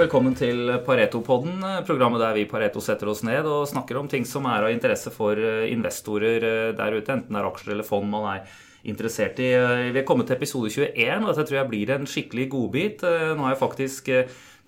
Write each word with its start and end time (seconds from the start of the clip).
Velkommen 0.00 0.32
til 0.32 0.70
Pareto-podden, 0.86 1.60
programmet 1.84 2.22
der 2.22 2.36
vi 2.38 2.46
Pareto 2.48 2.80
setter 2.80 3.10
oss 3.12 3.20
ned 3.26 3.44
og 3.44 3.66
snakker 3.68 3.98
om 4.00 4.06
ting 4.08 4.22
som 4.24 4.46
er 4.48 4.64
av 4.64 4.72
interesse 4.72 5.10
for 5.12 5.36
eh, 5.36 5.66
investorer 5.74 6.46
eh, 6.46 6.68
der 6.78 6.96
ute, 6.96 7.12
enten 7.12 7.36
det 7.36 7.40
er 7.42 7.48
aksjer 7.50 7.74
eller 7.74 7.84
fond 7.84 8.08
man 8.08 8.24
er 8.30 8.54
interessert 8.88 9.42
i. 9.44 9.50
Eh, 9.58 9.90
Vi 9.92 10.00
er 10.00 10.06
kommet 10.08 10.30
til 10.30 10.38
episode 10.38 10.72
21, 10.72 11.20
og 11.20 11.28
dette 11.28 11.44
tror 11.50 11.58
jeg 11.58 11.70
blir 11.74 11.92
en 11.92 12.08
skikkelig 12.08 12.48
godbit. 12.54 13.04
Nå 13.04 13.44
har 13.44 13.52
jeg 13.52 13.60
faktisk 13.60 14.10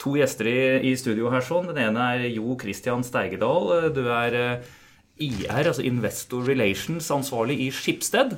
to 0.05 0.15
gjester 0.21 0.53
i, 0.53 0.59
i 0.91 0.95
studio 1.01 1.33
her. 1.33 1.49
sånn. 1.49 1.73
Den 1.73 1.81
ene 1.87 2.13
er 2.13 2.29
Jo 2.29 2.59
Christian 2.61 3.01
Steigedal. 3.01 3.89
Du 3.97 4.05
er 4.13 4.37
IR, 5.17 5.65
altså 5.65 5.89
Investor 5.89 6.45
Relations, 6.45 7.09
ansvarlig 7.09 7.57
i 7.71 7.73
Skipsted. 7.73 8.37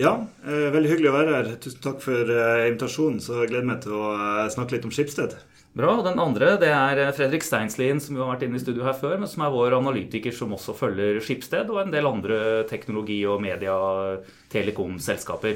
Ja, 0.00 0.16
veldig 0.48 0.96
hyggelig 0.96 1.12
å 1.12 1.16
være 1.20 1.40
her. 1.42 1.56
Tusen 1.60 1.84
takk 1.84 2.00
for 2.00 2.24
invitasjonen. 2.70 3.20
Så 3.20 3.42
jeg 3.42 3.52
gleder 3.52 3.74
meg 3.74 3.84
til 3.84 4.00
å 4.00 4.14
snakke 4.56 4.78
litt 4.78 4.88
om 4.88 4.96
Skipsted. 4.96 5.36
Bra. 5.72 5.94
og 5.96 6.04
Den 6.04 6.18
andre 6.20 6.60
det 6.60 6.68
er 6.68 7.12
Fredrik 7.16 7.42
Steinslien, 7.46 8.00
som 8.00 8.16
jo 8.16 8.22
har 8.26 8.32
vært 8.34 8.42
inne 8.46 8.56
i 8.60 8.62
studio 8.62 8.84
her 8.84 8.92
før, 8.98 9.18
men 9.20 9.28
som 9.30 9.42
er 9.44 9.54
vår 9.54 9.72
analytiker 9.78 10.32
som 10.36 10.52
også 10.52 10.72
følger 10.76 11.20
Skipsted 11.24 11.70
og 11.72 11.78
en 11.80 11.94
del 11.94 12.06
andre 12.08 12.38
teknologi- 12.68 13.24
og 13.24 13.40
media-telekom-selskaper. 13.44 15.54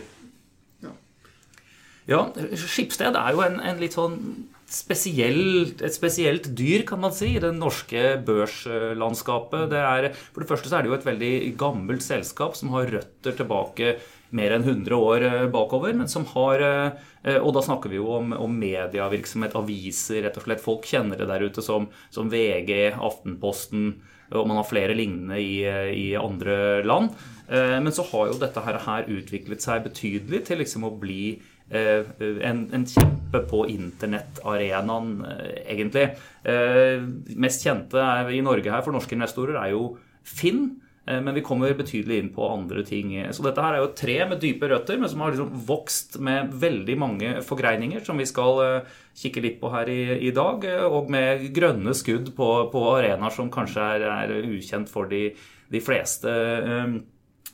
Ja. 0.87 0.93
ja, 2.09 2.21
Skipsted 2.57 3.13
er 3.13 3.31
jo 3.37 3.41
en, 3.45 3.61
en 3.61 3.81
litt 3.83 3.95
sånn 3.99 4.17
spesielt, 4.67 5.81
et 5.85 5.95
spesielt 5.95 6.51
dyr, 6.59 6.83
kan 6.87 7.01
man 7.03 7.15
si, 7.15 7.37
i 7.37 7.43
det 7.43 7.53
norske 7.55 8.17
børslandskapet. 8.27 9.69
Det 9.71 9.81
er, 9.81 10.09
for 10.35 10.43
det 10.43 10.51
første 10.51 10.71
så 10.71 10.79
er 10.79 10.85
det 10.85 10.91
jo 10.91 10.99
et 10.99 11.07
veldig 11.07 11.33
gammelt 11.61 12.05
selskap 12.05 12.59
som 12.59 12.75
har 12.75 12.91
røtter 12.91 13.37
tilbake 13.39 13.97
mer 14.35 14.57
enn 14.57 14.67
100 14.67 14.97
år 14.97 15.25
eh, 15.27 15.45
bakover, 15.53 15.95
men 15.95 16.11
som 16.11 16.27
har 16.33 16.63
eh, 16.65 17.39
Og 17.39 17.53
da 17.55 17.63
snakker 17.63 17.91
vi 17.91 18.01
jo 18.01 18.11
om, 18.19 18.35
om 18.35 18.59
medievirksomhet, 18.59 19.55
aviser, 19.59 20.25
rett 20.27 20.37
og 20.39 20.47
slett. 20.47 20.63
Folk 20.63 20.87
kjenner 20.87 21.19
det 21.19 21.31
der 21.31 21.47
ute 21.47 21.63
som, 21.63 21.89
som 22.15 22.31
VG, 22.31 22.93
Aftenposten, 22.95 23.97
og 24.35 24.47
man 24.51 24.59
har 24.59 24.67
flere 24.67 24.95
lignende 24.99 25.39
i, 25.39 25.63
i 25.95 26.07
andre 26.19 26.83
land. 26.87 27.15
Eh, 27.47 27.79
men 27.79 27.95
så 27.95 28.07
har 28.11 28.33
jo 28.33 28.41
dette 28.43 28.63
her 28.67 29.11
utviklet 29.11 29.63
seg 29.63 29.87
betydelig 29.87 30.43
til 30.47 30.63
liksom 30.63 30.87
å 30.87 30.97
bli 30.99 31.37
en, 31.67 32.61
en 32.71 32.85
kjempe 32.87 33.16
på 33.33 33.67
internettarenaen, 33.69 35.25
eh, 35.25 35.63
egentlig. 35.75 36.11
Eh, 36.45 37.03
mest 37.37 37.65
kjente 37.67 38.03
i 38.33 38.43
Norge 38.45 38.71
her 38.71 38.83
for 38.83 38.93
norske 38.93 39.17
investorer 39.17 39.59
er 39.63 39.73
jo 39.75 39.97
Finn. 40.27 40.83
Men 41.07 41.37
vi 41.37 41.43
kommer 41.47 41.71
betydelig 41.71 42.17
inn 42.19 42.29
på 42.35 42.43
andre 42.51 42.83
ting. 42.83 43.13
Så 43.31 43.45
dette 43.45 43.63
her 43.63 43.77
er 43.77 43.79
jo 43.79 43.91
et 43.93 44.01
tre 44.01 44.17
med 44.27 44.41
dype 44.43 44.67
røtter, 44.67 44.99
men 44.99 45.09
som 45.09 45.21
har 45.21 45.31
liksom 45.31 45.53
vokst 45.69 46.19
med 46.19 46.51
veldig 46.51 46.97
mange 46.99 47.29
forgreininger, 47.47 48.03
som 48.03 48.19
vi 48.19 48.27
skal 48.27 48.83
kikke 49.15 49.45
litt 49.45 49.61
på 49.61 49.71
her 49.71 49.87
i, 49.87 50.27
i 50.27 50.33
dag. 50.35 50.67
Og 50.91 51.07
med 51.09 51.47
grønne 51.55 51.95
skudd 51.95 52.33
på, 52.35 52.49
på 52.73 52.83
arenaer 52.97 53.31
som 53.31 53.53
kanskje 53.55 53.87
er, 53.87 54.09
er 54.17 54.51
ukjent 54.51 54.91
for 54.91 55.07
de, 55.07 55.29
de 55.71 55.79
fleste. 55.79 56.27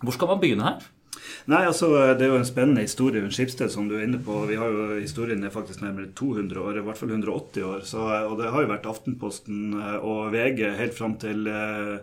Hvor 0.01 0.17
skal 0.17 0.33
man 0.33 0.41
begynne 0.41 0.71
her? 0.71 0.89
Nei, 1.51 1.65
altså 1.67 1.89
Det 2.19 2.27
er 2.27 2.31
jo 2.33 2.39
en 2.39 2.47
spennende 2.47 2.85
historie 2.85 3.23
rundt 3.23 3.35
Skipsted, 3.35 3.71
som 3.73 3.89
du 3.89 3.97
er 3.97 4.05
inne 4.07 4.21
på. 4.23 4.37
Vi 4.49 4.59
har 4.59 4.71
jo 4.71 5.01
Historien 5.01 5.43
er 5.45 5.55
faktisk 5.55 5.83
nærmere 5.83 6.13
200 6.19 6.61
år, 6.61 6.79
i 6.79 6.85
hvert 6.87 6.99
fall 6.99 7.11
180 7.11 7.65
år. 7.67 7.81
Så, 7.89 7.99
og 8.03 8.37
det 8.39 8.51
har 8.53 8.63
jo 8.63 8.71
vært 8.71 8.87
Aftenposten 8.91 9.75
eh, 9.79 9.99
og 9.99 10.33
VG 10.35 10.63
helt 10.79 10.97
fram 10.99 11.17
til 11.23 11.47
eh, 11.51 11.99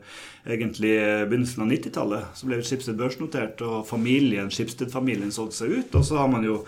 egentlig 0.49 0.93
begynnelsen 1.29 1.63
av 1.63 1.71
90-tallet. 1.71 2.23
Så 2.35 2.49
ble 2.49 2.61
Skipsted 2.65 2.99
børsnotert, 2.99 3.61
og 3.65 3.87
familien, 3.87 4.51
Skipsted-familien 4.53 5.31
solgte 5.35 5.61
seg 5.61 5.75
ut. 5.77 5.95
Og 5.99 6.03
så 6.07 6.19
har 6.19 6.29
man 6.31 6.43
jo 6.47 6.61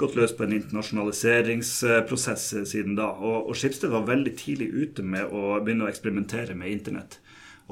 gått 0.00 0.16
løs 0.18 0.34
på 0.36 0.46
en 0.46 0.56
internasjonaliseringsprosess 0.60 2.44
siden 2.70 2.96
da. 2.98 3.10
Og, 3.20 3.50
og 3.50 3.58
Skipsted 3.58 3.92
var 3.92 4.08
veldig 4.08 4.34
tidlig 4.40 4.70
ute 4.74 5.02
med 5.06 5.28
å 5.28 5.58
begynne 5.60 5.84
å 5.88 5.92
eksperimentere 5.92 6.56
med 6.58 6.72
internett. 6.72 7.20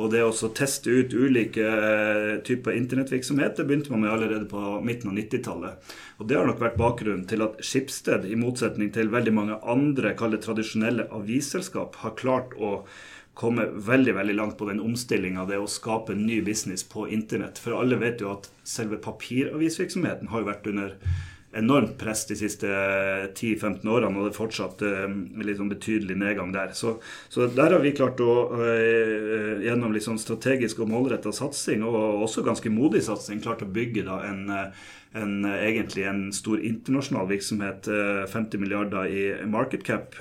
Og 0.01 0.09
det 0.13 0.23
å 0.25 0.33
teste 0.57 0.89
ut 0.89 1.13
ulike 1.13 1.65
eh, 1.69 2.35
typer 2.47 2.77
internettvirksomhet 2.79 3.59
det 3.59 3.67
begynte 3.69 3.93
man 3.93 4.07
med 4.07 4.13
allerede 4.15 4.49
på 4.49 4.81
midten 4.85 5.11
av 5.13 5.19
90-tallet. 5.19 5.95
Og 6.17 6.29
Det 6.29 6.39
har 6.39 6.49
nok 6.49 6.63
vært 6.63 6.79
bakgrunnen 6.81 7.27
til 7.29 7.45
at 7.45 7.59
Skipsted, 7.61 8.25
i 8.25 8.39
motsetning 8.41 8.93
til 8.95 9.13
veldig 9.13 9.35
mange 9.37 9.59
andre 9.69 10.15
tradisjonelle 10.17 11.11
avisselskap, 11.13 12.01
har 12.01 12.17
klart 12.17 12.57
å 12.57 12.79
komme 13.37 13.67
veldig 13.73 14.15
veldig 14.17 14.37
langt 14.37 14.57
på 14.61 14.69
den 14.69 14.81
omstillinga 14.81 15.45
det 15.49 15.61
å 15.61 15.69
skape 15.69 16.17
ny 16.17 16.41
business 16.45 16.85
på 16.85 17.07
internett. 17.13 17.61
For 17.61 17.77
alle 17.77 18.01
vet 18.01 18.21
jo 18.25 18.33
at 18.33 18.49
selve 18.65 19.01
papiravisvirksomheten 19.01 20.33
har 20.33 20.43
jo 20.43 20.49
vært 20.49 20.69
under 20.73 20.97
enormt 21.59 21.99
press 22.01 22.25
de 22.29 22.37
siste 22.39 22.69
10-15 22.69 23.85
årene, 23.89 24.17
og 24.17 24.27
det 24.27 24.33
er 24.33 24.39
fortsatt 24.39 24.83
sånn 24.83 25.73
betydelig 25.73 26.17
nedgang 26.21 26.55
der. 26.55 26.73
Så, 26.79 26.97
så, 27.29 27.47
der 27.53 27.77
har 27.77 27.85
vi 27.85 27.95
klart 27.97 28.23
å, 28.25 28.33
uh, 28.57 29.61
gjennom 29.65 29.95
sånn 30.01 30.21
strategisk 30.23 30.83
og 30.83 30.91
målretta 30.93 31.33
satsing, 31.37 31.85
og 31.85 32.25
også 32.25 32.45
ganske 32.47 32.73
modig 32.73 33.05
satsing, 33.07 33.43
klart 33.45 33.65
å 33.65 33.71
bygge 33.71 34.07
da 34.09 34.19
en, 34.31 34.43
en, 35.13 35.39
egentlig 35.53 36.09
en 36.09 36.27
stor 36.35 36.61
internasjonal 36.61 37.29
virksomhet. 37.31 37.89
50 38.33 38.63
milliarder 38.63 39.09
i 39.13 39.25
market 39.49 39.85
cap. 39.87 40.17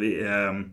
Vi 0.00 0.16
er 0.22 0.64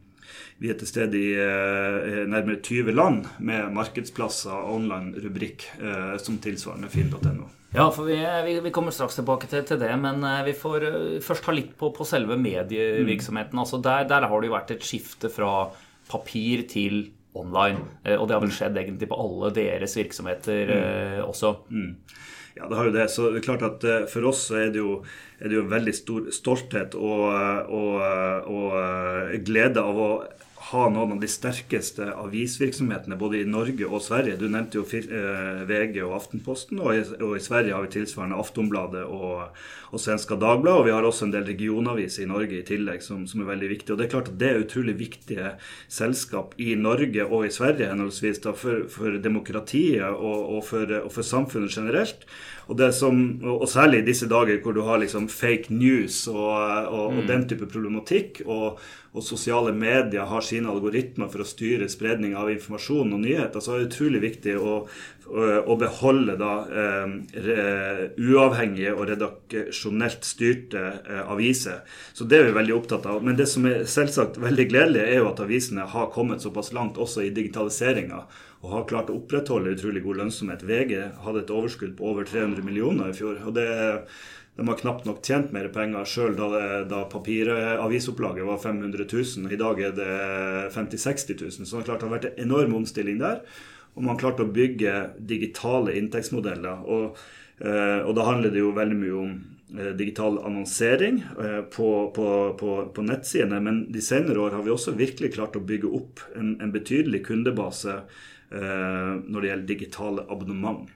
vi 0.59 0.67
er 0.67 0.75
til 0.79 0.89
stede 0.89 1.15
i 1.15 1.29
eh, 1.39 2.25
nærmere 2.27 2.59
20 2.59 2.91
land 2.91 3.29
med 3.39 3.71
markedsplasser 3.75 4.67
online-rubrikk 4.73 5.69
eh, 5.79 6.17
som 6.19 6.39
tilsvarende 6.43 6.91
finn.no. 6.91 7.47
Ja, 7.71 7.91
for 7.93 8.07
vi, 8.09 8.17
vi, 8.45 8.59
vi, 8.59 8.71
kommer 8.73 8.93
straks 8.93 9.19
tilbake 9.19 9.47
til, 9.49 9.61
til, 9.67 9.77
det, 9.81 9.91
men 10.01 10.23
eh, 10.25 10.41
vi 10.47 10.55
får 10.57 10.85
uh, 10.89 11.19
først 11.21 11.45
ta 11.45 11.53
litt 11.53 11.75
på, 11.77 11.91
på 11.93 12.07
selve 12.07 12.37
medievirksomheten. 12.41 13.53
Mm. 13.53 13.61
Altså 13.61 13.77
der, 13.85 14.07
der, 14.09 14.25
har 14.25 14.41
det 14.41 14.49
jo 14.49 14.55
vært 14.55 14.73
et 14.73 14.87
skifte 14.87 15.29
fra 15.29 15.69
papir 16.09 16.65
til 16.69 17.11
online. 17.37 17.85
Uh, 18.07 18.15
og 18.17 18.25
det 18.25 18.35
har 18.35 18.43
vel 18.47 18.55
skjedd 18.57 18.81
egentlig 18.81 19.11
på 19.11 19.21
alle 19.21 19.53
deres 19.53 19.93
virksomheter 19.99 20.73
uh, 20.73 21.21
også. 21.27 21.53
Mm. 21.69 21.93
Ja, 22.57 22.65
det 22.65 22.79
har 22.79 22.89
jo 22.89 22.95
det. 22.97 23.07
Så 23.13 23.29
det 23.29 23.43
er 23.43 23.47
klart 23.51 23.67
at 23.67 23.85
for 24.09 24.31
oss 24.31 24.47
så 24.49 24.57
er 24.63 24.73
det 24.73 24.81
jo, 24.81 24.97
er 25.37 25.53
det 25.53 25.59
jo 25.59 25.67
veldig 25.69 25.93
stor 25.95 26.25
stolthet 26.33 26.97
og, 26.97 27.21
og, 27.69 28.49
og 28.49 29.37
glede 29.47 29.85
av 29.85 30.01
å 30.03 30.09
ha 30.69 30.85
noen 30.91 31.15
av 31.15 31.21
de 31.21 31.27
sterkeste 31.29 32.11
avisvirksomhetene 32.13 33.17
både 33.17 33.39
i 33.41 33.47
Norge 33.49 33.87
og 33.87 34.03
Sverige. 34.05 34.37
Du 34.37 34.45
nevnte 34.51 34.77
jo 34.77 34.85
eh, 34.85 35.63
VG 35.69 35.97
og 36.05 36.13
Aftenposten, 36.19 36.81
og 36.83 36.93
i, 36.93 37.01
og 37.25 37.35
i 37.37 37.41
Sverige 37.41 37.73
har 37.73 37.87
vi 37.87 37.93
tilsvarende 37.95 38.37
Aftonbladet 38.37 39.05
og, 39.07 39.55
og 39.89 40.03
Svenska 40.03 40.37
Dagbladet. 40.37 40.77
Og 40.77 40.85
vi 40.85 40.93
har 40.93 41.07
også 41.07 41.25
en 41.25 41.33
del 41.33 41.47
regionaviser 41.49 42.25
i 42.25 42.29
Norge 42.29 42.59
i 42.59 42.67
tillegg 42.67 43.01
som, 43.05 43.25
som, 43.29 43.41
er 43.41 43.49
veldig 43.49 43.71
viktige. 43.73 43.95
Og 43.95 44.01
det 44.01 44.07
er 44.07 44.13
klart 44.13 44.29
at 44.29 44.37
det 44.43 44.51
er 44.51 44.61
utrolig 44.65 44.95
viktige 44.99 45.55
selskap 45.89 46.53
i 46.61 46.75
Norge 46.77 47.25
og 47.25 47.47
i 47.47 47.53
Sverige 47.55 47.89
henholdsvis 47.89 48.43
da, 48.45 48.53
for, 48.53 48.85
for 48.93 49.17
demokratiet 49.23 50.05
og, 50.05 50.39
og, 50.59 50.63
for, 50.69 50.99
og 51.01 51.11
for 51.15 51.25
samfunnet 51.25 51.73
generelt. 51.73 52.29
Og, 52.69 52.77
som, 52.93 53.39
og, 53.41 53.65
særlig 53.69 54.03
i 54.03 54.09
disse 54.11 54.27
dager 54.29 54.59
hvor 54.61 54.75
du 54.77 54.83
har 54.85 55.01
liksom 55.01 55.25
fake 55.33 55.73
news 55.73 56.27
og 56.29 57.15
mm. 57.15 57.23
den 57.25 57.47
type 57.49 57.65
problematikk, 57.65 58.43
og, 58.45 58.77
sosiale 59.25 59.71
medier 59.73 60.27
har 60.29 60.43
sine 60.45 60.69
algoritmer 60.69 61.29
for 61.33 61.41
å 61.41 61.47
styre 61.47 61.89
spredning 61.89 62.35
av 62.37 62.51
informasjon 62.53 63.15
og 63.15 63.23
nyheter, 63.23 63.61
så 63.61 63.73
er 63.73 63.81
det 63.81 63.89
utrolig 63.89 64.21
viktig 64.21 64.53
å, 64.61 64.75
å 65.65 65.77
beholde 65.81 66.35
da, 66.37 66.51
eh, 66.69 68.03
uavhengige 68.21 68.93
og 68.93 69.07
redaksjonelt 69.09 70.27
styrte 70.27 70.83
eh, 71.01 71.23
aviser. 71.25 71.81
Så 72.13 72.29
det 72.29 72.37
er 72.37 72.49
vi 72.49 72.57
veldig 72.59 72.77
opptatt 72.77 73.09
av. 73.09 73.23
Men 73.25 73.39
det 73.39 73.49
som 73.49 73.65
er 73.69 73.87
selvsagt 73.89 74.37
veldig 74.41 74.69
gledelig, 74.69 75.07
er 75.07 75.23
jo 75.23 75.31
at 75.31 75.41
avisene 75.41 75.89
har 75.89 76.13
kommet 76.13 76.45
såpass 76.45 76.73
langt 76.77 77.01
også 77.01 77.25
i 77.25 77.33
digitaliseringa 77.33 78.27
og 78.59 78.73
har 78.73 78.89
klart 78.89 79.09
å 79.09 79.15
opprettholde 79.15 79.71
utrolig 79.71 80.03
god 80.03 80.19
lønnsomhet. 80.19 80.65
VG 80.67 80.97
hadde 81.23 81.45
et 81.45 81.53
overskudd 81.55 81.93
på 81.95 82.09
over 82.11 82.27
300 82.27 82.65
millioner 82.65 83.13
i 83.13 83.15
fjor. 83.15 83.39
og 83.47 83.55
det 83.55 83.69
de 84.59 84.67
har 84.67 84.79
knapt 84.81 85.05
nok 85.07 85.21
tjent 85.23 85.53
mer 85.55 85.69
penger 85.71 86.07
sjøl 86.09 86.33
da, 86.35 86.47
da 86.89 87.05
papiravisopplaget 87.07 88.43
var 88.43 88.59
500 88.59 89.05
000. 89.07 89.53
I 89.55 89.59
dag 89.59 89.79
er 89.87 89.93
det 89.95 90.15
50 90.75 90.99
000-60 90.99 91.43
000. 91.45 91.67
Så 91.69 91.79
det, 91.79 91.85
klart, 91.87 92.01
det 92.01 92.09
har 92.09 92.15
vært 92.17 92.27
en 92.33 92.41
enorm 92.43 92.75
omstilling 92.81 93.21
der. 93.21 93.39
Og 93.93 94.03
man 94.03 94.13
har 94.13 94.19
klart 94.25 94.43
å 94.43 94.49
bygge 94.51 94.95
digitale 95.31 95.95
inntektsmodeller. 95.99 96.83
Og, 96.91 97.15
eh, 97.63 98.01
og 98.03 98.11
da 98.19 98.27
handler 98.27 98.51
det 98.51 98.61
jo 98.61 98.75
veldig 98.75 98.99
mye 98.99 99.15
om 99.21 99.31
eh, 99.77 99.93
digital 99.99 100.41
annonsering 100.43 101.23
eh, 101.23 101.61
på, 101.71 101.89
på, 102.15 102.27
på, 102.59 102.75
på, 102.95 103.07
nettsidene. 103.07 103.63
Men 103.63 103.81
de 103.95 104.03
senere 104.03 104.43
år 104.43 104.59
har 104.59 104.67
vi 104.67 104.75
også 104.75 104.97
virkelig 104.99 105.37
klart 105.37 105.55
å 105.55 105.63
bygge 105.63 105.95
opp 106.01 106.25
en, 106.35 106.57
en 106.59 106.75
betydelig 106.75 107.23
kundebase 107.29 108.01
når 108.49 109.43
det 109.43 109.49
gjelder 109.51 109.65
digitale 109.69 110.23
abonnement. 110.33 110.87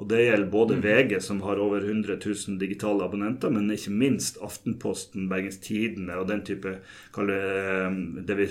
Og 0.00 0.08
Det 0.08 0.22
gjelder 0.22 0.48
både 0.48 0.78
mm. 0.78 0.82
VG, 0.84 1.14
som 1.20 1.42
har 1.44 1.60
over 1.60 1.84
100 1.84 2.16
000 2.24 2.56
digitale 2.60 3.04
abonnenter, 3.04 3.52
men 3.52 3.68
ikke 3.74 3.92
minst 3.92 4.38
Aftenposten, 4.40 5.26
Bergens 5.28 5.60
Tidende 5.60 6.16
og 6.16 6.30
den 6.30 6.40
type 6.46 6.72
eh, 6.72 7.98
det 8.24 8.38
vi 8.38 8.46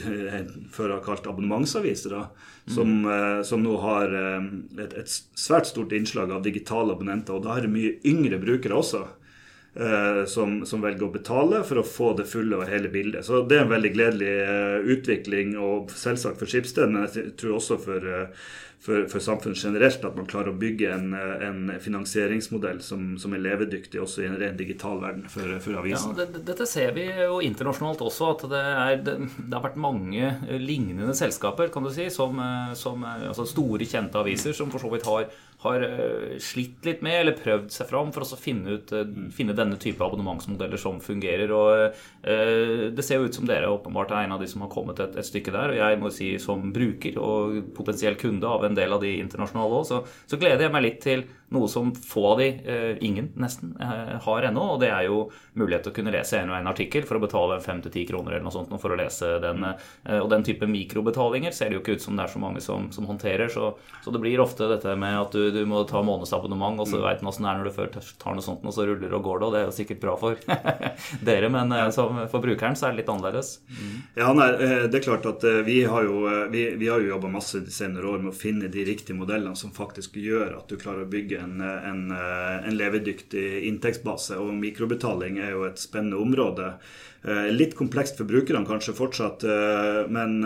før 0.69 0.93
har 0.93 1.01
kalt 1.05 1.25
abonnementsaviser, 1.25 2.13
da, 2.13 2.51
som, 2.69 2.99
mm. 3.01 3.41
som, 3.49 3.65
nå 3.65 3.79
har 3.81 4.13
et, 4.13 4.93
et, 4.93 5.15
svært 5.33 5.71
stort 5.71 5.95
innslag 5.97 6.29
av 6.35 6.45
digitale 6.45 6.93
abonnenter. 6.93 7.39
Og 7.39 7.47
da 7.47 7.57
er 7.57 7.65
det 7.65 7.73
mye 7.73 7.95
yngre 8.05 8.37
brukere 8.43 8.77
også. 8.77 9.07
eh, 9.73 10.25
som, 10.25 10.65
som, 10.65 10.81
velger 10.81 11.07
å 11.07 11.11
betale 11.13 11.63
for 11.67 11.81
å 11.81 11.85
få 11.85 12.13
det 12.17 12.27
fulle 12.29 12.57
og 12.59 12.69
hele 12.69 12.89
bildet. 12.93 13.25
Så 13.25 13.43
det 13.47 13.57
er 13.57 13.65
en 13.65 13.73
veldig 13.73 13.91
gledelig 13.95 14.33
eh, 14.45 14.89
utvikling, 14.95 15.55
og 15.57 15.93
selvsagt 15.95 16.41
for 16.41 16.49
Skipsted, 16.49 16.91
men 16.93 17.07
jeg 17.07 17.35
tror 17.39 17.59
også 17.59 17.79
for 17.81 18.09
eh, 18.09 18.49
for, 18.79 19.07
for, 19.11 19.19
samfunnet 19.19 19.59
generelt 19.59 20.05
at 20.07 20.15
man 20.15 20.27
klarer 20.29 20.53
å 20.53 20.59
bygge 20.59 20.91
en, 20.95 21.11
en 21.13 21.73
finansieringsmodell 21.83 22.79
som, 22.85 23.17
som, 23.19 23.35
er 23.35 23.43
levedyktig 23.43 23.99
også 23.99 24.23
i 24.23 24.29
en 24.29 24.37
ren 24.39 24.55
digital 24.59 25.01
verden 25.01 25.27
for, 25.31 25.57
for 25.63 25.81
avisen. 25.81 26.15
Ja, 26.15 26.25
det, 26.25 26.45
dette 26.47 26.67
ser 26.69 26.95
vi 26.95 27.09
jo 27.09 27.41
internasjonalt 27.43 28.05
også, 28.05 28.31
at 28.35 28.47
det, 28.53 28.63
er, 28.85 29.03
det, 29.03 29.17
det, 29.35 29.51
har 29.51 29.65
vært 29.67 29.81
mange 29.83 30.31
lignende 30.63 31.15
selskaper 31.17 31.73
kan 31.73 31.85
du 31.85 31.91
si, 31.93 32.07
som, 32.13 32.39
som 32.79 33.03
altså 33.05 33.47
store, 33.49 33.87
kjente 33.89 34.21
aviser 34.21 34.55
som 34.55 34.71
for 34.71 34.81
så 34.83 34.91
vidt 34.93 35.07
har 35.09 35.29
har 35.59 35.83
eh, 35.83 36.37
slitt 36.39 36.85
litt 36.87 37.01
med, 37.03 37.17
eller 37.19 37.35
prøvd 37.35 37.67
seg 37.73 37.89
fram 37.89 38.13
for 38.15 38.23
å 38.23 38.39
finne, 38.39 38.77
ut, 38.79 38.93
eh, 38.95 39.09
finne 39.35 39.55
denne 39.57 39.75
type 39.81 40.03
abonnementsmodeller 40.05 40.79
som 40.79 41.01
fungerer. 41.03 41.51
og 41.51 41.97
uh, 42.23 42.85
Det 42.95 43.03
ser 43.03 43.19
jo 43.19 43.27
ut 43.27 43.35
som 43.35 43.47
dere 43.47 43.71
åpenbart 43.71 44.13
er 44.15 44.27
en 44.27 44.37
av 44.37 44.39
de 44.43 44.47
som 44.47 44.63
har 44.63 44.71
kommet 44.71 45.01
et, 45.03 45.17
et, 45.19 45.27
stykke 45.27 45.51
der. 45.51 45.73
og 45.73 45.81
Jeg 45.81 45.99
må 45.99 46.13
si 46.15 46.29
som 46.39 46.63
bruker 46.75 47.19
og 47.19 47.73
potensiell 47.75 48.15
kunde 48.19 48.47
av 48.47 48.63
en 48.63 48.68
del 48.77 48.93
av 48.95 49.03
de 49.03 49.15
internasjonale 49.21 49.79
òg, 49.79 49.85
så, 49.87 50.01
så, 50.25 50.39
gleder 50.39 50.67
jeg 50.67 50.73
meg 50.75 50.85
litt 50.85 50.99
til 51.03 51.25
noe 51.55 51.69
som 51.71 51.91
få 51.95 52.25
av 52.33 52.43
de, 52.43 52.49
uh, 52.63 52.95
ingen 53.05 53.31
nesten, 53.41 53.75
uh, 53.81 54.15
har 54.23 54.49
ennå. 54.49 54.65
Og 54.75 54.81
det 54.83 54.91
er 54.93 55.07
jo 55.09 55.25
mulighet 55.59 55.87
til 55.87 55.93
å 55.93 55.97
kunne 55.99 56.15
lese 56.15 56.39
en 56.39 56.53
og 56.53 56.59
en 56.59 56.71
artikkel 56.71 57.05
for 57.09 57.19
å 57.19 57.23
betale 57.23 57.59
fem 57.63 57.83
til 57.83 57.93
ti 57.93 58.05
kroner 58.09 58.37
eller 58.37 58.47
noe 58.47 58.55
sånt 58.55 58.73
for 58.79 58.93
å 58.93 58.99
lese 58.99 59.35
den. 59.43 59.65
og 59.65 60.27
den 60.31 60.43
type 60.45 60.67
mikrobetalinger 60.69 61.51
ser 61.55 61.69
det 61.69 61.79
jo 61.79 61.81
ikke 61.81 61.97
ut 61.97 62.03
som 62.03 62.15
det 62.15 62.23
er 62.23 62.31
så 62.31 62.39
mange 62.39 62.61
som, 62.63 62.87
som 62.95 63.07
håndterer. 63.09 63.49
Så, 63.51 63.73
så 64.05 64.13
det 64.13 64.21
blir 64.23 64.39
ofte 64.39 64.69
dette 64.69 64.93
med 64.99 65.17
at 65.19 65.35
du 65.35 65.49
du, 65.51 65.65
må 65.65 65.83
ta 65.83 66.01
månedsabonnement, 66.05 66.79
og 66.79 66.87
så 66.87 66.99
mm. 66.99 67.03
veit 67.03 67.23
man 67.23 67.31
åssen 67.31 67.45
det 67.45 67.51
er 67.51 67.59
når 67.59 67.69
du 67.69 67.75
før 67.75 67.91
tar 68.21 68.37
noe 68.37 68.45
sånt, 68.45 68.65
og 68.65 68.75
så 68.75 68.85
ruller 68.87 69.15
og 69.15 69.25
går 69.25 69.41
det, 69.41 69.47
og 69.47 69.53
det 69.53 69.61
er 69.61 69.67
jo 69.67 69.75
sikkert 69.75 70.01
bra 70.03 70.15
for 70.19 70.39
dere, 71.29 71.51
men 71.53 71.73
eh, 71.75 71.87
som 71.95 72.21
for 72.31 72.43
brukeren 72.43 72.77
så 72.79 72.87
er 72.87 72.95
det 72.95 73.01
litt 73.01 73.11
annerledes. 73.13 73.51
Mm. 73.69 73.95
Ja, 74.19 74.31
nei, 74.37 74.49
eh, 74.55 74.85
det 74.89 75.01
er 75.01 75.05
klart 75.05 75.27
at 75.29 75.45
eh, 75.47 75.61
vi 75.67 75.79
har 75.89 76.07
jo, 76.07 76.23
vi, 76.53 76.65
vi 76.79 76.91
har 76.91 77.03
jo 77.03 77.13
jobba 77.13 77.31
masse 77.33 77.63
de 77.65 77.73
senere 77.73 78.09
år 78.11 78.23
med 78.23 78.33
å 78.33 78.37
finne 78.37 78.71
de 78.71 78.85
riktige 78.87 79.17
modellene 79.17 79.57
som 79.59 79.73
faktisk 79.75 80.19
gjør 80.19 80.57
at 80.59 80.71
du 80.71 80.79
klarer 80.79 81.05
å 81.05 81.11
bygge 81.11 81.38
en, 81.41 81.59
en, 81.61 82.01
en 82.13 82.77
levedyktig 82.77 83.65
inntektsbase, 83.69 84.37
og 84.39 84.53
mikrobetaling 84.59 85.39
er 85.39 85.53
jo 85.55 85.67
et 85.67 85.81
spennende 85.81 86.19
område. 86.19 86.73
Litt 87.51 87.73
komplekst 87.75 88.15
for 88.15 88.29
brukerne 88.29 88.63
kanskje 88.63 88.93
fortsatt, 88.95 89.43
men 90.07 90.37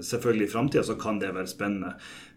selvfølgelig 0.00 0.46
i 0.46 0.52
framtida 0.54 0.84
så 0.88 0.96
kan 0.96 1.18
det 1.20 1.34
være 1.36 1.50
spennende. 1.50 1.92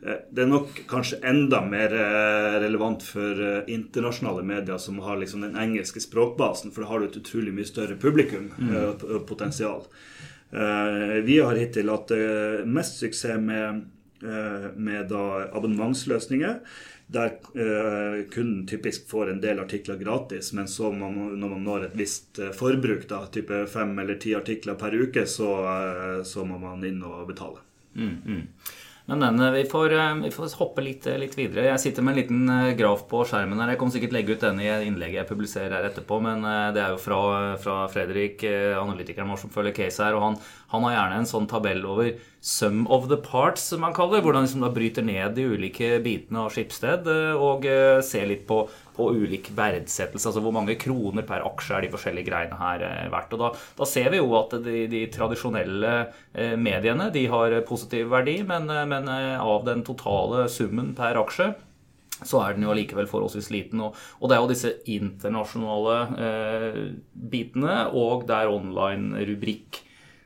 Eh, 0.06 0.20
det 0.32 0.44
er 0.44 0.52
nok 0.52 0.82
kanskje 0.90 1.22
enda 1.28 1.62
mer 1.66 1.94
eh, 1.96 2.58
relevant 2.64 3.04
for 3.08 3.40
eh, 3.40 3.62
internasjonale 3.72 4.44
medier 4.46 4.80
som 4.82 5.00
har 5.04 5.20
liksom 5.22 5.46
den 5.46 5.58
engelske 5.60 6.04
språkbasen, 6.04 6.74
for 6.74 6.84
da 6.84 6.92
har 6.92 7.00
du 7.00 7.08
et 7.08 7.20
utrolig 7.22 7.54
mye 7.56 7.70
større 7.70 7.98
publikum 8.00 8.52
mm. 8.58 9.24
potensial. 9.30 9.86
Vi 10.54 11.40
har 11.42 11.58
hittil 11.58 11.90
hatt 11.90 12.12
mest 12.70 13.00
suksess 13.02 13.40
med, 13.42 13.80
med 14.78 15.14
abonnementsløsninger. 15.18 16.60
Der 17.14 17.36
kunden 18.34 18.64
typisk 18.70 19.06
får 19.12 19.30
en 19.30 19.42
del 19.44 19.60
artikler 19.62 20.00
gratis, 20.00 20.50
men 20.58 20.66
så 20.72 20.90
man, 20.90 21.20
når 21.38 21.52
man 21.52 21.68
når 21.68 21.86
et 21.88 22.00
visst 22.00 22.40
forbruk, 22.58 23.06
da, 23.12 23.20
type 23.34 23.60
fem 23.70 23.94
eller 24.02 24.18
ti 24.22 24.34
artikler 24.34 24.80
per 24.80 24.98
uke, 24.98 25.28
så, 25.30 25.52
så 26.26 26.46
må 26.48 26.58
man 26.62 26.82
inn 26.88 27.04
og 27.06 27.28
betale. 27.30 27.62
Mm, 27.94 28.16
mm. 28.26 28.42
Men, 29.06 29.40
eh, 29.40 29.52
vi, 29.52 29.66
får, 29.66 29.94
eh, 29.94 30.16
vi 30.16 30.32
får, 30.32 30.54
hoppe 30.56 30.82
litt, 30.82 31.08
eh, 31.08 31.18
litt, 31.20 31.36
videre. 31.36 31.66
Jeg 31.66 31.80
sitter 31.80 32.04
med 32.04 32.14
en 32.14 32.22
liten 32.22 32.76
graf 32.78 33.04
på 33.10 33.26
skjermen 33.28 33.60
her. 33.60 33.74
Jeg 33.74 33.80
kommer 33.82 33.96
sikkert 33.98 34.16
legge 34.16 34.38
ut 34.38 34.46
denne 34.46 34.64
i 34.64 34.88
innlegget 34.88 35.20
jeg 35.20 35.28
publiserer 35.28 35.76
her 35.76 35.90
etterpå. 35.90 36.22
Men 36.24 36.46
det 36.74 36.84
er 36.84 36.94
jo 36.96 37.02
fra, 37.04 37.20
fra 37.60 37.82
Fredrik, 37.92 38.46
analytikeren 38.80 39.34
vår 39.34 39.42
som 39.44 39.52
følger 39.52 39.76
case 39.76 40.04
her. 40.04 40.16
Og 40.16 40.24
han, 40.24 40.38
han, 40.72 40.88
har 40.88 40.96
gjerne 40.96 41.20
en 41.20 41.32
sånn 41.34 41.50
tabell 41.52 41.84
over 41.84 42.14
sum 42.44 42.84
of 42.92 43.08
the 43.08 43.18
parts, 43.24 43.70
som 43.72 43.82
man 43.86 43.96
kaller. 43.96 44.22
Hvordan 44.22 44.44
liksom 44.44 44.66
da 44.66 44.72
bryter 44.74 45.06
ned 45.08 45.38
de 45.38 45.48
ulike 45.56 45.96
bitene 46.04 46.44
av 46.44 46.52
Skipsted. 46.52 47.08
Og 47.40 47.68
ser 48.04 48.28
litt 48.28 48.48
på 48.50 48.66
på 48.96 49.10
ulik 49.14 49.50
verdsettelse. 49.58 50.30
Altså 50.30 50.44
hvor 50.44 50.54
mange 50.56 50.76
kroner 50.82 51.26
per 51.28 51.46
aksje 51.48 51.78
er 51.78 51.86
de 51.86 51.92
forskjellige 51.94 52.30
greiene 52.30 52.60
her 52.60 52.86
eh, 52.86 53.12
verdt. 53.14 53.36
Og 53.36 53.42
da, 53.42 53.52
da 53.80 53.90
ser 53.90 54.12
vi 54.14 54.22
jo 54.22 54.30
at 54.40 54.56
de, 54.66 54.86
de 54.92 55.04
tradisjonelle 55.14 55.94
eh, 56.04 56.56
mediene 56.60 57.10
de 57.14 57.26
har 57.32 57.58
positiv 57.68 58.12
verdi, 58.14 58.40
men, 58.48 58.70
eh, 58.70 58.86
men, 58.90 59.10
av 59.14 59.66
den 59.68 59.84
totale 59.86 60.48
summen 60.52 60.94
per 60.98 61.20
aksje 61.22 61.54
så 62.24 62.40
er 62.40 62.54
den 62.56 62.64
jo 62.64 62.72
allikevel 62.72 63.08
forholdsvis 63.10 63.50
liten. 63.52 63.82
Og, 63.84 63.98
og, 64.20 64.30
det 64.30 64.36
er 64.36 64.44
jo 64.44 64.52
disse 64.52 64.76
internasjonale 64.94 65.96
eh, 66.28 66.78
bitene 67.34 67.80
og 67.90 68.28
det 68.30 68.38
er 68.38 68.54
online-rubrikk. 68.54 69.82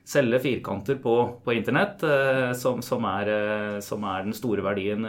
Selge 0.08 0.40
firkanter 0.40 0.96
på, 1.04 1.14
på 1.44 1.52
internett, 1.52 2.04
eh, 2.08 2.54
som, 2.56 2.80
som, 2.86 3.04
er, 3.10 3.28
eh, 3.28 3.80
som, 3.84 4.06
er, 4.08 4.24
den 4.24 4.36
store 4.36 4.64
verdien. 4.64 5.04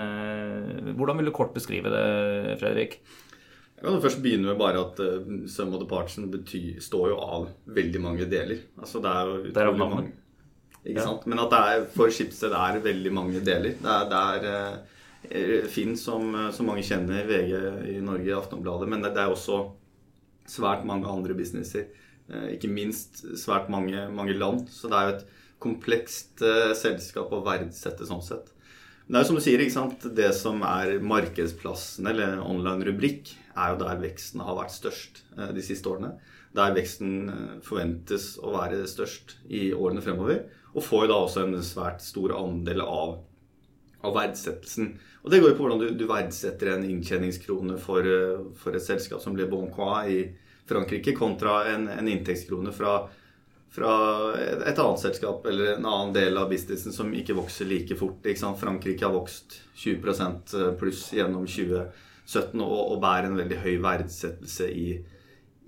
hvordan 0.98 1.20
vil 1.20 1.30
du 1.30 1.34
kort 1.36 1.54
beskrive 1.54 1.92
det, 1.92 2.56
Fredrik? 2.58 2.98
Jeg 3.78 3.84
kan 3.84 4.00
først 4.02 4.18
begynne 4.24 4.50
med 4.50 4.58
bare 4.58 4.80
at 4.82 4.98
uh, 4.98 5.28
Sum 5.46 5.70
of 5.76 5.84
the 5.84 5.86
Partsen 5.86 6.26
står 6.82 7.12
jo 7.12 7.18
av 7.22 7.44
veldig 7.76 8.00
mange 8.02 8.26
deler. 8.26 8.64
Altså 8.80 8.98
det 9.04 9.12
er 9.12 9.28
jo 9.28 9.36
utrolig 9.52 9.78
mange. 9.78 10.08
Ikke 10.82 10.98
ja. 10.98 11.04
sant? 11.06 11.28
Men 11.30 11.44
at 11.44 11.54
det 11.54 11.60
er, 11.62 11.84
for 11.94 12.10
Schibsted 12.10 12.56
er 12.58 12.80
veldig 12.82 13.12
mange 13.14 13.44
deler. 13.46 13.78
Det 13.78 13.94
er, 13.94 14.10
det 14.10 14.24
er 15.36 15.62
uh, 15.62 15.70
Finn, 15.70 15.94
som, 15.94 16.34
som, 16.50 16.66
mange 16.66 16.82
kjenner, 16.82 17.22
VG 17.30 17.54
i 17.94 17.96
Norge, 18.02 18.34
Aftonbladet, 18.34 18.90
men 18.90 19.06
det, 19.06 19.14
det 19.14 19.22
er 19.22 19.36
også 19.36 19.62
svært 20.48 20.82
mange 20.88 21.06
andre 21.06 21.38
businesser. 21.38 21.86
Uh, 22.28 22.50
ikke 22.54 22.70
minst 22.70 23.22
svært 23.40 23.70
mange, 23.72 24.06
mange, 24.12 24.36
land. 24.36 24.66
Så 24.72 24.90
det 24.90 24.98
er 24.98 25.08
jo 25.08 25.16
et 25.16 25.26
komplekst 25.62 26.44
uh, 26.44 26.74
selskap 26.76 27.32
å 27.32 27.42
verdsette 27.46 28.06
sånn 28.08 28.24
sett. 28.24 28.52
Men 29.08 29.16
det 29.16 29.20
er 29.20 29.24
jo 29.24 29.28
som 29.30 29.38
du 29.38 29.44
sier, 29.46 29.60
ikke 29.64 29.72
sant? 29.72 30.02
det 30.18 30.32
som 30.36 30.58
er 30.68 30.98
markedsplassen 31.00 32.10
eller 32.10 32.42
online 32.44 32.84
rubrikk, 32.90 33.30
er 33.56 33.72
jo 33.72 33.78
der 33.80 34.02
veksten 34.02 34.42
har 34.44 34.58
vært 34.58 34.74
størst 34.74 35.22
eh, 35.38 35.48
de 35.56 35.64
siste 35.64 35.88
årene. 35.88 36.10
Der 36.56 36.74
veksten 36.76 37.14
eh, 37.32 37.54
forventes 37.64 38.34
å 38.44 38.52
være 38.52 38.82
størst 38.84 39.38
i 39.48 39.70
årene 39.72 40.04
fremover. 40.04 40.42
Og 40.74 40.84
får 40.84 41.06
jo 41.06 41.10
da 41.14 41.22
også 41.22 41.46
en 41.46 41.56
svært 41.64 42.04
stor 42.04 42.36
andel 42.36 42.84
av, 42.84 43.14
av 44.04 44.18
verdsettelsen. 44.18 44.92
Og 45.24 45.32
det 45.32 45.40
går 45.40 45.54
jo 45.54 45.56
på 45.56 45.64
hvordan 45.64 45.80
du, 45.80 45.88
du 45.96 46.04
verdsetter 46.10 46.74
en 46.74 46.84
inntjeningskrone 46.84 47.80
for, 47.80 48.04
eh, 48.04 48.44
for, 48.60 48.76
et 48.76 48.84
selskap 48.84 49.24
som 49.24 49.40
Le 49.40 49.48
Bon 49.48 49.72
Coin 49.72 50.12
i 50.12 50.20
Frankrike, 50.68 51.14
kontra 51.16 51.62
en, 51.72 51.88
en 51.88 52.08
inntektskrone 52.08 52.72
fra, 52.76 52.98
fra 53.72 53.92
et 54.38 54.78
annet 54.78 55.02
selskap 55.02 55.46
eller 55.48 55.74
en 55.74 55.88
annen 55.88 56.14
del 56.16 56.38
av 56.40 56.50
businessen 56.52 56.94
som 56.94 57.12
ikke 57.16 57.36
vokser 57.38 57.68
like 57.70 57.96
fort. 57.98 58.26
Frankrike 58.60 59.06
har 59.06 59.14
vokst 59.14 59.60
20 59.80 60.76
pluss 60.80 61.06
gjennom 61.16 61.46
2017 61.46 62.60
og, 62.60 62.80
og 62.94 62.98
bærer 63.04 63.30
en 63.30 63.38
veldig 63.38 63.62
høy 63.64 63.78
verdsettelse 63.84 64.68
i, 64.68 64.88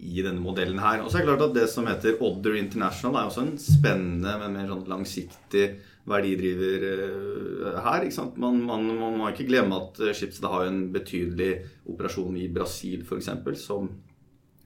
i 0.01 0.25
denne 0.25 0.41
modellen 0.43 0.81
her. 0.83 1.05
Og 1.05 1.09
så 1.09 1.21
er 1.21 1.25
det 1.25 1.33
klart 1.33 1.47
at 1.49 1.57
Det 1.57 1.69
som 1.73 1.89
heter 1.89 2.21
Odder 2.21 2.59
International, 2.61 3.17
er 3.17 3.31
også 3.31 3.47
en 3.47 3.57
spennende, 3.61 4.37
men 4.43 4.59
mer 4.59 4.69
sånn 4.69 4.85
langsiktig 4.91 5.71
verdidriver 6.11 6.85
uh, 6.87 7.81
her. 7.85 8.07
Man, 8.41 8.63
man, 8.65 8.87
man, 8.99 9.19
må 9.21 9.33
ikke 9.33 9.49
glemme 9.49 9.81
at 9.81 10.01
Schibsted 10.17 10.49
har 10.49 10.69
en 10.69 10.87
betydelig 10.95 11.53
operasjon 11.89 12.39
i 12.41 12.49
Brasil, 12.53 13.05
f.eks., 13.05 13.29
som 13.61 13.91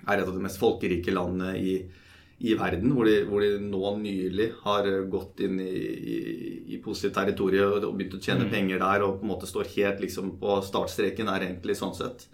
er 0.07 0.21
et 0.21 0.27
av 0.29 0.35
de 0.35 0.43
mest 0.45 0.61
folkerike 0.61 1.15
landene 1.15 1.55
i, 1.59 1.75
i 2.45 2.57
verden, 2.59 2.93
hvor 2.95 3.09
de, 3.09 3.17
hvor 3.29 3.45
de, 3.45 3.53
nå 3.63 3.95
nylig 4.01 4.51
har 4.65 4.89
gått 5.11 5.45
inn 5.47 5.61
i, 5.63 5.71
i, 6.15 6.19
i 6.75 6.81
positivt 6.85 7.17
territorium 7.21 7.79
og 7.79 7.95
begynt 7.95 8.19
å 8.19 8.23
tjene 8.23 8.49
mm. 8.49 8.53
penger 8.53 8.83
der 8.85 9.07
og 9.07 9.21
på 9.21 9.27
en 9.27 9.33
måte 9.35 9.51
står 9.51 9.73
helt 9.77 10.05
liksom 10.05 10.35
på 10.41 10.59
startstreken, 10.67 11.31
er 11.31 11.49
egentlig 11.49 11.79
sånn 11.81 11.97
sett. 11.97 12.29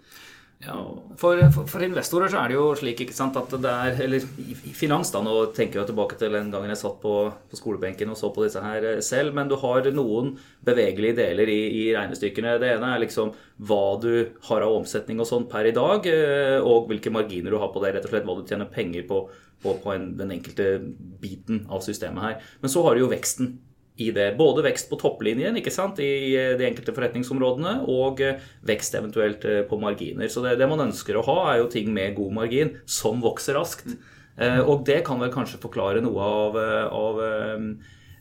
Ja, 0.61 0.77
for, 1.17 1.39
for, 1.55 1.65
for, 1.65 1.81
investorer 1.81 2.29
så 2.29 2.37
er 2.37 2.51
det 2.51 2.57
jo 2.57 2.65
slik 2.77 2.99
ikke 3.01 3.15
sant, 3.17 3.37
at 3.39 3.49
det 3.63 3.69
er 3.71 4.01
Eller 4.05 4.25
i, 4.37 4.53
i 4.69 4.73
finans, 4.77 5.09
da, 5.09 5.23
nå 5.25 5.47
tenker 5.57 5.79
jeg 5.79 5.89
tilbake 5.89 6.19
til 6.19 6.37
den 6.37 6.51
gangen 6.53 6.69
jeg 6.69 6.81
satt 6.83 6.99
på, 7.01 7.15
på, 7.49 7.57
skolebenken 7.57 8.13
og 8.13 8.19
så 8.19 8.29
på 8.35 8.45
disse 8.45 8.61
her 8.61 8.85
selv, 9.05 9.33
men 9.37 9.49
du 9.49 9.57
har 9.61 9.89
noen 9.95 10.35
bevegelige 10.67 11.17
deler 11.17 11.49
i, 11.49 11.59
i 11.81 11.85
regnestykkene. 11.95 12.59
Det 12.61 12.75
ene 12.75 12.93
er 12.93 13.01
liksom 13.01 13.33
hva 13.65 13.83
du 14.03 14.11
har 14.49 14.67
av 14.67 14.77
omsetning 14.77 15.23
og 15.23 15.29
sånn 15.29 15.49
per 15.49 15.71
i 15.71 15.73
dag, 15.73 16.05
eh, 16.05 16.59
og 16.61 16.91
hvilke 16.91 17.13
marginer 17.13 17.53
du 17.53 17.61
har 17.61 17.73
på 17.73 17.81
det. 17.81 17.95
Rett 17.95 18.05
og 18.05 18.13
slett 18.13 18.29
hva 18.29 18.37
du 18.37 18.45
tjener 18.45 18.69
penger 18.69 19.07
på 19.09 19.25
på, 19.61 19.75
på 19.83 19.91
en, 19.93 20.07
den 20.17 20.31
enkelte 20.33 20.79
biten 21.21 21.65
av 21.69 21.83
systemet 21.85 22.23
her. 22.25 22.47
Men 22.63 22.73
så 22.73 22.81
har 22.85 22.95
du 22.95 23.03
jo 23.03 23.11
veksten 23.11 23.59
i 24.01 24.11
det. 24.15 24.31
Både 24.39 24.63
vekst 24.65 24.89
på 24.89 24.99
topplinjen 25.01 25.57
ikke 25.59 25.73
sant, 25.73 25.99
i 26.03 26.33
eh, 26.37 26.53
de 26.59 26.67
enkelte 26.67 26.95
forretningsområdene, 26.95 27.75
og 27.91 28.23
eh, 28.25 28.41
vekst 28.67 28.97
eventuelt 28.99 29.45
eh, 29.47 29.61
på 29.67 29.79
marginer. 29.81 30.31
Så 30.31 30.43
det, 30.45 30.57
det 30.61 30.69
man 30.69 30.87
ønsker 30.87 31.17
å 31.17 31.25
ha, 31.27 31.37
er 31.51 31.61
jo 31.61 31.71
ting 31.71 31.91
med 31.93 32.17
god 32.17 32.35
margin 32.41 32.75
som 32.89 33.21
vokser 33.23 33.59
raskt. 33.59 33.93
Og 34.41 34.85
det 34.87 35.01
kan 35.05 35.19
vel 35.21 35.29
kanskje 35.29 35.59
forklare 35.61 35.99
noe 36.01 36.23
av, 36.23 36.55
av 36.95 37.17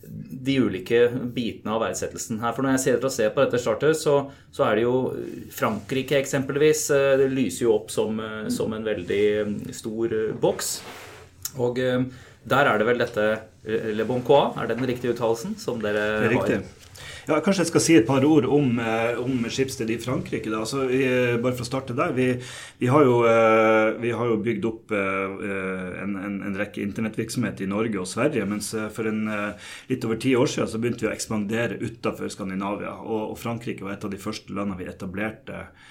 de 0.05 0.57
ulike 0.61 1.05
bitene 1.33 1.71
av 1.73 1.85
verdsettelsen 1.85 2.43
her. 2.43 2.53
For 2.53 2.67
når 2.67 2.75
jeg 2.75 2.83
ser 2.83 3.07
og 3.07 3.15
ser 3.15 3.31
på 3.33 3.45
dette 3.45 3.61
chartet, 3.63 3.97
så, 3.97 4.17
så, 4.51 4.67
er 4.67 4.77
det 4.77 4.85
jo 4.85 4.97
Frankrike 5.55 6.19
eksempelvis. 6.19 6.83
Det 7.23 7.31
lyser 7.31 7.65
jo 7.65 7.77
opp 7.79 7.95
som, 7.95 8.21
som 8.53 8.75
en 8.77 8.85
veldig 8.91 9.23
stor 9.79 10.17
boks. 10.43 10.75
Og 11.63 11.79
der 11.79 12.73
er 12.75 12.83
det 12.83 12.91
vel 12.91 13.01
dette 13.01 13.31
Le 13.65 14.07
Bon 14.09 14.23
Coin, 14.25 14.55
er 14.57 14.71
det 14.71 14.79
den 14.79 14.89
riktige 14.89 15.13
uttalelsen, 15.13 15.59
som 15.61 15.83
dere 15.83 16.07
har? 16.25 16.31
Riktig. 16.33 16.63
Ja, 17.29 17.37
kanskje 17.45 17.63
jeg 17.63 17.69
skal 17.69 17.83
si 17.85 17.97
et 17.99 18.07
par 18.09 18.25
ord 18.27 18.47
om, 18.49 18.79
eh, 18.81 19.19
om 19.21 19.45
Skipsted 19.53 19.91
i 19.93 19.99
Frankrike. 20.01 20.51
Altså, 20.57 20.87
vi, 20.89 21.03
bare 21.43 21.55
for 21.55 21.67
å 21.67 21.69
starte 21.69 21.97
der. 21.97 22.15
Vi, 22.17 22.27
vi, 22.81 22.89
har, 22.91 23.05
jo, 23.07 23.21
eh, 23.29 24.01
vi 24.01 24.11
har, 24.17 24.33
jo, 24.33 24.39
bygd 24.43 24.67
opp 24.67 24.95
eh, 24.97 25.37
en, 26.03 26.17
en, 26.17 26.41
en 26.49 26.59
rekke 26.59 26.83
internettvirksomhet 26.83 27.61
i 27.61 27.69
Norge 27.71 28.01
og 28.01 28.09
Sverige. 28.09 28.49
Mens 28.51 28.73
for 28.97 29.11
en, 29.11 29.23
litt 29.91 30.09
over 30.09 30.21
ti 30.21 30.35
år 30.39 30.51
siden 30.51 30.73
så 30.73 30.81
begynte 30.83 31.07
vi 31.07 31.13
å 31.13 31.15
ekspandere 31.15 31.79
utenfor 31.79 32.33
Skandinavia. 32.33 32.97
Og, 33.05 33.31
og, 33.31 33.39
Frankrike 33.41 33.87
var 33.87 33.99
et 33.99 34.09
av 34.09 34.13
de 34.13 34.21
første 34.21 34.57
landene 34.57 34.81
vi 34.81 34.91
etablerte 34.91 35.61
eh, 35.61 35.89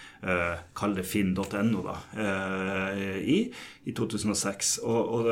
kall 0.75 0.95
det 0.97 1.05
finn.no, 1.07 1.81
da, 1.85 1.97
eh, 2.19 3.19
i, 3.23 3.39
i 3.87 3.95
2006. 3.95 4.77
Og, 4.83 5.13
og, 5.19 5.29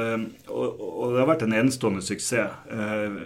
og, 0.47 0.83
og, 0.87 1.07
det 1.13 1.23
har 1.23 1.31
vært 1.33 1.47
en 1.47 1.57
enestående 1.59 2.03
suksess. 2.05 2.67
Eh, 2.71 3.17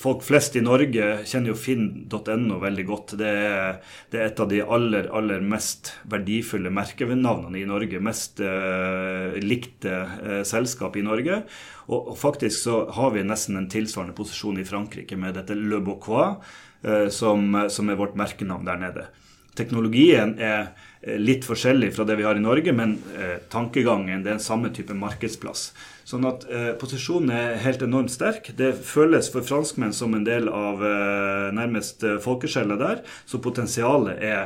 Folk 0.00 0.22
flest 0.24 0.54
i 0.56 0.62
Norge 0.64 1.08
kjenner 1.28 1.50
jo 1.50 1.56
finn.no 1.60 2.56
veldig 2.62 2.84
godt. 2.88 3.12
Det 3.20 3.28
er, 3.28 3.74
det 4.08 4.20
er, 4.22 4.30
et 4.30 4.40
av 4.40 4.48
de 4.48 4.62
aller, 4.64 5.10
aller 5.12 5.44
mest 5.44 5.90
verdifulle 6.08 6.72
merkenavnene 6.72 7.60
i 7.60 7.66
Norge. 7.68 8.00
Mest 8.00 8.40
eh, 8.40 9.36
likte 9.44 9.92
eh, 9.92 10.40
selskap 10.48 10.96
i 10.96 11.04
Norge. 11.04 11.42
Og, 11.90 11.98
og, 11.98 12.16
faktisk 12.16 12.62
så 12.62 12.80
har 12.96 13.12
vi 13.12 13.26
nesten 13.28 13.60
en 13.60 13.68
tilsvarende 13.68 14.16
posisjon 14.16 14.56
i 14.62 14.64
Frankrike 14.64 15.20
med 15.20 15.36
dette 15.36 15.58
Le 15.58 15.82
Bocois, 15.84 16.40
eh, 16.80 17.10
som, 17.12 17.60
som 17.68 17.92
er 17.92 18.00
vårt 18.00 18.16
merkenavn 18.16 18.64
der 18.64 18.80
nede. 18.86 19.08
Teknologien 19.56 20.36
er 20.38 20.70
eh, 21.00 21.16
litt 21.20 21.46
forskjellig 21.48 21.92
fra 21.96 22.06
det 22.08 22.18
vi 22.20 22.26
har 22.28 22.38
i 22.38 22.44
Norge, 22.44 22.74
men 22.76 22.98
eh, 23.16 23.38
tankegangen 23.52 24.24
det 24.24 24.32
er 24.32 24.38
en 24.38 24.48
samme 24.48 24.72
type 24.74 24.96
markedsplass. 24.96 25.70
Sånn 26.06 26.26
at 26.28 26.44
eh, 26.46 26.70
posisjonen 26.78 27.32
er 27.34 27.56
helt 27.64 27.82
enormt 27.82 28.12
sterk. 28.14 28.52
Det 28.58 28.74
føles 28.86 29.30
for 29.32 29.46
franskmenn 29.46 29.94
som 29.96 30.14
en 30.14 30.26
del 30.26 30.46
av 30.52 30.84
eh, 30.86 31.48
nærmest 31.56 32.06
eh, 32.06 32.20
folkeskjellet 32.22 32.78
der. 32.78 33.00
Så 33.26 33.40
potensialet 33.42 34.22
er 34.22 34.42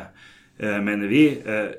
eh, 0.56 0.78
mener 0.80 1.10
vi, 1.10 1.24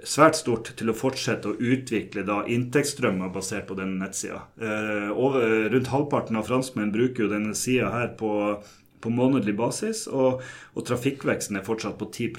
svært 0.05 0.37
stort 0.37 0.73
til 0.77 0.91
å 0.91 0.97
fortsette 0.97 1.49
å 1.49 1.57
utvikle 1.57 2.25
da 2.27 2.43
inntektsstrømmer 2.45 3.33
basert 3.33 3.65
på 3.69 3.79
denne 3.79 3.97
nettsida. 4.03 4.43
Rundt 4.61 5.91
halvparten 5.95 6.37
av 6.37 6.45
franskmenn 6.49 6.93
bruker 6.93 7.25
jo 7.25 7.33
denne 7.33 7.57
sida 7.57 7.89
her 7.93 8.13
på 8.19 8.31
på 9.01 9.11
månedlig 9.13 9.53
basis, 9.57 10.03
og, 10.07 10.41
og, 10.73 10.81
trafikkveksten 10.87 11.59
er 11.59 11.65
fortsatt 11.65 11.97
på 11.99 12.07
10 12.09 12.29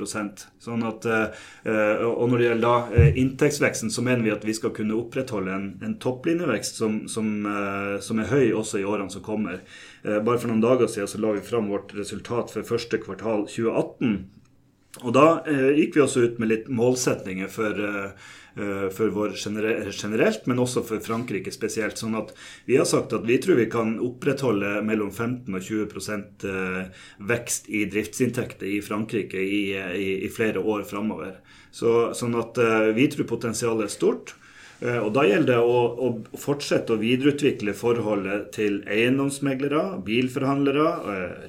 sånn 0.63 0.85
at, 0.89 1.07
uh, 1.07 2.05
Og 2.09 2.31
når 2.31 2.39
det 2.39 2.47
gjelder 2.49 2.67
da, 2.67 2.75
uh, 2.91 3.21
inntektsveksten, 3.23 3.91
så 3.91 4.05
mener 4.07 4.25
vi 4.27 4.35
at 4.35 4.45
vi 4.47 4.55
skal 4.57 4.75
kunne 4.77 4.99
opprettholde 4.99 5.55
en, 5.55 5.71
en 5.83 5.97
topplinjevekst 6.03 6.79
som, 6.83 7.03
som, 7.09 7.33
uh, 7.47 7.99
som, 8.01 8.21
er 8.23 8.31
høy 8.33 8.53
også 8.53 8.83
i 8.83 8.87
årene 8.89 9.11
som 9.13 9.25
kommer. 9.25 9.63
bare 10.03 10.39
for 10.39 10.51
noen 10.51 10.63
dager 10.63 10.89
siden 10.91 11.07
så 11.07 11.19
la 11.23 11.31
vi 11.37 11.45
fram 11.47 11.69
vårt 11.71 11.93
resultat 11.95 12.51
for 12.51 12.67
første 12.67 12.99
kvartal 12.99 13.45
2018. 13.47 14.17
Og 15.07 15.13
da 15.15 15.27
gikk 15.77 15.95
vi 15.97 16.03
også 16.03 16.25
ut 16.27 16.41
med 16.43 16.51
litt 16.51 16.67
målsetninger 16.69 17.49
for 17.49 17.79
Eh, 17.79 18.11
for 18.55 19.13
vår 19.15 19.33
generelt, 19.37 20.47
men 20.47 20.61
også 20.61 20.83
for 20.85 21.01
Frankrike 21.05 21.53
spesielt. 21.55 22.01
Sånn 22.01 22.17
at 22.19 22.35
vi 22.69 22.77
har 22.77 22.89
sagt 22.89 23.15
at 23.17 23.25
vi 23.29 23.39
tror 23.41 23.61
vi 23.61 23.69
kan 23.73 23.95
opprettholde 24.03 24.75
mellom 24.87 25.13
15 25.13 25.49
og 25.57 25.65
20 25.65 26.51
eh, 26.51 27.09
vekst 27.33 27.71
i 27.73 27.87
driftsinntekter 27.93 28.69
i 28.69 28.83
Frankrike 28.85 29.41
i, 29.41 29.65
i, 29.73 30.13
i 30.27 30.31
flere 30.33 30.61
år 30.61 30.85
framover. 30.89 31.39
Så, 31.73 32.13
sånn 32.17 32.37
at 32.37 32.61
eh, 32.61 32.93
vi 32.97 33.09
tror 33.13 33.31
potensialet 33.33 33.89
er 33.89 33.97
stort. 33.97 34.37
Og 34.83 35.13
Da 35.15 35.23
gjelder 35.23 35.47
det 35.47 35.59
å, 35.63 35.83
å, 35.95 36.39
fortsette 36.43 36.97
å 36.97 36.99
videreutvikle 36.99 37.71
forholdet 37.79 38.49
til 38.57 38.81
eiendomsmeglere, 38.91 40.01
bilforhandlere, 40.03 40.89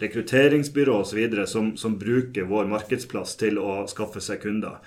rekrutteringsbyrå 0.03 1.00
osv. 1.01 1.24
Som, 1.50 1.72
som 1.74 1.95
bruker 1.98 2.45
vår 2.45 2.69
markedsplass 2.69 3.33
til 3.41 3.57
å 3.57 3.88
skaffe 3.89 4.22
seg 4.22 4.43
kunder. 4.45 4.77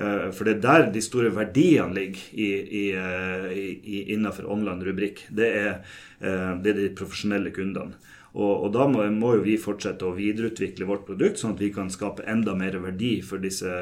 Eh, 0.00 0.30
for 0.32 0.48
det 0.48 0.58
er 0.58 0.62
der 0.64 0.86
de 0.94 1.02
store 1.04 1.32
verdiene 1.34 1.92
ligger 1.96 2.22
i, 2.32 2.48
i, 2.80 2.84
eh, 2.96 3.50
i, 3.56 3.98
innenfor 4.14 4.48
online-rubrikk. 4.48 5.26
Det, 5.28 5.50
eh, 5.60 6.54
det, 6.62 6.72
er 6.72 6.78
de 6.78 6.94
profesjonelle 6.96 7.52
kundene. 7.54 7.98
Og, 8.30 8.52
og 8.64 8.68
da 8.70 8.84
må, 8.86 9.02
må, 9.10 9.32
jo 9.34 9.42
vi 9.42 9.56
fortsette 9.58 10.06
å 10.06 10.14
videreutvikle 10.14 10.86
vårt 10.86 11.02
produkt, 11.08 11.40
sånn 11.40 11.56
at 11.56 11.62
vi 11.64 11.72
kan 11.74 11.90
skape 11.90 12.22
enda 12.30 12.54
mer 12.54 12.78
verdi 12.78 13.16
for, 13.26 13.42
disse, 13.42 13.72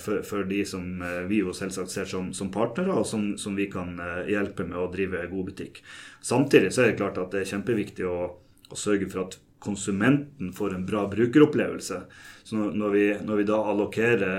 for, 0.00 0.22
for 0.24 0.48
de 0.48 0.62
som 0.64 0.86
vi 1.28 1.42
jo 1.42 1.52
selvsagt 1.54 1.92
ser 1.92 2.08
som, 2.08 2.30
som 2.32 2.48
partnere, 2.54 2.96
og 2.96 3.04
som, 3.04 3.34
som, 3.36 3.52
vi 3.52 3.68
kan 3.68 4.00
hjelpe 4.24 4.64
med 4.64 4.80
å 4.80 4.88
drive 4.88 5.26
god 5.28 5.50
butikk. 5.52 5.82
Samtidig 6.24 6.72
så 6.72 6.86
er 6.86 6.94
det 6.94 7.02
klart 7.02 7.20
at 7.20 7.36
det 7.36 7.44
er 7.44 7.52
kjempeviktig 7.52 8.08
å, 8.08 8.16
å 8.72 8.80
sørge 8.80 9.10
for 9.12 9.26
at 9.26 9.36
konsumenten 9.60 10.56
får 10.56 10.72
en 10.72 10.88
bra 10.88 11.04
brukeropplevelse. 11.12 12.00
Så 12.48 12.56
når 12.56 12.96
vi, 12.96 13.06
når 13.28 13.42
vi 13.42 13.50
da 13.52 13.60
allokerer 13.60 14.38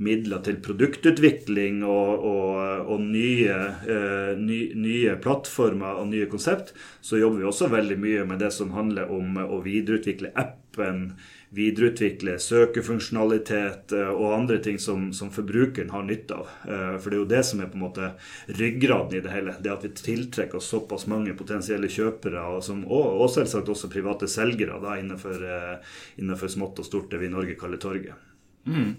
midler 0.00 0.40
til 0.44 0.60
produktutvikling 0.64 1.82
og, 1.84 2.24
og, 2.24 2.86
og 2.94 3.02
nye, 3.04 3.56
eh, 3.84 4.32
ny, 4.40 4.60
nye, 4.80 5.16
plattformer 5.20 6.00
og 6.00 6.08
nye 6.12 6.28
konsept, 6.30 6.72
så 7.04 7.20
jobber 7.20 7.42
vi 7.42 7.50
også 7.50 7.68
veldig 7.72 7.98
mye 8.00 8.24
med 8.28 8.40
det 8.40 8.52
som 8.56 8.72
handler 8.76 9.12
om 9.12 9.36
å 9.44 9.60
videreutvikle 9.64 10.32
appen, 10.40 11.10
videreutvikle 11.52 12.36
søkefunksjonalitet 12.40 13.92
eh, 13.96 14.10
og 14.10 14.34
andre 14.38 14.60
ting 14.62 14.78
som, 14.80 15.10
som, 15.16 15.32
forbrukeren 15.34 15.90
har 15.90 16.06
nytte 16.06 16.38
av. 16.38 16.50
Eh, 16.64 16.96
for 16.96 17.10
det 17.10 17.18
er 17.18 17.22
jo 17.22 17.30
det 17.34 17.42
som 17.50 17.60
er 17.60 17.70
på 17.72 17.76
en 17.80 17.84
måte 17.84 18.12
ryggraden 18.60 19.18
i 19.18 19.22
det 19.24 19.34
hele. 19.34 19.56
Det 19.60 19.74
at 19.74 19.84
vi 19.84 19.92
tiltrekker 19.98 20.60
oss 20.60 20.70
såpass 20.70 21.08
mange 21.10 21.34
potensielle 21.38 21.90
kjøpere, 21.90 22.46
og, 22.54 22.62
som, 22.64 22.84
og, 22.86 23.18
og 23.20 23.32
selvsagt 23.34 23.68
også 23.68 23.90
private 23.92 24.30
selgere 24.30 24.78
da, 24.82 24.96
innenfor, 25.02 25.44
eh, 25.44 25.96
innenfor, 26.22 26.54
smått 26.54 26.80
og 26.80 26.88
stort, 26.88 27.10
det 27.12 27.20
vi 27.20 27.28
i 27.28 27.34
Norge 27.34 27.58
kaller 27.58 27.82
torget. 27.82 28.28
Mm. 28.70 28.94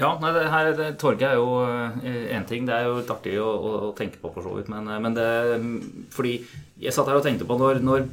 Ja, 0.00 0.14
nei, 0.16 0.30
det 0.32 0.46
her, 0.48 0.70
det, 0.78 0.86
Torget 1.00 1.26
er 1.28 1.36
jo 1.36 1.60
én 1.60 2.40
eh, 2.40 2.46
ting. 2.48 2.64
Det 2.68 2.72
er 2.72 2.88
jo 2.88 2.96
litt 3.02 3.12
artig 3.12 3.36
å, 3.42 3.50
å, 3.50 3.92
tenke 3.96 4.20
på, 4.22 4.32
for 4.32 4.46
så 4.46 4.54
vidt. 4.56 4.70
Men, 4.72 4.88
eh, 4.88 5.00
men, 5.02 5.16
det 5.16 5.28
Fordi 6.14 6.38
jeg 6.80 6.96
satt 6.96 7.10
her 7.10 7.20
og 7.20 7.26
tenkte 7.26 7.48
på 7.48 7.58
når, 7.60 7.82
når, 7.84 8.08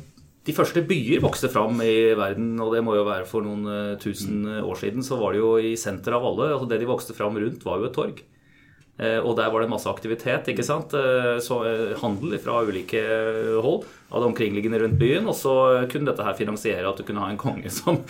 de 0.48 0.56
første 0.56 0.80
byer 0.88 1.20
vokste 1.20 1.50
fram 1.52 1.82
i 1.84 2.14
verden, 2.16 2.54
og 2.64 2.72
det 2.72 2.80
må 2.84 2.94
jo 2.96 3.04
være 3.04 3.26
for 3.28 3.44
noen 3.44 3.66
uh, 3.68 3.98
tusen 4.00 4.46
år 4.62 4.78
siden, 4.80 5.04
så 5.04 5.18
var 5.20 5.36
det 5.36 5.42
jo 5.42 5.50
i 5.60 5.74
senteret 5.76 6.16
av 6.16 6.24
alle. 6.30 6.46
altså 6.54 6.70
Det 6.72 6.78
de 6.80 6.88
vokste 6.88 7.16
fram 7.18 7.36
rundt, 7.36 7.66
var 7.68 7.82
jo 7.82 7.90
et 7.90 7.96
torg. 7.98 8.22
Eh, 8.98 9.20
og 9.22 9.36
der 9.38 9.52
var 9.54 9.62
det 9.62 9.70
masse 9.70 9.90
aktivitet. 9.90 10.48
ikke 10.50 10.66
sant? 10.66 10.94
Eh, 10.98 11.38
så 11.44 11.60
eh, 11.70 11.98
Handel 12.02 12.38
fra 12.42 12.64
ulike 12.66 13.02
hold 13.62 13.86
av 14.10 14.24
det 14.24 14.30
omkringliggende 14.32 14.80
rundt 14.82 14.98
byen. 14.98 15.28
Og 15.30 15.38
så 15.38 15.54
kunne 15.92 16.10
dette 16.10 16.26
her 16.26 16.38
finansiere 16.38 16.88
at 16.90 16.98
du 16.98 17.06
kunne 17.06 17.22
ha 17.22 17.30
en 17.30 17.42
konge 17.42 17.70
som 17.74 18.02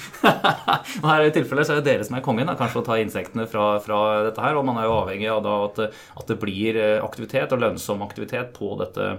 Og 1.02 1.10
her 1.10 1.26
i 1.26 1.34
tilfellet 1.36 1.68
så 1.68 1.76
er 1.76 1.82
det 1.82 1.90
dere 1.90 2.08
som 2.08 2.16
er 2.18 2.24
kongen, 2.26 2.48
da, 2.48 2.56
kanskje 2.60 2.84
å 2.84 2.88
ta 2.88 3.00
insektene 3.02 3.48
fra, 3.52 3.74
fra, 3.84 4.00
dette 4.30 4.44
her. 4.44 4.60
Og 4.60 4.68
man 4.68 4.80
er 4.80 4.88
jo 4.88 4.96
avhengig 5.02 5.28
av 5.34 5.44
da 5.44 5.58
at, 5.66 5.84
at 5.92 6.32
det 6.32 6.40
blir 6.40 6.80
aktivitet, 7.02 7.52
og 7.52 7.66
lønnsom 7.66 8.06
aktivitet, 8.06 8.56
på 8.56 8.78
dette 8.80 9.18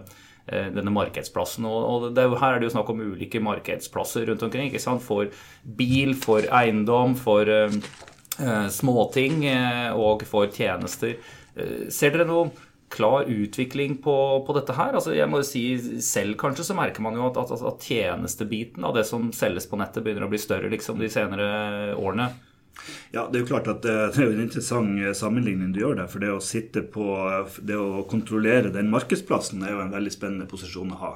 denne 0.49 0.89
markedsplassen. 0.89 1.67
Og, 1.69 2.07
det, 2.17 2.23
her 2.41 2.55
er 2.55 2.63
det 2.63 2.71
jo 2.71 2.73
snakk 2.73 2.89
om 2.89 3.03
ulike 3.05 3.43
markedsplasser 3.45 4.25
rundt 4.31 4.47
omkring. 4.47 4.71
ikke 4.71 4.81
sant? 4.81 5.05
For 5.05 5.29
bil, 5.77 6.15
for 6.17 6.47
eiendom, 6.57 7.19
for 7.21 7.45
uh, 7.45 8.71
småting 8.73 9.45
og 9.93 10.25
for 10.31 10.49
tjenester. 10.49 11.19
Eh, 11.59 11.87
ser 11.93 12.15
dere 12.15 12.27
noen 12.29 12.53
klar 12.89 13.29
utvikling 13.29 13.99
på, 14.05 14.17
på, 14.47 14.57
dette 14.57 14.77
her? 14.77 14.95
Altså, 14.97 15.13
jeg 15.17 15.29
må 15.29 15.43
jo 15.43 15.47
si 15.49 15.63
Selv 16.05 16.39
kanskje 16.41 16.65
så 16.71 16.77
merker 16.79 17.05
man 17.05 17.19
jo 17.19 17.27
at, 17.29 17.41
at, 17.43 17.65
at 17.69 17.85
tjenestebiten 17.85 18.87
av 18.89 18.97
det 18.97 19.05
som 19.09 19.29
selges 19.37 19.69
på 19.69 19.81
nettet, 19.81 20.05
begynner 20.05 20.29
å 20.29 20.33
bli 20.33 20.41
større 20.41 20.71
liksom, 20.73 21.01
de 21.03 21.11
senere 21.13 21.97
årene. 21.99 22.31
Ja, 23.11 23.27
Det 23.27 23.41
er 23.41 23.43
jo 23.43 23.51
klart 23.51 23.69
at 23.71 23.83
det 23.83 23.93
er 23.93 24.31
en 24.31 24.45
interessant 24.45 25.03
sammenligning 25.19 25.73
du 25.75 25.83
gjør 25.83 25.99
der. 25.99 26.09
For 26.11 26.23
det 26.23 26.31
å 26.33 26.45
sitte 26.45 26.85
på 26.87 27.11
Det 27.59 27.77
å 27.77 28.07
kontrollere 28.09 28.73
den 28.75 28.91
markedsplassen 28.93 29.65
er 29.67 29.75
jo 29.75 29.83
en 29.83 29.95
veldig 29.95 30.15
spennende 30.15 30.49
posisjon 30.51 30.95
å 30.95 31.03
ha. 31.03 31.13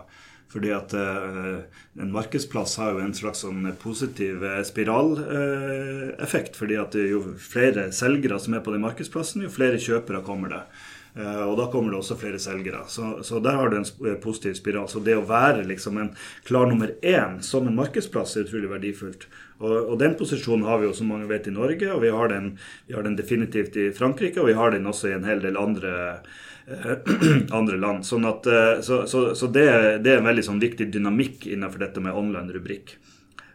Fordi 0.52 0.73
at 0.76 0.92
uh, 0.92 1.64
en 2.00 2.12
markedsplass 2.12 2.76
har 2.80 2.92
jo 2.92 3.00
en 3.00 3.14
slags 3.16 3.40
sånn 3.47 3.64
positiv 3.80 4.42
uh, 4.44 4.61
spiraleffekt. 4.68 6.52
Uh, 6.52 6.59
fordi 6.59 6.76
at 6.80 6.97
jo 6.99 7.23
flere 7.40 7.88
selgere 7.97 8.40
som 8.42 8.59
er 8.59 8.64
på 8.64 8.75
den 8.75 8.85
markedsplassen, 8.85 9.47
jo 9.47 9.52
flere 9.52 9.80
kjøpere 9.80 10.25
kommer 10.26 10.49
det. 10.52 10.64
Og 11.12 11.59
da 11.59 11.66
kommer 11.68 11.92
det 11.92 11.99
også 11.99 12.14
flere 12.16 12.38
selgere. 12.40 12.78
Så, 12.88 13.21
så, 13.21 13.37
der 13.44 13.59
har 13.61 13.68
du 13.68 13.75
en 13.76 14.16
positiv 14.23 14.54
spiral. 14.56 14.87
Så 14.88 15.02
det 15.04 15.12
å 15.18 15.26
være 15.28 15.61
liksom 15.68 15.99
en 16.00 16.09
klar 16.49 16.64
nummer 16.71 16.94
én 17.04 17.35
som 17.44 17.68
en 17.68 17.76
markedsplass 17.76 18.32
er 18.38 18.47
utrolig 18.47 18.71
verdifullt. 18.71 19.26
Og, 19.61 19.75
og, 19.76 19.92
den 20.00 20.16
posisjonen 20.16 20.64
har 20.64 20.80
vi 20.80 20.88
jo, 20.88 20.94
som 20.97 21.12
mange 21.12 21.28
vet, 21.28 21.50
i 21.50 21.52
Norge, 21.52 21.90
og 21.92 22.00
vi 22.00 22.14
har, 22.16 22.32
den, 22.32 22.54
vi 22.88 22.97
har 22.97 23.04
den 23.04 23.18
definitivt 23.21 23.76
i 23.76 23.90
Frankrike, 23.92 24.40
og 24.40 24.49
vi 24.49 24.56
har 24.56 24.73
den 24.73 24.88
også 24.88 25.12
i 25.12 25.14
en 25.18 25.28
hel 25.28 25.44
del 25.44 25.61
andre 25.61 25.92
Eh, 25.92 26.25
andre 27.59 27.76
land. 27.76 28.07
Sånn 28.07 28.26
at, 28.28 28.47
eh, 28.47 28.75
så, 28.85 29.04
så, 29.11 29.33
så 29.38 29.49
det, 29.50 29.66
det, 30.04 30.14
er 30.14 30.21
en 30.21 30.28
veldig 30.31 30.47
sånn 30.47 30.62
viktig 30.62 30.90
dynamikk 30.95 31.49
innenfor 31.50 31.83
dette 31.87 32.04
med 32.04 32.16
online 32.16 32.54
rubrikk. 32.54 32.97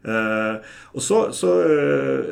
Uh, 0.08 0.62
og 0.96 1.02
så, 1.04 1.18
så, 1.36 1.50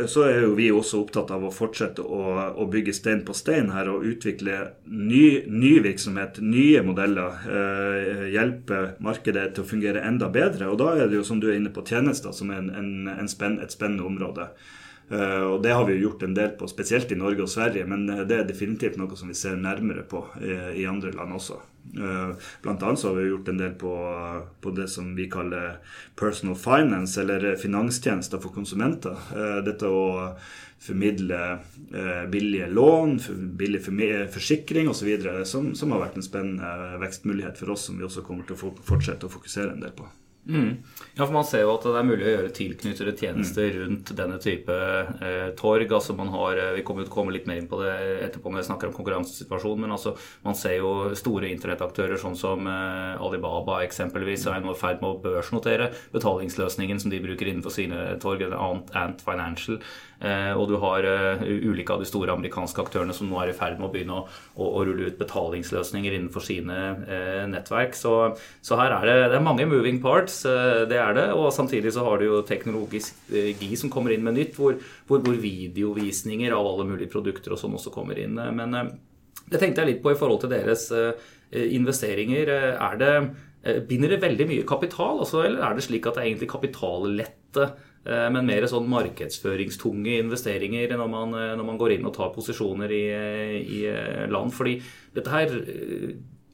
så, 0.07 0.21
er 0.29 0.45
jo 0.45 0.53
vi 0.55 0.69
også 0.71 1.01
opptatt 1.01 1.33
av 1.33 1.43
å 1.43 1.51
fortsette 1.51 2.05
å, 2.05 2.19
å 2.55 2.67
bygge 2.71 2.93
stein 2.95 3.23
på 3.27 3.33
stein 3.35 3.71
her 3.73 3.89
og 3.91 4.05
utvikle 4.07 4.59
ny, 4.85 5.41
ny 5.49 5.73
virksomhet, 5.83 6.39
nye 6.45 6.85
modeller. 6.85 7.41
Uh, 7.49 8.29
hjelpe 8.31 8.93
markedet 9.03 9.49
til 9.55 9.65
å 9.65 9.69
fungere 9.73 10.05
enda 10.07 10.29
bedre. 10.31 10.69
Og 10.71 10.79
da 10.79 10.93
er 10.95 11.09
det 11.09 11.19
jo, 11.19 11.27
som 11.27 11.41
du 11.41 11.49
er 11.49 11.59
inne 11.59 11.73
på, 11.73 11.83
tjenester 11.89 12.35
som 12.37 12.53
er 12.53 12.63
en, 12.63 12.71
en, 12.79 12.95
en 13.17 13.31
spenn, 13.31 13.59
et 13.59 13.75
spennende 13.75 14.07
område. 14.07 14.51
Uh, 15.11 15.53
og 15.53 15.61
Det 15.63 15.73
har 15.73 15.85
vi 15.85 15.95
jo 15.95 16.07
gjort 16.07 16.25
en 16.25 16.33
del 16.33 16.55
på, 16.57 16.67
spesielt 16.71 17.11
i 17.13 17.19
Norge 17.19 17.45
og 17.45 17.51
Sverige, 17.51 17.85
men 17.85 18.07
det 18.07 18.39
er 18.39 18.47
definitivt 18.47 18.97
noe 18.97 19.17
som 19.17 19.29
vi 19.29 19.37
ser 19.37 19.57
nærmere 19.59 20.05
på 20.09 20.23
i, 20.41 20.81
i 20.81 20.89
andre 20.89 21.13
land 21.15 21.37
også. 21.37 21.61
Blant 21.95 22.81
annet 22.81 22.99
så 22.99 23.11
har 23.11 23.19
vi 23.19 23.27
gjort 23.29 23.51
en 23.51 23.59
del 23.61 23.75
på, 23.79 23.91
på, 24.61 24.71
det 24.75 24.87
som 24.89 25.11
vi 25.15 25.27
kaller 25.31 25.77
personal 26.17 26.57
finance, 26.57 27.21
eller 27.21 27.53
finanstjenester 27.61 28.41
for 28.41 28.51
konsumenter. 28.55 29.21
Dette 29.63 29.87
å 29.87 30.33
formidle 30.81 31.39
billige 32.33 32.67
lån, 32.73 33.15
billig 33.61 33.85
forsikring 34.33 34.89
osv., 34.91 35.13
som, 35.45 35.71
som 35.77 35.93
har 35.93 36.07
vært 36.07 36.19
en 36.19 36.25
spennende 36.25 36.99
vekstmulighet 37.05 37.61
for 37.61 37.77
oss, 37.77 37.87
som 37.87 38.01
vi 38.01 38.09
også 38.09 38.25
kommer 38.25 38.49
til 38.49 38.57
å 38.57 38.75
fortsette 38.81 39.29
å 39.29 39.35
fokusere 39.37 39.77
en 39.77 39.85
del 39.85 39.95
på. 39.95 40.09
Mm. 40.47 40.77
Ja, 41.15 41.25
for 41.25 41.33
Man 41.33 41.45
ser 41.47 41.63
jo 41.63 41.71
at 41.73 41.85
det 41.87 41.95
er 41.97 42.05
mulig 42.05 42.25
å 42.27 42.33
gjøre 42.35 42.51
tilknyttede 42.53 43.13
tjenester 43.17 43.65
mm. 43.65 43.79
rundt 43.81 44.11
denne 44.17 44.37
type 44.41 44.75
eh, 44.75 45.49
torg. 45.57 45.91
altså 45.97 46.13
man 46.17 46.29
har, 46.33 46.59
eh, 46.61 46.73
Vi 46.77 46.83
kommer 46.85 47.05
til 47.05 47.11
å 47.11 47.15
komme 47.15 47.33
litt 47.33 47.47
mer 47.49 47.57
inn 47.61 47.69
på 47.71 47.79
det 47.81 47.95
etterpå 48.27 48.51
når 48.51 48.61
vi 48.61 48.67
snakker 48.69 48.91
om 48.91 48.97
konkurransesituasjonen. 48.97 49.85
Men 49.85 49.95
altså, 49.97 50.15
man 50.45 50.57
ser 50.59 50.77
jo 50.77 51.15
store 51.17 51.49
internettaktører 51.49 52.21
sånn 52.21 52.37
som 52.37 52.69
eh, 52.69 53.21
Alibaba 53.25 53.81
eksempelvis 53.85 54.45
er 54.51 54.61
nå 54.61 54.75
i 54.75 54.79
ferd 54.79 55.01
med 55.01 55.15
å 55.15 55.21
børsnotere 55.23 55.89
betalingsløsningen 56.13 57.01
som 57.01 57.13
de 57.13 57.23
bruker 57.23 57.49
innenfor 57.49 57.73
sine 57.73 58.11
torg, 58.21 58.45
Ant, 58.45 58.93
Ant 58.93 59.25
Financial. 59.25 59.81
Eh, 60.23 60.51
og 60.55 60.69
du 60.69 60.77
har 60.79 61.03
uh, 61.03 61.41
ulike 61.43 61.91
av 61.91 61.99
de 61.99 62.07
store 62.07 62.33
amerikanske 62.35 62.79
aktørene 62.85 63.13
som 63.15 63.27
nå 63.27 63.39
er 63.41 63.51
i 63.51 63.55
ferd 63.57 63.79
med 63.79 63.89
å 63.89 63.91
begynne 63.91 64.19
å, 64.21 64.23
å, 64.55 64.69
å 64.79 64.83
rulle 64.87 65.09
ut 65.09 65.19
betalingsløsninger 65.19 66.15
innenfor 66.15 66.45
sine 66.45 66.77
uh, 67.03 67.43
nettverk. 67.51 67.97
Så, 67.99 68.13
så, 68.63 68.77
her 68.79 68.95
er 68.95 69.07
det, 69.09 69.17
det 69.33 69.39
er 69.39 69.45
mange 69.45 69.67
moving 69.69 69.99
parts, 70.03 70.34
uh, 70.43 70.83
det 70.89 70.99
er 71.01 71.15
det. 71.17 71.25
Og 71.37 71.47
samtidig 71.55 71.93
så 71.95 72.03
har 72.07 72.19
du 72.19 72.27
jo 72.27 72.43
teknologi 72.47 73.01
som 73.79 73.91
kommer 73.93 74.15
inn 74.15 74.25
med 74.25 74.37
nytt, 74.37 74.53
hvor, 74.59 74.77
hvor, 75.07 75.23
hvor 75.23 75.39
videovisninger 75.39 76.53
av 76.55 76.67
alle 76.67 76.87
mulige 76.91 77.13
produkter 77.13 77.55
og 77.55 77.61
sånn 77.61 77.77
også 77.79 77.93
kommer 77.95 78.19
inn. 78.19 78.35
Men 78.35 78.75
det 78.75 79.61
tenkte 79.61 79.83
jeg 79.83 79.93
litt 79.93 80.03
på 80.03 80.13
i 80.13 80.19
forhold 80.19 80.43
til 80.43 80.53
deres 80.55 80.89
investeringer. 81.51 82.51
Er 82.75 83.01
det 83.01 83.17
Binder 83.89 84.11
det 84.13 84.21
veldig 84.21 84.45
mye 84.45 84.65
kapital, 84.69 85.23
altså, 85.23 85.39
eller 85.41 85.63
er 85.65 85.73
det 85.73 85.87
slik 85.87 86.05
at 86.05 86.19
det 86.19 86.21
er 86.21 86.27
egentlig 86.29 86.51
kapitallette 86.51 87.63
Eh, 88.05 88.27
men 88.29 88.45
mer 88.45 88.65
sånn 88.69 88.85
markedsføringstunge 88.91 90.19
investeringer 90.21 90.93
når 90.93 91.09
man, 91.09 91.33
eh, 91.39 91.53
når 91.57 91.67
man, 91.71 91.77
går 91.81 91.95
inn 91.95 92.05
og 92.05 92.13
tar 92.13 92.33
posisjoner 92.35 92.91
i, 92.93 93.05
i 93.63 93.79
eh, 93.89 94.25
land. 94.29 94.53
Fordi 94.53 94.77
dette 95.15 95.33
her 95.33 95.55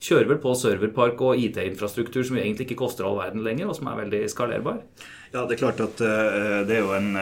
kjører 0.01 0.31
vel 0.31 0.41
på 0.41 0.55
serverpark 0.57 1.21
og 1.27 1.39
IT-infrastruktur 1.45 2.25
som 2.27 2.39
egentlig 2.41 2.67
ikke 2.67 2.81
koster 2.81 3.07
all 3.07 3.19
verden 3.21 3.45
lenger, 3.45 3.69
og 3.69 3.77
som 3.77 3.91
er 3.91 4.01
veldig 4.01 4.25
skalerbar? 4.33 4.81
Ja, 5.31 5.45
det 5.45 5.55
er 5.55 5.61
klart 5.61 5.81
at 5.83 6.01
det 6.67 6.75
er 6.75 6.83
jo 6.83 6.93
en 6.97 7.15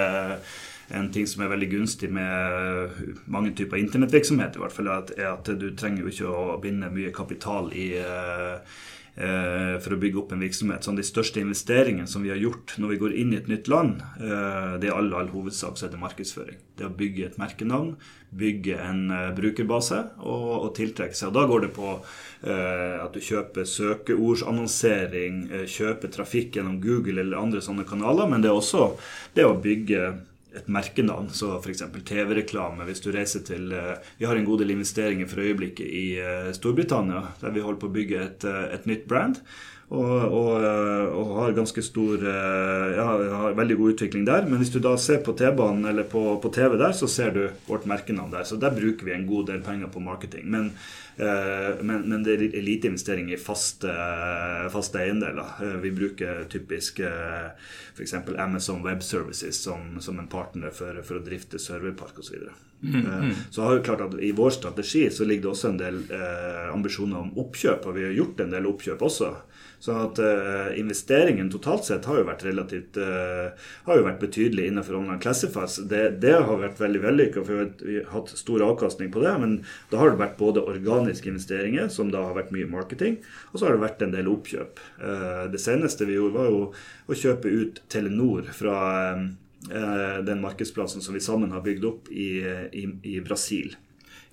en 0.89 1.12
ting 1.13 1.27
som 1.29 1.43
er 1.45 1.51
veldig 1.51 1.67
gunstig 1.69 2.07
med 2.09 2.95
mange 3.29 3.51
typer 3.53 3.77
internettvirksomhet, 3.77 4.55
i 4.57 4.62
hvert 4.63 4.74
fall, 4.74 4.88
er 4.89 5.27
at 5.36 5.51
du 5.62 5.67
trenger 5.77 6.01
jo 6.01 6.13
ikke 6.13 6.31
å 6.33 6.55
binde 6.63 6.89
mye 6.89 7.12
kapital 7.13 7.69
i 7.77 7.91
Eh, 8.00 8.57
for 9.20 9.96
å 9.96 10.00
bygge 10.00 10.20
opp 10.22 10.32
en 10.32 10.44
virksomhet. 10.44 10.86
Sånn 10.86 10.96
De 11.00 11.04
største 11.04 11.42
investeringene 11.42 12.08
som 12.08 12.24
vi 12.24 12.32
har 12.32 12.40
gjort 12.40 12.78
når 12.80 12.94
vi 12.94 13.00
går 13.02 13.16
inn 13.20 13.34
i 13.34 13.40
et 13.40 13.50
nytt 13.52 13.68
land, 13.68 14.00
eh, 14.20 14.77
det 14.79 14.88
er 14.88 14.96
all, 14.96 15.12
all 15.14 15.32
hovedsak 15.34 15.75
så 15.75 15.88
er 15.88 15.92
det 15.94 16.00
markedsføring. 16.00 16.62
Det 16.79 16.88
å 16.88 16.94
bygge 16.96 17.25
et 17.27 17.38
merkenavn, 17.42 17.98
bygge 18.32 18.77
en 18.79 19.01
eh, 19.12 19.27
brukerbase 19.36 20.00
og, 20.24 20.48
og 20.62 20.72
tiltrekke 20.77 21.18
seg. 21.18 21.34
Og 21.34 21.36
Da 21.36 21.46
går 21.50 21.68
det 21.68 21.74
på 21.75 21.98
at 22.40 23.12
du 23.12 23.20
kjøper 23.20 23.66
søkeordsannonsering, 23.68 25.42
kjøper 25.68 26.12
trafikk 26.14 26.55
gjennom 26.55 26.77
Google 26.79 27.20
eller 27.20 27.42
andre 27.42 27.60
sånne 27.60 27.84
kanaler, 27.84 28.29
men 28.32 28.40
det 28.40 28.48
er 28.48 28.55
også 28.55 28.94
det 29.36 29.44
å 29.44 29.58
bygge 29.60 30.14
et 30.57 30.70
merkenavn, 30.72 31.29
så 31.33 31.55
f.eks. 31.59 31.83
TV-reklame. 32.05 32.85
Hvis 32.88 33.03
du 33.05 33.12
reiser 33.14 33.44
til 33.46 33.74
eh, 33.75 33.98
Vi 34.18 34.25
har 34.25 34.38
en 34.38 34.48
god 34.48 34.64
del 34.64 34.74
investeringer 34.74 35.29
for 35.29 35.44
øyeblikket 35.46 35.85
i 35.85 36.05
eh, 36.22 36.53
Storbritannia, 36.57 37.25
der 37.42 37.53
vi 37.53 37.66
holder 37.66 37.81
på 37.83 37.90
å 37.92 37.98
bygge 37.98 38.24
et, 38.24 38.48
eh, 38.50 38.64
et 38.77 38.88
nytt 38.90 39.05
brand. 39.09 39.44
Og, 39.90 40.05
og, 40.05 40.50
og, 41.18 41.29
har 41.40 41.55
ganske 41.57 41.81
stor 41.81 42.22
ja, 42.22 43.05
har 43.42 43.55
veldig 43.57 43.77
god 43.79 43.96
utvikling 43.96 44.27
der. 44.27 44.46
Men 44.46 44.62
hvis 44.62 44.70
du 44.70 44.77
da 44.85 44.92
ser 45.01 45.24
på 45.25 45.33
T-banen 45.33 45.88
eller 45.90 46.05
på, 46.05 46.22
på, 46.44 46.51
TV 46.53 46.75
der, 46.77 46.94
så 46.94 47.09
ser 47.09 47.33
du 47.33 47.40
vårt 47.66 47.88
merkenavn 47.90 48.29
der. 48.35 48.46
Så 48.46 48.59
der 48.62 48.75
bruker 48.75 49.07
vi 49.07 49.16
en 49.16 49.25
god 49.25 49.48
del 49.50 49.64
penger 49.66 49.90
på 49.90 50.03
marketing. 50.05 50.46
Men 50.53 50.70
men, 51.20 52.05
men, 52.08 52.24
det 52.24 52.36
er 52.38 52.62
lite 52.64 52.88
investering 52.88 53.32
i 53.34 53.38
faste, 53.38 53.92
faste 54.72 55.01
eiendeler. 55.01 55.51
Eh, 55.64 55.75
vi 55.84 55.92
bruker 55.92 56.46
typisk 56.50 57.00
eh, 57.00 57.51
f.eks. 57.96 58.14
Amazon 58.38 58.84
Web 58.84 59.03
Services 59.03 59.64
som, 59.64 60.01
som 60.01 60.20
en 60.20 60.27
partner 60.27 60.72
for, 60.72 61.01
for, 61.03 61.20
å 61.20 61.25
drifte 61.25 61.60
serverpark 61.60 62.20
osv. 62.20 62.38
Så, 62.79 62.88
mm, 62.88 63.05
mm. 63.05 63.34
så 63.51 63.66
har 63.66 63.75
vi 63.75 63.84
klart 63.84 64.05
at 64.05 64.16
I 64.24 64.32
vår 64.32 64.55
strategi 64.55 65.10
så 65.12 65.27
ligger 65.27 65.50
det 65.50 65.51
også 65.51 65.74
en 65.74 65.82
del 65.82 66.00
eh, 66.08 66.70
ambisjoner 66.74 67.20
om 67.20 67.36
oppkjøp, 67.44 67.90
og 67.90 68.00
vi 68.00 68.08
har 68.08 68.16
gjort 68.16 68.46
en 68.46 68.55
del 68.55 68.72
oppkjøp 68.72 69.08
også. 69.10 69.34
Så 69.79 69.96
at 69.96 70.20
uh, 70.20 70.79
investeringen 70.79 71.48
totalt 71.51 71.86
sett 71.88 72.08
har 72.10 72.20
jo 72.20 72.25
vært 72.27 72.42
relativt 72.44 72.98
uh, 73.00 73.55
har 73.86 74.00
jo 74.00 74.03
vært 74.03 74.20
betydelig 74.20 74.66
innenfor 74.68 74.98
online 75.00 75.22
classifies. 75.24 75.77
Det, 75.88 76.01
det, 76.20 76.34
har 76.36 76.60
vært 76.60 76.82
veldig 76.82 77.01
vellykka, 77.05 77.44
for 77.48 77.70
vi 77.79 78.01
har 78.01 78.10
hatt 78.12 78.34
stor 78.36 78.66
avkastning 78.66 79.08
på 79.14 79.24
det. 79.24 79.32
Men 79.40 79.55
da 79.92 80.01
har 80.01 80.12
det 80.12 80.20
vært 80.20 80.36
både 80.42 80.66
organiske 81.09 81.33
investeringer, 81.33 81.89
som 81.89 82.13
da 82.13 82.24
har 82.27 82.37
vært 82.37 82.53
mye 82.55 82.69
marketing, 82.69 83.19
og 83.51 83.59
så 83.59 83.67
har 83.67 83.75
det 83.75 83.83
vært 83.83 84.05
en 84.05 84.15
del 84.15 84.31
oppkjøp. 84.31 84.79
Uh, 85.01 85.45
det 85.51 85.61
seneste 85.61 86.07
vi 86.07 86.17
gjorde, 86.19 86.37
var 86.37 86.50
jo 86.53 86.63
å 87.09 87.19
kjøpe 87.19 87.50
ut 87.50 87.83
Telenor 87.89 88.50
fra 88.53 88.79
den 89.59 90.39
markedsplassen 90.39 91.03
som 91.03 91.11
vi 91.11 91.19
sammen 91.19 91.51
har 91.51 91.59
bygd 91.65 91.83
opp 91.83 92.05
i, 92.15 92.39
i, 92.79 92.85
i 93.11 93.17
Brasil. 93.19 93.74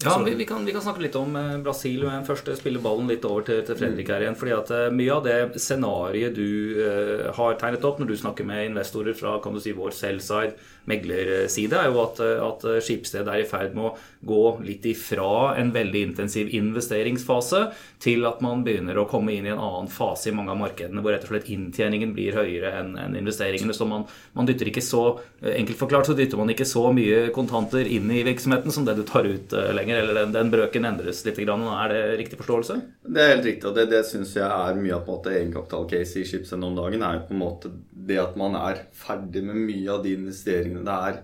Ja, 0.04 0.22
vi, 0.24 0.34
vi, 0.34 0.44
kan, 0.44 0.64
vi, 0.64 0.72
kan, 0.72 0.82
snakke 0.82 1.00
litt 1.00 1.16
om 1.16 1.36
eh, 1.36 1.54
Brasil. 1.64 2.04
Men 2.04 2.24
først 2.26 2.50
spille 2.58 2.82
ballen 2.84 3.08
litt 3.08 3.24
over 3.24 3.46
til, 3.46 3.62
til 3.64 3.78
Fredrik 3.78 4.10
her 4.12 4.24
igjen. 4.26 4.36
fordi 4.36 4.52
at 4.52 4.72
eh, 4.76 4.88
Mye 4.92 5.14
av 5.14 5.22
det 5.24 5.62
scenarioet 5.62 6.36
du 6.36 6.82
uh, 6.82 7.32
har 7.36 7.56
tegnet 7.60 7.84
opp 7.88 8.00
når 8.00 8.10
du 8.10 8.16
snakker 8.20 8.44
med 8.48 8.68
investorer 8.70 9.16
fra 9.16 9.38
kan 9.42 9.56
du 9.56 9.62
si, 9.62 9.72
vår 9.76 9.96
sell-side 9.96 10.52
meglerside, 10.90 11.78
er 11.80 11.90
jo 11.90 12.02
at, 12.04 12.20
at 12.20 12.66
Skipsted 12.84 13.28
er 13.30 13.42
i 13.42 13.48
ferd 13.48 13.74
med 13.76 13.88
å 13.88 13.94
gå 14.26 14.42
litt 14.66 14.86
ifra 14.88 15.54
en 15.58 15.72
veldig 15.74 16.02
intensiv 16.10 16.52
investeringsfase 16.56 17.62
til 18.02 18.26
at 18.28 18.42
man 18.44 18.64
begynner 18.66 18.98
å 18.98 19.06
komme 19.10 19.34
inn 19.34 19.46
i 19.48 19.52
en 19.54 19.62
annen 19.62 19.90
fase 19.92 20.30
i 20.30 20.36
mange 20.36 20.52
av 20.54 20.60
markedene 20.60 21.02
hvor 21.02 21.14
rett 21.14 21.26
og 21.26 21.32
slett 21.32 21.50
inntjeningen 21.52 22.14
blir 22.16 22.36
høyere 22.36 22.74
enn 22.80 22.94
en 23.00 23.18
investeringene. 23.18 23.74
Så 23.76 23.88
man, 23.88 24.06
man, 24.36 24.48
dytter 24.48 24.70
ikke 24.70 24.84
så 24.84 25.04
enkelt 25.40 25.80
forklart 25.80 26.10
så 26.10 26.16
dytter 26.18 26.38
man 26.40 26.52
ikke 26.52 26.68
så 26.68 26.88
mye 26.94 27.30
kontanter 27.34 27.86
inn 27.86 28.10
i 28.12 28.24
virksomheten 28.26 28.74
som 28.74 28.86
det 28.86 28.96
du 28.98 29.04
tar 29.06 29.26
ut 29.26 29.54
lenger 29.74 29.86
lenger, 29.86 30.02
eller 30.02 30.20
den, 30.20 30.32
den 30.32 30.50
brøken 30.50 30.84
endres 30.84 31.24
litt. 31.26 31.38
Er 31.38 31.88
det 31.92 32.02
riktig 32.18 32.38
forståelse? 32.40 32.78
Det 33.06 33.22
er 33.22 33.34
helt 33.34 33.46
riktig, 33.46 33.68
og 33.68 33.76
det, 33.76 33.88
det 33.90 34.02
syns 34.08 34.34
jeg 34.36 34.46
er 34.46 34.80
mye 34.80 34.96
av 34.96 35.04
på 35.06 35.12
en 35.12 35.18
måte 35.18 35.34
egenkapitalcase 35.34 36.20
i 36.20 36.26
Schibsted 36.26 36.64
om 36.64 36.76
dagen. 36.76 37.02
er 37.02 37.20
jo 37.20 37.26
på 37.28 37.36
en 37.36 37.42
måte 37.42 37.72
det 38.06 38.18
at 38.22 38.36
man 38.38 38.56
er 38.58 38.82
ferdig 38.94 39.42
med 39.46 39.58
mye 39.66 39.90
av 39.92 40.02
de 40.04 40.14
investeringene 40.16 40.75
det 40.84 40.98
er 41.08 41.22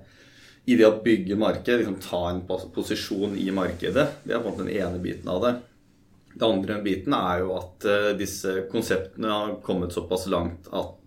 i 0.64 0.78
det 0.78 0.86
å 0.86 1.02
bygge 1.02 1.36
marked, 1.36 1.74
liksom 1.80 1.98
ta 2.00 2.22
en 2.30 2.40
posisjon 2.46 3.34
i 3.36 3.48
markedet. 3.54 4.06
Det 4.22 4.32
er 4.32 4.40
på 4.40 4.46
en 4.46 4.52
måte 4.52 4.64
den 4.64 4.76
ene 4.76 5.02
biten 5.02 5.28
av 5.28 5.42
det. 5.42 5.52
Den 6.32 6.48
andre 6.48 6.78
biten 6.84 7.16
er 7.18 7.42
jo 7.42 7.56
at 7.58 7.86
uh, 7.90 8.10
disse 8.16 8.62
konseptene 8.72 9.32
har 9.32 9.56
kommet 9.66 9.92
såpass 9.92 10.28
langt 10.32 10.70
at 10.72 10.98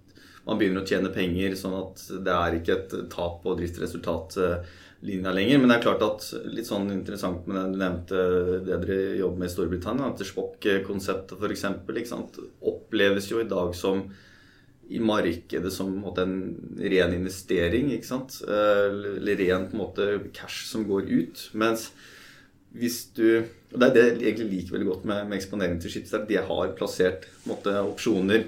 man 0.46 0.60
begynner 0.60 0.84
å 0.84 0.90
tjene 0.90 1.10
penger, 1.10 1.56
sånn 1.58 1.74
at 1.80 2.04
det 2.22 2.34
er 2.36 2.58
ikke 2.60 2.76
et 2.76 2.98
tap 3.10 3.40
på 3.42 3.56
driftsresultat. 3.58 4.36
Uh, 4.38 4.82
lenger. 5.06 5.60
Men 5.60 5.70
det 5.70 5.76
er 5.76 5.84
klart 5.84 6.04
at 6.06 6.26
litt 6.50 6.68
sånn 6.68 6.92
interessant 6.92 7.48
med 7.48 7.58
det 7.58 7.74
du 7.74 7.82
nevnte, 7.82 8.22
det 8.66 8.80
dere 8.86 9.18
jobber 9.20 9.40
med 9.40 9.50
i 9.50 9.54
Storbritannia, 9.54 10.12
at 10.12 10.24
Spock-konseptet 10.26 11.38
f.eks. 11.38 12.16
oppleves 12.62 13.30
jo 13.32 13.42
i 13.42 13.50
dag 13.50 13.76
som 13.76 14.08
i 14.90 15.00
markedet 15.02 15.72
som 15.74 15.94
en, 15.98 16.20
en 16.22 16.36
ren 16.80 17.14
investering, 17.16 17.92
ikke 17.96 18.10
sant? 18.10 18.42
Eller 18.46 19.40
ren 19.42 19.70
på 19.70 19.78
en 19.78 19.82
måte 19.82 20.10
cash 20.36 20.68
som 20.70 20.86
går 20.88 21.10
ut. 21.10 21.48
Mens 21.54 21.90
hvis 22.76 23.06
du 23.16 23.46
Og 23.72 23.80
det 23.80 23.88
er 23.88 23.96
det 23.96 24.04
jeg 24.04 24.20
egentlig 24.22 24.52
liker 24.52 24.76
veldig 24.76 24.88
godt 24.88 25.08
med, 25.10 25.26
med 25.28 25.38
eksponering 25.38 25.80
til 25.84 25.92
Schibsted. 25.92 26.28
De 26.30 26.38
har 26.40 26.76
plassert 26.78 27.26
måte, 27.44 27.74
opsjoner 27.82 28.46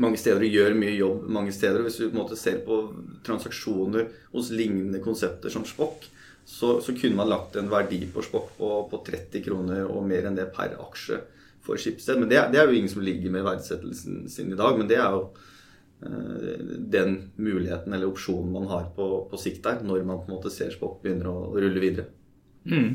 mange 0.00 0.18
steder 0.20 0.44
og 0.44 0.54
gjør 0.54 0.78
mye 0.78 0.94
jobb 0.96 1.26
mange 1.32 1.52
steder. 1.54 1.82
Hvis 1.84 1.98
du 2.00 2.06
på 2.08 2.14
en 2.14 2.22
måte 2.22 2.38
ser 2.38 2.62
på 2.66 2.80
transaksjoner 3.26 4.08
hos 4.32 4.50
lignende 4.54 5.02
konsepter 5.04 5.52
som 5.52 5.66
Spock, 5.68 6.06
så, 6.46 6.78
så, 6.82 6.94
kunne 6.96 7.18
man 7.18 7.30
lagt 7.30 7.54
en 7.60 7.70
verdi 7.70 8.00
på 8.10 8.24
Spock 8.26 8.54
på, 8.56 8.70
på, 8.90 9.02
30 9.06 9.44
kroner 9.44 9.84
og 9.84 10.06
mer 10.08 10.26
enn 10.26 10.38
det 10.38 10.48
per 10.56 10.74
aksje 10.82 11.20
for 11.62 11.78
Schibsted. 11.78 12.18
Men 12.18 12.30
det, 12.32 12.40
det, 12.54 12.58
er 12.58 12.66
jo 12.66 12.78
ingen 12.78 12.90
som 12.90 13.04
ligger 13.04 13.30
med 13.34 13.46
verdsettelsen 13.46 14.24
sin 14.32 14.50
i 14.50 14.58
dag. 14.58 14.78
Men 14.78 14.90
det 14.90 14.98
er 14.98 15.14
jo 15.14 15.28
den 16.00 17.16
muligheten 17.36 17.92
eller 17.92 18.08
opsjonen 18.08 18.52
man 18.52 18.68
har 18.70 18.88
på, 18.96 19.08
på, 19.30 19.40
sikt 19.40 19.64
der, 19.66 19.82
når 19.84 20.06
man 20.08 20.22
på 20.22 20.30
en 20.30 20.36
måte 20.38 20.52
ser 20.52 20.72
Spock 20.72 21.02
begynner 21.02 21.28
å, 21.28 21.36
å 21.50 21.60
rulle 21.60 21.82
videre. 21.82 22.06
Mm. 22.64 22.94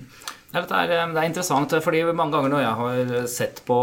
Ja, 0.56 0.62
det, 0.64 0.72
er, 0.72 0.88
det, 1.12 1.20
er, 1.20 1.26
interessant, 1.28 1.74
fordi 1.84 2.06
mange 2.16 2.32
ganger 2.32 2.54
når 2.54 2.62
jeg 2.64 2.76
har 2.80 3.26
sett 3.28 3.58
på, 3.68 3.80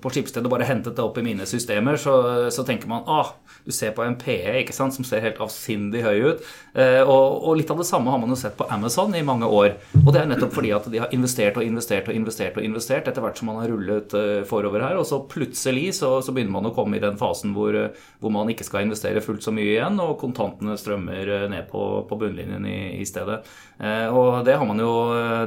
på 0.00 0.12
Skipsted 0.14 0.46
og 0.48 0.54
bare 0.54 0.64
hentet 0.64 0.96
det 0.96 1.04
opp 1.04 1.18
i 1.20 1.24
mine 1.26 1.44
systemer, 1.44 2.00
så, 2.00 2.14
så 2.48 2.64
tenker 2.64 2.88
man 2.88 3.04
ah, 3.04 3.34
du 3.66 3.72
ser 3.74 3.90
på 3.96 4.04
en 4.06 4.14
PE 4.14 4.60
ikke 4.60 4.74
sant, 4.74 4.94
som 4.94 5.04
ser 5.04 5.24
helt 5.24 5.40
avsindig 5.42 6.04
høy 6.04 6.28
ut. 6.30 6.42
Eh, 6.78 7.00
og, 7.02 7.40
og, 7.42 7.56
litt 7.58 7.70
av 7.72 7.80
det 7.80 7.88
samme 7.88 8.12
har 8.12 8.20
man 8.22 8.30
jo 8.30 8.38
sett 8.38 8.54
på 8.54 8.66
Amazon 8.70 9.14
i 9.18 9.24
mange 9.26 9.48
år. 9.50 9.72
Og 10.04 10.12
det 10.14 10.20
er 10.20 10.28
nettopp 10.30 10.54
fordi 10.54 10.70
at 10.76 10.86
de 10.92 11.00
har 11.02 11.14
investert 11.16 11.58
og 11.58 11.66
investert 11.66 12.06
og 12.06 12.14
investert 12.14 12.60
og 12.60 12.66
investert 12.68 13.10
etter 13.10 13.24
hvert 13.24 13.40
som 13.40 13.50
man 13.50 13.58
har 13.58 13.72
rullet 13.72 14.14
eh, 14.14 14.44
forover 14.46 14.86
her. 14.86 15.00
Og 15.00 15.08
så 15.08 15.18
plutselig 15.26 15.96
så, 15.98 16.12
så 16.22 16.34
begynner 16.34 16.54
man 16.54 16.70
å 16.70 16.74
komme 16.76 17.00
i 17.00 17.02
den 17.02 17.18
fasen 17.18 17.56
hvor, 17.56 17.74
hvor, 18.20 18.34
man 18.36 18.52
ikke 18.54 18.68
skal 18.68 18.86
investere 18.86 19.24
fullt 19.24 19.42
så 19.42 19.54
mye 19.56 19.72
igjen, 19.72 19.98
og 20.04 20.14
kontantene 20.22 20.78
strømmer 20.78 21.34
eh, 21.40 21.48
ned 21.50 21.66
på, 21.72 21.82
på 22.06 22.20
bunnlinjen 22.22 22.70
i, 22.70 22.78
i 23.00 23.08
stedet. 23.08 23.40
Eh, 23.82 24.06
og 24.14 24.46
det 24.46 24.54
har 24.60 24.70
man 24.70 24.78
jo 24.78 24.94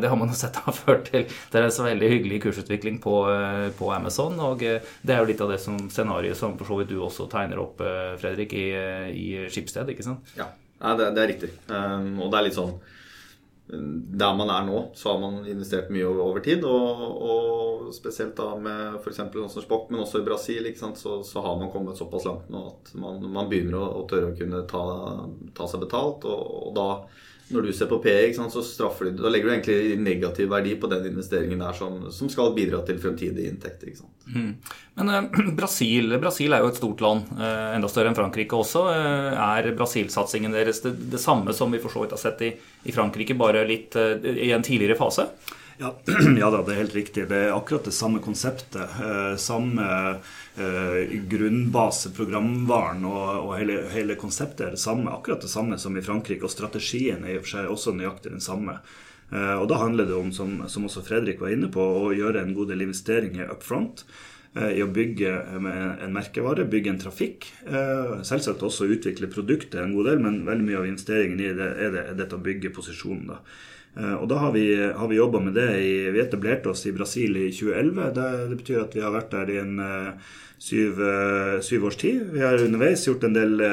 det 0.04 0.12
har 0.12 0.20
man 0.20 0.34
jo 0.34 0.36
sett 0.38 0.59
har 0.66 0.78
ført 0.84 1.10
til 1.10 1.26
er 1.26 1.66
en 1.66 1.74
så 1.74 1.88
veldig 1.88 2.12
hyggelig 2.14 2.42
kursutvikling 2.46 3.00
på, 3.04 3.16
eh, 3.34 3.68
på 3.78 3.92
Amazon. 3.96 4.38
Og 4.50 4.64
eh, 4.68 4.86
det 5.02 5.16
er 5.16 5.24
jo 5.24 5.32
litt 5.32 5.44
av 5.46 5.54
det 5.54 5.60
som 5.64 5.80
scenarioet 5.90 6.40
som 6.40 6.58
for 6.60 6.70
så 6.70 6.80
vidt 6.82 6.94
du 6.94 7.00
også 7.02 7.30
tegner 7.32 7.62
opp, 7.64 7.84
Fredrik, 8.20 8.54
i, 8.54 8.70
i 9.16 9.28
Skipsted, 9.52 9.92
ikke 9.94 10.06
sant? 10.06 10.32
Ja, 10.40 10.50
ja 10.80 10.96
det, 11.00 11.12
det, 11.18 11.24
er 11.24 11.32
riktig. 11.34 11.52
Um, 11.68 12.16
og 12.24 12.32
det 12.32 12.40
er 12.40 12.50
litt 12.50 12.58
sånn 12.60 12.80
der 13.70 14.34
man 14.34 14.50
er 14.50 14.64
nå, 14.66 14.78
så 14.98 15.12
har 15.12 15.20
man 15.22 15.44
investert 15.46 15.92
mye 15.94 16.08
over 16.10 16.42
tid. 16.42 16.64
Og, 16.66 17.02
og 17.22 17.92
spesielt 17.94 18.36
da 18.38 18.56
med 18.58 18.98
f.eks. 18.98 19.22
sånn 19.22 19.66
Spock, 19.66 19.92
men 19.92 20.02
også 20.02 20.24
i 20.24 20.26
Brasil, 20.26 20.70
så, 20.76 21.20
så, 21.24 21.44
har 21.46 21.60
man 21.60 21.70
kommet 21.74 22.00
såpass 22.00 22.26
langt 22.26 22.50
nå 22.50 22.64
at 22.72 22.94
man, 22.98 23.22
man 23.30 23.50
begynner 23.52 23.78
å, 23.78 23.86
å, 24.00 24.06
tørre 24.10 24.32
å 24.32 24.38
kunne 24.38 24.64
ta, 24.70 24.84
ta 25.58 25.70
seg 25.70 25.86
betalt. 25.86 26.26
Og, 26.26 26.56
og 26.64 26.74
da 26.78 26.90
når 27.50 27.66
du 27.66 27.72
ser 27.74 27.90
på 27.90 27.98
PE, 28.04 28.34
så 28.54 28.62
straffer 28.66 29.10
du 29.10 29.24
Da 29.24 29.30
legger 29.32 29.50
du 29.50 29.54
egentlig 29.56 29.98
negativ 30.00 30.50
verdi 30.52 30.76
på 30.80 30.90
den 30.92 31.08
investeringen 31.10 31.62
der 31.64 31.74
som, 31.78 32.02
som 32.14 32.30
skal 32.30 32.54
bidra 32.56 32.82
til 32.86 33.00
fremtidig 33.02 33.48
inntekt. 33.50 33.86
Mm. 34.30 34.52
Men 35.00 35.10
eh, 35.10 35.40
Brasil, 35.60 36.14
Brasil 36.22 36.54
er 36.54 36.64
jo 36.64 36.72
et 36.72 36.80
stort 36.80 37.02
land, 37.02 37.32
eh, 37.40 37.76
enda 37.78 37.90
større 37.92 38.12
enn 38.12 38.18
Frankrike 38.18 38.58
også. 38.58 38.86
Eh, 38.94 39.32
er 39.34 39.72
Brasil-satsingen 39.78 40.54
deres 40.54 40.84
det, 40.86 40.96
det, 41.14 41.22
samme 41.22 41.56
som 41.58 41.74
vi 41.74 41.82
for 41.82 41.94
så 41.94 42.06
vidt 42.06 42.14
har 42.18 42.22
sett 42.22 42.46
i, 42.46 42.54
i 42.86 42.96
Frankrike, 42.96 43.38
bare 43.40 43.66
litt 43.68 43.98
i 43.98 44.52
en 44.54 44.66
tidligere 44.66 45.00
fase? 45.00 45.30
Ja, 45.82 45.96
ja 46.40 46.50
det 46.52 46.74
er 46.74 46.82
helt 46.82 46.96
riktig. 46.96 47.24
Det 47.30 47.38
er 47.40 47.54
akkurat 47.56 47.86
det 47.88 47.96
samme 47.96 48.20
konseptet. 48.20 48.98
Eh, 49.00 49.36
samme 49.40 49.86
eh, 50.60 51.14
grunnbase, 51.32 52.12
programvaren 52.18 53.06
og, 53.08 53.46
og 53.46 53.54
hele, 53.56 53.86
hele, 53.94 54.18
konseptet 54.20 54.66
er 54.66 54.76
det 54.76 54.82
samme. 54.84 55.14
Akkurat 55.16 55.46
det 55.46 55.52
samme 55.52 55.78
som 55.80 55.96
i 55.96 56.04
Frankrike. 56.04 56.44
Og 56.44 56.52
strategien 56.52 57.24
er 57.24 57.38
i 57.38 57.38
og 57.40 57.46
for 57.46 57.54
seg 57.54 57.72
også 57.72 57.96
nøyaktig 57.96 58.34
den 58.34 58.44
samme. 58.44 58.76
Eh, 59.32 59.56
og 59.56 59.70
da 59.72 59.80
handler 59.80 60.12
det 60.12 60.20
om, 60.20 60.34
som, 60.36 60.58
som, 60.68 60.90
også 60.90 61.06
Fredrik 61.08 61.40
var 61.40 61.56
inne 61.56 61.72
på, 61.72 61.80
å 61.80 62.12
gjøre 62.12 62.44
en 62.44 62.54
god 62.60 62.74
del 62.74 62.84
investeringer 62.90 63.48
up 63.48 63.64
front. 63.64 64.04
Eh, 64.60 64.82
I 64.82 64.84
å 64.84 64.92
bygge 64.92 65.32
en 65.56 66.12
merkevare, 66.12 66.68
bygge 66.68 66.92
en 66.98 67.04
trafikk. 67.08 67.54
Selvsagt 68.28 68.68
også 68.68 68.92
utvikle 68.98 69.32
produktet 69.32 69.80
en 69.80 69.96
god 69.96 70.12
del, 70.12 70.28
men 70.28 70.44
veldig 70.44 70.72
mye 70.74 70.84
av 70.84 70.92
investeringen 70.92 71.40
i 71.40 71.56
det 71.56 71.74
er, 71.78 71.96
det, 71.96 72.08
er 72.12 72.24
dette 72.26 72.36
å 72.36 72.48
bygge 72.52 72.76
posisjonen. 72.76 73.30
da. 73.32 73.44
Eh, 73.98 74.14
og 74.16 74.28
da 74.30 74.44
har 74.44 74.52
vi, 74.54 74.68
har 74.76 75.08
vi 75.08 75.18
jobba 75.18 75.42
med 75.44 75.58
det. 75.58 75.72
I, 75.82 75.96
vi 76.14 76.22
etablerte 76.22 76.70
oss 76.70 76.86
i 76.86 76.94
Brasil 76.96 77.38
i 77.38 77.50
2011. 77.52 78.12
Det, 78.16 78.28
det 78.52 78.62
betyr 78.62 78.84
at 78.84 78.96
vi 78.96 79.04
har 79.04 79.16
vært 79.16 79.34
der 79.34 79.52
i 79.54 79.58
en 79.62 79.82
uh, 79.82 80.34
syv, 80.62 81.00
uh, 81.02 81.58
syv, 81.66 81.88
års 81.90 82.00
tid. 82.00 82.28
Vi 82.36 82.44
har 82.46 82.62
underveis 82.62 83.08
gjort 83.08 83.26
en 83.26 83.36
del 83.36 83.64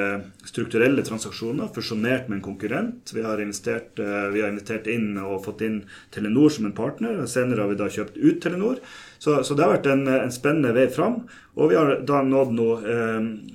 strukturelle 0.47 1.05
transaksjoner, 1.07 1.69
fusjonert 1.75 2.31
med 2.31 2.41
en 2.41 2.47
konkurrent. 2.47 3.13
Vi 3.15 3.25
har, 3.27 3.43
investert, 3.43 3.99
vi 3.99 4.43
har 4.43 4.53
investert 4.53 4.89
inn 4.91 5.19
og 5.21 5.43
fått 5.45 5.67
inn 5.67 5.83
Telenor 6.15 6.55
som 6.55 6.69
en 6.69 6.77
partner. 6.77 7.25
Senere 7.31 7.65
har 7.65 7.75
vi 7.75 7.81
da 7.83 7.91
kjøpt 7.93 8.17
ut 8.17 8.41
Telenor. 8.43 8.81
Så, 9.19 9.41
så 9.45 9.57
det 9.57 9.65
har 9.65 9.75
vært 9.79 9.89
en, 9.91 10.07
en, 10.13 10.33
spennende 10.33 10.75
vei 10.77 10.87
fram. 10.93 11.25
Og 11.57 11.73
vi 11.73 11.79
har 11.79 12.03
da 12.07 12.21
nådd 12.23 12.51
noe 12.53 12.97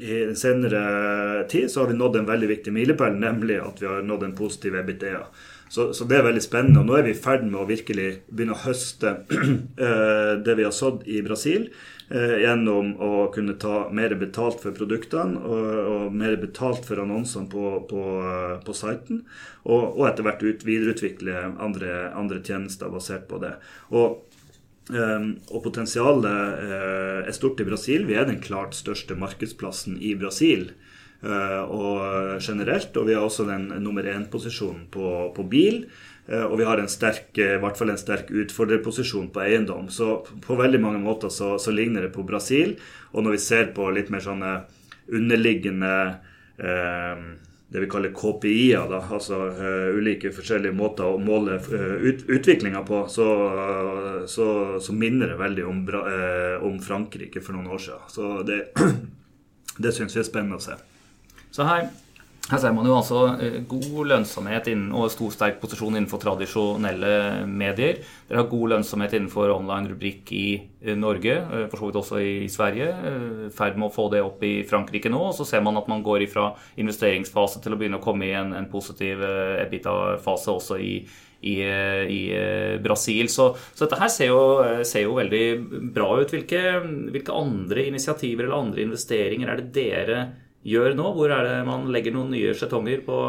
I 0.02 0.15
den 0.26 0.38
senere 0.39 1.45
tid 1.52 1.69
så 1.69 1.84
har 1.84 1.91
vi 1.91 2.00
nådd 2.00 2.17
en 2.17 2.30
veldig 2.30 2.50
viktig 2.50 2.74
milepæl, 2.74 3.13
nemlig 3.21 3.60
at 3.62 3.82
vi 3.82 3.88
har 3.88 4.04
nådd 4.06 4.26
en 4.26 4.38
positiv 4.38 4.80
EBITDA. 4.82 5.21
Så, 5.72 5.94
så, 5.96 6.04
det 6.04 6.18
er 6.20 6.26
veldig 6.26 6.44
spennende. 6.44 6.82
Og 6.82 6.90
nå 6.90 6.98
er 7.00 7.06
vi 7.08 7.14
i 7.16 7.22
ferd 7.24 7.46
med 7.48 7.62
å 7.62 7.70
virkelig 7.70 8.10
begynne 8.28 8.58
å 8.58 8.64
høste 8.66 9.14
eh, 9.88 10.34
det 10.44 10.56
vi 10.60 10.66
har 10.68 10.74
sådd 10.76 11.06
i 11.08 11.22
Brasil. 11.24 11.70
Eh, 12.12 12.42
gjennom 12.44 12.90
å 13.00 13.30
kunne 13.32 13.56
ta 13.62 13.86
mer 13.96 14.18
betalt 14.20 14.60
for 14.60 14.76
produktene 14.76 15.40
og, 15.40 15.70
og 15.94 16.18
mer 16.20 16.36
betalt 16.42 16.84
for 16.84 17.00
annonsene 17.00 17.48
på, 17.54 17.70
på, 17.88 18.04
eh, 18.20 18.58
på 18.68 18.76
siten. 18.76 19.24
Og, 19.64 19.86
og, 19.94 20.04
etter 20.10 20.28
hvert 20.28 20.44
ut, 20.44 20.68
videreutvikle 20.68 21.40
andre, 21.54 21.96
andre, 22.20 22.44
tjenester 22.44 22.92
basert 22.92 23.30
på 23.32 23.40
det. 23.40 23.56
Og, 23.96 24.28
og 24.92 25.60
potensialet 25.64 27.28
er 27.30 27.36
stort 27.38 27.62
i 27.64 27.68
Brasil. 27.70 28.04
Vi 28.10 28.18
er 28.18 28.26
den 28.28 28.42
klart 28.44 28.76
største 28.76 29.16
markedsplassen 29.16 30.02
i 30.04 30.18
Brasil. 30.20 30.74
Eh, 31.22 31.62
og 31.70 32.42
generelt. 32.42 32.96
Og 32.98 33.06
vi 33.08 33.14
har 33.14 33.26
også 33.26 33.46
den 33.50 33.68
nummer 33.84 34.08
én-posisjonen 34.10 34.88
på, 34.94 35.12
på, 35.36 35.46
bil. 35.50 35.84
Eh, 36.26 36.46
og 36.46 36.58
vi 36.60 36.66
har 36.66 36.82
en 36.82 36.90
sterk, 36.90 37.30
eh, 37.38 37.58
i 37.58 37.62
hvert 37.62 37.78
fall 37.78 37.94
en 37.94 38.02
sterk 38.02 38.32
utfordrerposisjon 38.34 39.30
på 39.34 39.44
eiendom. 39.46 39.90
Så 39.94 40.22
på 40.46 40.58
veldig 40.58 40.82
mange 40.82 41.04
måter 41.04 41.30
så, 41.34 41.58
så, 41.60 41.74
ligner 41.76 42.08
det 42.08 42.14
på 42.16 42.26
Brasil. 42.26 42.76
Og 43.14 43.26
når 43.26 43.38
vi 43.38 43.46
ser 43.46 43.72
på 43.76 43.90
litt 43.94 44.10
mer 44.14 44.26
sånne 44.26 44.58
underliggende 45.12 45.94
eh, 46.58 47.24
det 47.72 47.86
vi 47.86 47.88
kaller 47.88 48.12
KPI-er, 48.12 48.90
da, 48.92 48.98
altså 49.16 49.38
uh, 49.56 49.94
ulike 49.96 50.28
forskjellige 50.36 50.76
måter 50.76 51.08
å 51.08 51.22
måle 51.24 51.56
uh, 51.56 52.02
ut, 52.04 52.26
utviklinga 52.28 52.82
på, 52.84 53.06
så, 53.08 53.28
så, 54.28 54.48
så, 54.84 54.96
minner 55.00 55.32
det 55.32 55.38
veldig 55.40 55.64
om, 55.70 55.80
om, 56.68 56.76
Frankrike 56.84 57.40
for 57.40 57.56
noen 57.56 57.72
år 57.72 57.80
siden. 57.86 58.12
Så 58.12 58.34
det, 58.44 58.60
det 59.88 59.96
syns 59.96 60.18
vi 60.18 60.20
er 60.20 60.28
spennende 60.28 60.60
å 60.60 60.66
se. 60.66 60.76
Så 61.52 61.66
her, 61.68 61.90
her 62.48 62.60
ser 62.60 62.74
man 62.76 62.88
jo 62.88 62.96
altså 62.96 63.20
eh, 63.44 63.58
god 63.70 64.08
lønnsomhet 64.08 64.70
innen, 64.72 64.94
og 64.96 65.12
stor 65.12 65.34
sterk 65.36 65.60
posisjon 65.62 65.98
innenfor 65.98 66.22
tradisjonelle 66.24 67.46
medier. 67.48 68.00
Dere 68.30 68.42
har 68.42 68.52
god 68.52 68.74
lønnsomhet 68.74 69.16
innenfor 69.18 69.52
online-rubrikk 69.58 70.32
i 70.36 70.46
eh, 70.58 70.96
Norge, 71.00 71.36
eh, 71.42 71.66
for 71.72 71.80
så 71.80 71.90
vidt 71.90 72.00
også 72.02 72.22
i 72.24 72.50
Sverige. 72.52 72.92
I 73.48 73.50
ferd 73.56 73.80
med 73.80 73.90
å 73.90 73.96
få 73.96 74.08
det 74.14 74.24
opp 74.24 74.44
i 74.48 74.54
Frankrike 74.68 75.12
nå. 75.12 75.20
Og 75.30 75.36
så 75.38 75.48
ser 75.48 75.64
man 75.66 75.80
at 75.80 75.90
man 75.92 76.04
går 76.06 76.26
ifra 76.28 76.54
investeringsfase 76.80 77.64
til 77.64 77.76
å 77.76 77.82
begynne 77.82 78.00
å 78.00 78.06
komme 78.06 78.30
i 78.30 78.38
en, 78.38 78.56
en 78.56 78.70
positiv 78.72 79.24
ebita-fase 79.24 80.56
også 80.56 80.80
i, 80.80 80.94
i, 81.42 81.56
i, 81.64 82.22
Brasil. 82.84 83.28
Så, 83.34 83.50
så, 83.74 83.84
dette 83.84 84.00
her 84.00 84.12
ser 84.14 84.32
jo, 84.32 84.44
ser 84.88 85.04
jo, 85.04 85.18
veldig 85.20 85.44
bra 85.92 86.14
ut. 86.22 86.32
Hvilke, 86.32 86.64
hvilke 87.12 87.36
andre 87.36 87.90
initiativer 87.92 88.48
eller 88.48 88.64
andre 88.70 88.88
investeringer 88.88 89.52
er 89.52 89.62
det 89.62 89.76
dere 89.76 90.24
gjør 90.67 90.97
nå? 90.97 91.12
Hvor 91.17 91.34
er 91.34 91.47
det 91.47 91.60
man 91.67 91.88
legger 91.93 92.15
noen 92.15 92.34
nye 92.36 92.56
skjetonger 92.58 93.06
på, 93.06 93.19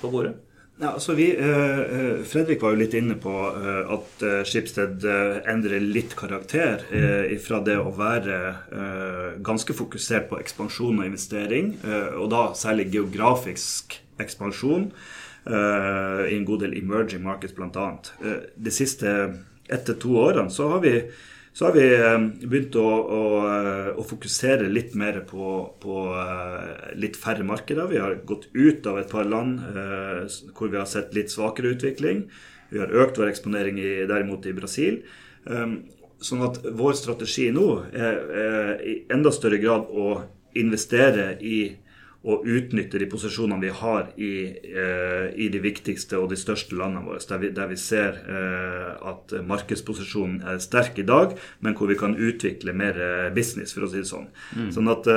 på 0.00 0.10
bordet? 0.12 0.36
Ja, 0.76 0.90
altså 0.92 1.14
vi, 1.16 1.30
eh, 1.32 2.18
Fredrik 2.28 2.60
var 2.60 2.74
jo 2.74 2.80
litt 2.82 2.94
inne 2.98 3.14
på 3.16 3.32
eh, 3.32 3.92
at 3.94 4.24
Skipsted 4.44 5.06
eh, 5.08 5.38
endrer 5.48 5.80
litt 5.80 6.12
karakter 6.18 6.82
eh, 6.92 7.32
fra 7.40 7.62
det 7.64 7.78
å 7.80 7.94
være 7.96 8.40
eh, 8.52 9.30
ganske 9.46 9.72
fokusert 9.76 10.28
på 10.28 10.40
ekspansjon 10.42 11.00
og 11.00 11.08
investering, 11.08 11.78
og 12.20 12.28
da 12.32 12.42
særlig 12.58 12.90
geografisk 12.92 13.96
ekspansjon 14.20 14.90
i 15.46 16.34
en 16.34 16.46
god 16.48 16.64
del 16.64 16.72
emerging 16.74 17.22
markets 17.22 17.54
bl.a. 17.54 17.84
de 18.56 18.72
siste 18.74 19.12
ett 19.70 19.84
til 19.86 19.98
to 20.02 20.16
årene 20.18 20.50
så 20.50 20.72
har 20.72 20.82
vi 20.82 20.94
så 21.56 21.64
har 21.64 21.72
vi 21.72 21.84
eh, 21.88 22.18
begynt 22.44 22.74
å, 22.76 22.84
å, 22.84 23.20
eh, 23.48 23.86
å 23.96 24.02
fokusere 24.04 24.66
litt 24.68 24.92
mer 24.92 25.22
på, 25.24 25.52
på, 25.80 26.00
eh, 26.20 26.90
litt 27.00 27.16
færre 27.16 27.46
markeder. 27.48 27.88
Vi 27.88 28.02
har 28.02 28.18
gått 28.28 28.50
ut 28.52 28.84
av 28.90 28.98
et 29.00 29.08
par 29.08 29.24
land 29.24 29.62
hvor 30.52 30.68
vi 30.68 30.76
har 30.76 30.84
sett 30.90 31.16
litt 31.16 31.32
svakere 31.32 31.72
utvikling. 31.72 32.26
Vi 32.68 32.82
har 32.82 32.92
økt 32.92 33.16
vår 33.16 33.30
eksponering 33.30 33.80
i, 33.80 33.94
derimot 34.04 34.44
i 34.44 34.52
Brasil. 34.52 35.00
Sånn 36.20 36.44
at 36.44 36.60
vår 36.76 36.98
strategi 36.98 37.48
nå 37.56 37.66
er, 37.88 38.20
er 38.42 38.84
i 38.84 38.98
enda 39.16 39.32
større 39.32 39.62
grad 39.62 39.88
å 39.88 40.18
investere 40.60 41.38
i 41.40 41.60
og 42.26 42.46
utnytte 42.50 42.98
de 42.98 43.06
posisjonene 43.10 43.62
vi 43.62 43.72
har 43.80 44.08
i, 44.18 44.34
eh, 44.50 45.26
i, 45.38 45.46
de 45.52 45.60
viktigste 45.62 46.18
og 46.18 46.32
de 46.32 46.38
største 46.40 46.74
landene 46.74 47.04
våre, 47.06 47.22
der 47.22 47.42
vi, 47.42 47.50
der 47.54 47.68
vi 47.70 47.78
ser 47.78 48.18
eh, 48.26 48.88
at 49.12 49.34
markedsposisjonen 49.46 50.40
er 50.42 50.58
sterk 50.62 50.98
i 50.98 51.06
dag, 51.06 51.36
men 51.62 51.76
hvor 51.78 51.90
vi 51.90 51.98
kan 51.98 52.16
utvikle 52.18 52.74
mer 52.74 52.98
eh, 52.98 53.28
business, 53.34 53.76
for 53.76 53.86
å 53.86 53.90
si 53.92 54.02
det 54.02 54.10
sånn. 54.10 54.26
Mm. 54.56 54.72
Sånn 54.74 54.90
at 54.92 55.12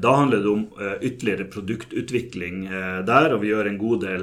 Da 0.00 0.10
handler 0.16 0.40
det 0.40 0.48
om 0.48 0.62
ytterligere 1.04 1.44
produktutvikling 1.52 2.62
der, 3.04 3.34
og 3.34 3.42
vi 3.42 3.50
gjør 3.50 3.68
en 3.68 3.76
god 3.78 4.00
del 4.00 4.22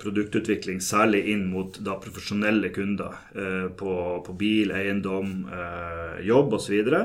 produktutvikling, 0.00 0.80
særlig 0.80 1.20
inn 1.32 1.44
mot 1.52 1.76
da, 1.84 1.98
profesjonelle 2.00 2.70
kunder 2.72 3.16
eh, 3.34 3.66
på, 3.76 3.92
på, 4.24 4.36
bil, 4.40 4.72
eiendom, 4.72 5.34
eh, 5.52 6.14
jobb 6.28 6.56
osv. 6.56 6.78
Og, 6.80 6.88
så 6.88 7.02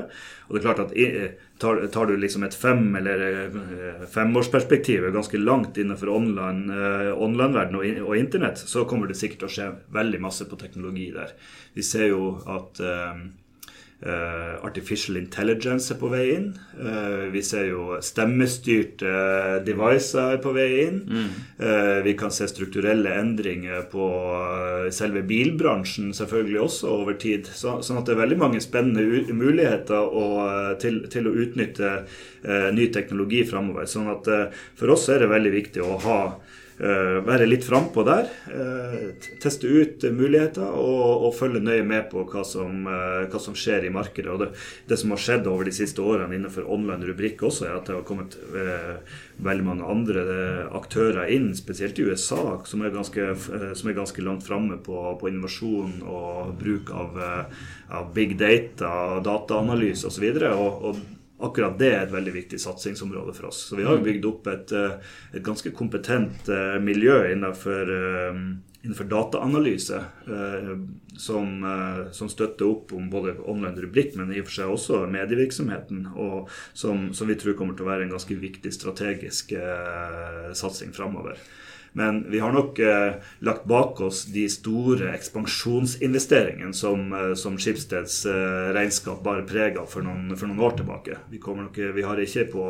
og 0.48 0.56
det 0.56 0.60
er 0.60 0.64
klart 0.64 0.82
at 0.84 0.94
tar, 1.60 1.82
tar 1.92 2.08
du 2.08 2.16
liksom 2.20 2.46
et 2.48 2.56
fem- 2.56 2.96
eller 3.00 3.52
femårsperspektiv 4.12 5.10
ganske 5.12 5.40
langt 5.40 5.78
innenfor 5.80 6.12
online-verden 6.16 7.14
online 7.28 7.78
og, 7.78 8.02
og, 8.08 8.16
internett, 8.16 8.60
så 8.60 8.84
kommer 8.88 9.08
det 9.10 9.20
sikkert 9.20 9.44
til 9.44 9.50
å 9.50 9.54
skje 9.58 9.70
veldig 9.94 10.20
masse 10.24 10.48
på 10.48 10.60
teknologi 10.60 11.10
der. 11.14 11.36
Vi 11.76 11.84
ser 11.84 12.10
jo 12.12 12.34
at 12.48 12.80
artificial 14.04 15.16
intelligence 15.16 15.92
er 15.94 15.98
på 16.00 16.10
vei 16.12 16.24
inn. 16.34 16.48
Uh, 16.76 17.30
vi 17.32 17.40
ser 17.44 17.70
jo 17.70 17.98
stemmestyrte 18.04 19.08
uh, 19.08 19.54
devices 19.64 20.14
er 20.20 20.40
på 20.44 20.52
vei 20.56 20.68
inn. 20.84 21.00
Mm. 21.04 21.30
vi 22.04 22.12
kan 22.18 22.32
se 22.34 22.46
strukturelle 22.50 23.12
endringer 23.16 23.86
på 23.92 24.06
selve 24.92 25.22
bilbransjen 25.26 26.12
selvfølgelig 26.16 26.60
også 26.60 26.90
over 26.90 27.16
tid. 27.20 27.48
Så, 27.48 27.78
sånn 27.86 28.00
at 28.00 28.08
det 28.08 28.16
er 28.16 28.20
veldig 28.20 28.38
mange 28.40 28.60
spennende 28.64 29.22
muligheter 29.32 30.04
å, 30.04 30.26
til, 30.82 31.04
til, 31.12 31.28
å 31.30 31.36
utnytte 31.44 31.94
ny 32.74 32.90
teknologi 32.92 33.44
framover. 33.48 33.88
Sånn 33.88 34.10
at 34.12 34.28
for 34.76 34.92
oss 34.96 35.08
er 35.12 35.24
det 35.24 35.32
veldig 35.32 35.54
viktig 35.54 35.84
å 35.84 35.96
ha 36.04 36.20
Eh, 36.28 36.63
være 36.78 37.46
litt 37.46 37.64
frampå 37.66 38.02
der. 38.06 38.26
Eh, 38.50 39.28
teste 39.42 39.68
ut 39.70 40.02
muligheter 40.10 40.66
og, 40.66 41.26
og, 41.28 41.34
følge 41.36 41.62
nøye 41.62 41.84
med 41.86 42.08
på 42.10 42.24
hva 42.30 42.42
som, 42.46 42.86
eh, 42.90 43.26
hva 43.30 43.40
som 43.40 43.54
skjer 43.54 43.86
i 43.86 43.92
markedet. 43.94 44.30
Og 44.32 44.42
det, 44.42 44.48
det, 44.90 44.98
som 44.98 45.14
har 45.14 45.22
skjedd 45.22 45.46
over 45.50 45.68
de 45.68 45.74
siste 45.76 46.02
årene 46.02 46.34
innenfor 46.34 46.66
online 46.66 47.06
rubrikk 47.06 47.44
også, 47.46 47.68
er 47.68 47.78
at 47.78 47.86
det 47.86 47.98
har 47.98 48.06
kommet 48.08 48.36
veldig 49.44 49.64
mange 49.66 49.86
andre 49.90 50.22
aktører 50.74 51.30
inn, 51.34 51.52
spesielt 51.58 51.98
i 51.98 52.06
USA, 52.08 52.60
som 52.66 52.82
er 52.84 52.94
ganske, 52.94 53.26
som 53.74 53.90
er 53.90 53.96
ganske 53.96 54.22
langt 54.22 54.46
framme 54.46 54.78
på, 54.82 54.98
på, 55.20 55.30
innovasjon 55.30 56.00
og 56.06 56.54
bruk 56.60 56.92
av, 56.94 57.18
av 57.90 58.12
big 58.14 58.36
data, 58.40 59.20
dataanalyse 59.24 60.10
osv. 60.10 60.30
Og, 60.50 60.88
og, 60.90 61.02
akkurat 61.46 61.78
det 61.78 61.90
er 61.92 62.04
et 62.04 62.12
veldig 62.14 62.34
viktig 62.34 62.60
satsingsområde 62.60 63.34
for 63.36 63.50
oss. 63.50 63.64
Så 63.68 63.78
vi 63.78 63.86
har 63.86 63.98
mm. 64.00 64.04
bygd 64.04 64.28
opp 64.28 64.48
et, 64.52 64.74
eh, 64.76 65.16
et 65.34 65.44
ganske 65.44 65.72
kompetent 65.76 66.48
uh, 66.52 66.76
miljø 66.82 67.16
innenfor, 67.32 67.90
uh, 67.90 68.40
innenfor 68.84 69.08
dataanalyse 69.08 70.00
som, 71.16 71.50
som, 72.12 72.28
støtter 72.28 72.66
opp 72.66 72.92
om 72.92 73.06
både 73.08 73.36
online 73.48 73.84
rubrikk, 73.84 74.16
men 74.18 74.32
i 74.34 74.42
og 74.42 74.48
for 74.48 74.56
seg 74.58 74.72
også 74.74 75.04
medievirksomheten. 75.14 76.08
Og 76.20 76.50
som, 76.76 77.06
som 77.16 77.30
vi 77.30 77.38
tror 77.40 77.56
kommer 77.56 77.78
til 77.78 77.86
å 77.86 77.92
være 77.92 78.04
en 78.04 78.12
ganske 78.12 78.36
viktig 78.36 78.74
strategisk 78.74 79.54
satsing 80.58 80.92
framover. 80.92 81.38
Men 81.96 82.30
vi 82.30 82.40
har 82.42 82.52
nok 82.52 82.78
eh, 82.78 83.14
lagt 83.46 83.64
bak 83.70 84.00
oss 84.00 84.24
de 84.34 84.48
store 84.50 85.12
ekspansjonsinvesteringene 85.14 86.74
som, 86.74 87.12
eh, 87.12 87.34
som 87.38 87.58
Skipsteds 87.58 88.24
eh, 88.26 88.72
regnskap 88.74 89.22
bare 89.22 89.46
prega 89.46 89.84
for, 89.86 90.02
for, 90.34 90.48
noen 90.50 90.64
år 90.66 90.74
tilbake. 90.80 91.20
Vi, 91.30 91.38
nok, 91.38 91.78
vi 91.94 92.02
har 92.02 92.18
ikke 92.18 92.48
på, 92.50 92.64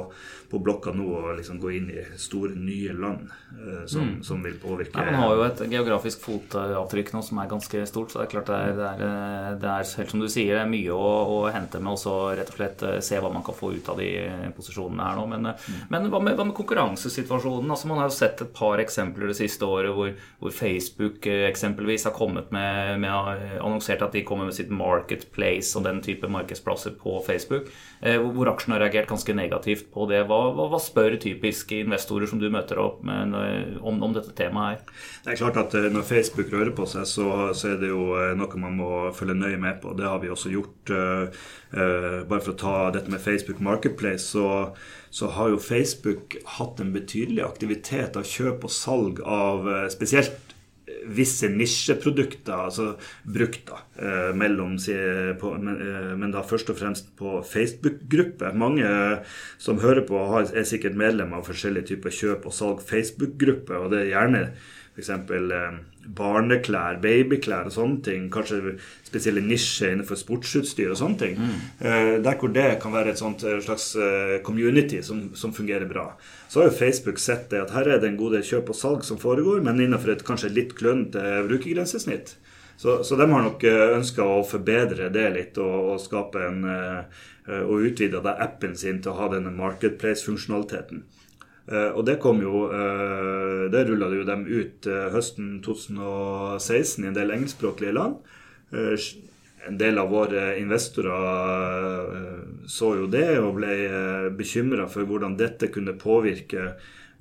på 0.51 0.61
blokka 0.63 0.93
nå 0.95 1.07
å 1.09 1.33
liksom 1.39 1.59
gå 1.63 1.73
inn 1.79 1.89
i 1.91 2.03
store, 2.21 2.53
nye 2.55 2.93
land 2.93 3.31
eh, 3.57 3.87
som, 3.91 4.07
mm. 4.07 4.19
som, 4.29 4.43
vil 4.45 4.59
påvirke 4.61 5.01
Nei, 5.01 5.15
Man 5.15 5.23
har 5.23 5.35
jo 5.35 5.47
et 5.47 5.63
geografisk 5.73 6.21
fotavtrykk 6.27 7.15
nå 7.15 7.23
som 7.25 7.41
er 7.41 7.51
ganske 7.51 7.85
stort, 7.89 8.13
så 8.13 8.21
det 8.21 8.27
er 8.27 8.33
klart 8.35 8.53
det 8.53 8.59
er, 8.61 8.77
det 8.77 8.91
er, 9.09 9.57
det 9.63 9.73
er 9.73 9.89
helt 10.03 10.13
som 10.13 10.23
du 10.23 10.29
sier, 10.29 10.53
det 10.53 10.63
er 10.67 10.71
mye 10.71 10.93
å, 10.95 11.09
å 11.39 11.41
hente 11.55 11.81
med 11.81 11.95
Også 11.95 12.15
rett 12.37 12.53
og 12.53 12.59
slett 12.59 12.85
se 13.07 13.23
hva 13.23 13.33
man 13.33 13.45
kan 13.47 13.57
få 13.57 13.73
ut 13.73 13.89
av 13.89 13.99
de 14.03 14.11
posisjonene 14.57 15.09
her 15.09 15.19
nå. 15.19 15.27
Men, 15.31 15.51
mm. 15.55 15.81
men 15.91 16.09
hva, 16.13 16.21
med, 16.21 16.37
hva, 16.37 16.47
med, 16.47 16.57
konkurransesituasjonen? 16.59 17.71
Altså 17.71 17.91
Man 17.91 18.03
har 18.03 18.11
jo 18.11 18.17
sett 18.17 18.43
et 18.45 18.53
par 18.55 18.83
eksempler 18.83 19.14
eksempler 19.15 19.31
det 19.31 19.39
siste 19.39 19.65
året 19.65 19.95
hvor, 19.95 20.13
hvor 20.41 20.51
Facebook 20.51 21.27
eh, 21.27 21.47
eksempelvis 21.49 22.05
har 22.05 22.15
kommet 22.15 22.51
med, 22.53 23.01
med 23.01 23.11
annonsert 23.61 24.03
at 24.03 24.13
de 24.13 24.25
kommer 24.25 24.47
med 24.47 24.55
sitt 24.55 24.71
Marketplace 24.71 25.77
og 25.79 25.85
den 25.85 26.03
type 26.03 26.27
markedsplasser 26.29 26.95
på 26.99 27.23
Facebook, 27.27 27.71
eh, 28.03 28.19
hvor 28.19 28.51
aksjen 28.51 28.75
har 28.75 28.81
reagert 28.81 29.09
ganske 29.09 29.35
negativt 29.35 29.91
på 29.93 30.07
det. 30.11 30.25
Hva, 30.27 30.53
hva, 30.55 30.69
hva 30.73 30.81
spør 30.81 31.19
typiske 31.21 31.83
investorer 31.85 32.27
som 32.27 32.41
du 32.41 32.51
møter 32.51 32.79
opp 32.79 33.03
med 33.05 33.35
om, 33.81 34.03
om, 34.03 34.13
dette 34.15 34.35
temaet 34.35 34.79
her? 34.79 34.95
Det 35.25 35.35
er 35.35 35.41
klart 35.41 35.61
at 35.61 35.75
eh, 35.79 35.91
Når 35.93 36.09
Facebook 36.09 36.53
rører 36.53 36.75
på 36.75 36.87
seg, 36.87 37.07
så, 37.09 37.29
så, 37.55 37.75
er 37.75 37.81
det 37.83 37.93
jo 37.93 38.11
noe 38.37 38.61
man 38.61 38.79
må 38.79 38.91
følge 39.15 39.37
nøye 39.39 39.61
med 39.61 39.81
på. 39.83 39.95
Det 39.97 40.07
har 40.09 40.21
vi 40.23 40.33
også 40.33 40.53
gjort. 40.53 40.93
bare 41.75 42.41
for 42.41 42.53
å 42.53 42.59
ta 42.59 42.75
dette 42.95 43.11
med 43.11 43.21
Facebook 43.21 43.59
Marketplace, 43.61 44.29
så 44.31 44.75
så 45.15 45.29
har 45.31 45.53
jo 45.53 45.63
Facebook 45.63 46.35
hatt 46.57 46.81
en 46.83 46.91
betydelig 46.95 47.45
aktivitet 47.47 48.17
av 48.19 48.27
kjøp 48.27 48.67
og 48.67 48.73
salg 48.75 49.21
av 49.23 49.69
eh, 49.71 49.87
spesielt 49.93 50.55
eh, 50.89 51.05
visse 51.07 51.47
nisjeprodukter, 51.53 52.65
altså 52.67 52.89
brukt 53.23 53.63
da, 53.69 53.79
eh, 53.95 54.33
mellom, 54.35 54.75
men, 54.75 56.35
da 56.35 56.43
først 56.43 56.75
og 56.75 56.81
fremst 56.81 57.13
på 57.21 57.37
Facebook-grupper. 57.47 58.59
Mange 58.59 58.91
som 59.63 59.79
hører 59.85 60.03
på, 60.09 60.19
er 60.43 60.67
sikkert 60.67 60.99
medlem 60.99 61.37
av 61.39 61.47
forskjellige 61.47 61.93
typer 61.93 62.19
kjøp 62.19 62.51
og 62.51 62.59
salg 62.59 62.83
Facebook-grupper, 62.83 63.85
og 63.85 63.95
det 63.95 64.03
er 64.03 64.13
gjerne 64.17 64.49
f.eks. 64.95 65.11
Eh, 65.11 65.79
barneklær, 66.15 67.01
babyklær 67.03 67.71
og 67.71 67.75
sånne 67.75 68.03
ting. 68.05 68.29
Kanskje 68.33 68.77
spesielle 69.07 69.43
nisjer 69.43 69.95
innenfor 69.95 70.19
sportsutstyr 70.21 70.93
og 70.93 71.01
sånne 71.01 71.21
ting. 71.23 71.41
Mm. 71.41 71.57
Eh, 71.81 72.11
der 72.25 72.39
hvor 72.39 72.53
det 72.55 72.69
kan 72.83 72.95
være 72.95 73.15
et 73.15 73.21
sånt 73.21 73.43
eh, 73.47 73.59
slags 73.65 73.93
community 74.47 75.03
som, 75.03 75.27
som, 75.35 75.55
fungerer 75.55 75.89
bra. 75.91 76.13
Så 76.49 76.61
har 76.61 76.71
jo 76.71 76.79
Facebook 76.79 77.19
sett 77.19 77.49
det 77.51 77.65
at 77.65 77.75
her 77.75 77.89
er 77.89 78.03
det 78.03 78.13
en 78.13 78.21
god 78.21 78.37
del 78.37 78.47
kjøp 78.47 78.71
og 78.71 78.79
salg 78.79 79.05
som 79.07 79.21
foregår, 79.21 79.63
men 79.65 79.83
innenfor 79.83 80.15
et 80.15 80.27
kanskje 80.27 80.53
litt 80.53 80.77
klønete 80.79 81.43
brukergrensesnitt. 81.49 82.37
Så, 82.77 83.05
så, 83.07 83.17
de 83.17 83.27
har 83.31 83.43
nok 83.43 83.63
ønska 83.71 84.25
å 84.27 84.43
forbedre 84.47 85.07
det 85.15 85.29
litt 85.35 85.59
og, 85.63 85.95
og 85.95 86.01
skape 86.03 86.43
en 86.43 86.65
og 87.45 87.83
utvide 87.85 88.23
appen 88.41 88.73
sin 88.73 89.03
til 89.05 89.13
å 89.13 89.19
ha 89.19 89.27
denne 89.35 89.51
marketplace-funksjonaliteten. 89.53 91.03
Eh, 91.67 91.91
og 91.97 92.05
det 92.05 92.19
kom 92.21 92.43
jo 92.45 92.67
eh, 92.69 93.71
Det 93.73 93.87
rulla 93.89 94.11
jo 94.13 94.25
dem 94.29 94.43
ut 94.45 94.85
eh, 94.91 95.07
høsten 95.15 95.63
2016 95.65 97.05
i 97.05 97.09
en 97.09 97.17
del 97.17 97.33
engelskspråklige 97.33 97.95
land. 97.97 98.21
En 99.65 99.79
del 99.81 99.97
av 99.97 100.11
våre 100.13 100.59
investorer 100.61 102.67
så 102.69 102.91
jo 102.99 103.07
det 103.09 103.39
og 103.39 103.55
ble 103.57 103.71
bekymra 104.37 104.85
for 104.91 105.07
hvordan 105.09 105.39
dette 105.39 105.71
kunne 105.73 105.95
påvirke 105.97 106.75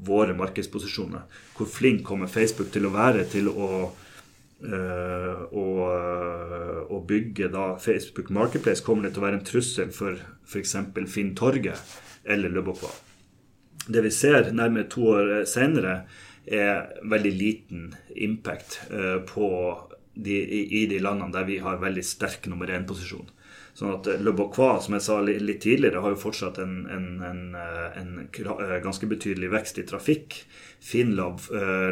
våre 0.04 0.34
markedsposisjoner. 0.36 1.24
Hvor 1.56 1.70
flink 1.70 2.04
kommer 2.08 2.32
Facebook 2.32 2.74
til 2.74 2.90
å 2.90 2.94
være 2.96 3.28
til 3.32 3.52
å 3.54 3.70
å, 5.54 7.00
bygge 7.08 7.52
da 7.54 7.70
Facebook 7.84 8.34
Marketplace 8.34 8.84
kommer 8.84 9.08
det 9.08 9.14
til 9.14 9.24
å 9.24 9.28
være 9.28 9.42
en 9.42 9.48
trussel 9.48 9.96
for 9.96 10.20
f.eks. 10.48 10.78
Finn 11.14 11.36
Torget 11.38 11.98
eller 12.24 12.50
Le 12.50 12.64
Bocois 12.66 13.13
det 13.88 14.04
vi 14.06 14.12
ser 14.14 14.52
nærmere 14.56 14.90
to 14.92 15.08
år 15.16 15.34
senere, 15.50 16.04
er 16.44 16.90
veldig 17.08 17.32
liten 17.32 17.84
impact 18.16 18.82
eh, 18.92 19.20
på 19.28 19.48
de, 20.14 20.40
i, 20.64 20.86
de 20.90 21.00
landene 21.02 21.34
der 21.34 21.48
vi 21.48 21.62
har 21.64 21.82
veldig 21.82 22.04
sterk 22.06 22.48
nummer 22.52 22.70
én-posisjon. 22.70 23.32
Sånn 23.74 23.96
at 23.96 24.08
Le 24.22 24.32
Bocois, 24.38 24.84
som 24.86 24.94
jeg 24.94 25.02
sa 25.02 25.16
litt 25.26 25.64
tidligere, 25.64 26.04
har 26.04 26.14
jo 26.14 26.20
fortsatt 26.22 26.60
en, 26.62 26.76
en, 26.94 27.08
en, 27.26 27.40
en 27.58 28.12
eh, 28.22 28.76
ganske 28.84 29.10
betydelig 29.10 29.50
vekst 29.50 29.82
i 29.82 29.86
trafikk. 29.90 30.44
Finlab 30.84 31.40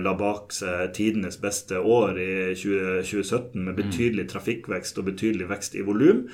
la 0.03 0.11
bak 0.19 0.51
seg 0.51 0.91
tidenes 0.97 1.37
beste 1.39 1.79
år 1.79 2.17
i 2.19 2.31
20, 2.59 3.05
2017 3.07 3.63
med 3.63 3.77
betydelig 3.79 4.25
trafikkvekst 4.33 4.99
og 4.99 5.07
betydelig 5.07 5.47
vekst 5.47 5.77
i 5.79 5.85
volum. 5.87 6.25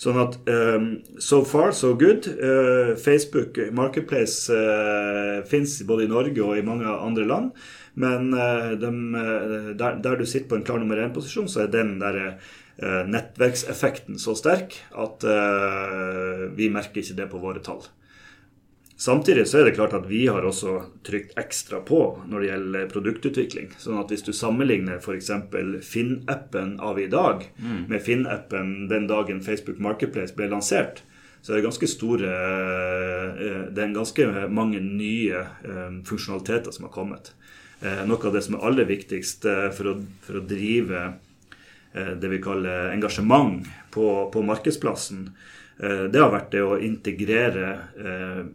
Sånn 0.00 0.18
at 0.20 0.36
um, 0.48 0.88
so 1.20 1.42
far, 1.44 1.72
so 1.76 1.94
good. 1.96 2.26
Uh, 2.40 2.96
Facebook 3.00 3.60
Marketplace 3.76 4.52
uh, 4.52 5.44
fins 5.48 5.78
både 5.88 6.04
i 6.04 6.10
Norge 6.10 6.42
og 6.44 6.56
i 6.56 6.64
mange 6.64 6.88
andre 6.88 7.28
land. 7.28 7.52
Men 7.96 8.28
de, 8.30 8.90
der, 9.80 9.98
der, 10.04 10.16
du 10.20 10.26
sitter 10.28 10.50
på 10.50 10.58
en 10.58 10.64
klar 10.68 10.82
nummer 10.82 11.00
én-posisjon, 11.00 11.48
så 11.48 11.62
er 11.62 11.70
den 11.72 11.94
der 12.02 12.18
Eh, 12.78 13.04
nettverkseffekten 13.08 14.18
så 14.20 14.34
sterk 14.36 14.74
at 14.92 15.24
eh, 15.24 16.42
vi 16.52 16.68
merker 16.68 17.00
ikke 17.00 17.16
det 17.16 17.30
på 17.32 17.40
våre 17.40 17.62
tall. 17.64 17.80
Samtidig 19.00 19.46
så 19.48 19.60
er 19.60 19.68
det 19.68 19.76
klart 19.76 19.94
at 19.96 20.04
vi 20.08 20.22
har 20.28 20.44
også 20.44 20.74
trykt 21.04 21.32
ekstra 21.40 21.80
på 21.84 22.00
når 22.28 22.42
det 22.42 22.50
gjelder 22.50 22.90
produktutvikling. 22.92 23.72
Sånn 23.80 24.00
at 24.00 24.12
hvis 24.12 24.24
du 24.28 24.32
sammenligner 24.36 25.00
f.eks. 25.00 25.32
Finn-appen 25.88 26.76
av 26.84 27.00
i 27.00 27.08
dag 27.12 27.48
mm. 27.56 27.82
med 27.88 28.04
Finn-appen 28.04 28.90
den 28.92 29.08
dagen 29.08 29.40
Facebook 29.44 29.80
Marketplace 29.80 30.36
ble 30.36 30.50
lansert, 30.52 31.00
så 31.40 31.54
er 31.54 31.60
det 31.60 31.68
ganske 31.68 31.88
store 31.88 32.36
eh, 33.40 33.60
Det 33.72 33.84
er 33.86 33.96
ganske 33.96 34.30
mange 34.52 34.84
nye 34.84 35.46
funksjonaliteter 36.04 36.76
som 36.76 36.90
har 36.90 36.92
kommet. 36.92 37.32
Noe 37.80 38.16
av 38.24 38.32
det 38.32 38.40
som 38.40 38.54
er 38.56 38.62
aller 38.64 38.86
viktigst 38.88 39.44
for 39.76 39.90
å, 39.90 39.92
for 40.24 40.38
å 40.38 40.44
drive 40.48 41.02
Eh, 41.96 42.12
det 42.20 42.28
vi 42.28 42.42
kaller 42.42 42.90
engasjement 42.92 43.66
på, 43.90 44.30
på 44.32 44.42
markedsplassen, 44.42 45.30
det 45.76 46.16
har 46.16 46.30
vært 46.32 46.54
det 46.54 46.62
å 46.64 46.78
integrere 46.80 47.66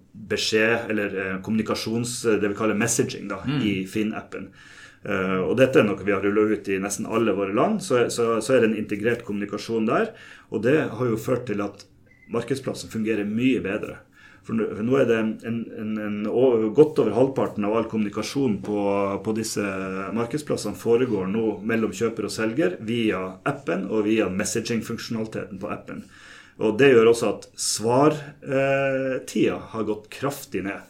beskjed, 0.10 0.88
eller 0.90 1.12
kommunikasjons... 1.46 2.16
Det 2.42 2.50
vi 2.50 2.58
kaller 2.58 2.80
messaging, 2.80 3.28
da, 3.30 3.38
mm. 3.46 3.60
i 3.62 3.74
Finn-appen. 3.86 4.48
og 5.46 5.52
dette 5.60 5.84
er 5.84 5.86
noe 5.86 6.02
vi 6.02 6.16
har 6.16 6.26
rulla 6.26 6.48
ut 6.50 6.72
i 6.74 6.80
nesten 6.82 7.06
alle 7.06 7.36
våre 7.38 7.54
land. 7.54 7.84
Så, 7.86 8.08
så, 8.10 8.40
så, 8.42 8.56
er 8.56 8.64
det 8.64 8.72
en 8.72 8.80
integrert 8.82 9.22
kommunikasjon 9.28 9.86
der. 9.86 10.16
Og 10.50 10.66
det 10.66 10.80
har 10.98 11.12
jo 11.12 11.22
ført 11.22 11.46
til 11.52 11.62
at 11.62 11.86
markedsplassen 12.34 12.90
fungerer 12.90 13.30
mye 13.30 13.62
bedre. 13.62 14.00
For 14.42 14.58
nå 14.58 14.96
er 14.98 15.06
det 15.06 15.18
en, 15.22 15.36
en, 15.46 15.92
en, 16.02 16.16
godt 16.74 16.98
over 17.04 17.14
halvparten 17.14 17.68
av 17.68 17.76
all 17.78 17.86
kommunikasjon 17.92 18.56
på, 18.66 18.80
på, 19.22 19.36
disse 19.38 19.62
markedsplassene 20.18 20.80
foregår 20.82 21.30
nå 21.30 21.60
mellom 21.62 21.94
kjøper 21.94 22.26
og 22.26 22.34
selger 22.34 22.74
via 22.82 23.22
appen 23.48 23.86
og 23.92 24.08
via 24.10 24.32
messaging-funksjonaliteten 24.34 25.62
på 25.62 25.70
appen. 25.70 26.02
Og 26.62 26.78
Det 26.78 26.92
gjør 26.92 27.10
også 27.14 27.30
at 27.36 27.48
svartida 27.58 29.58
har 29.72 29.88
gått 29.88 30.10
kraftig 30.14 30.66
ned. 30.66 30.82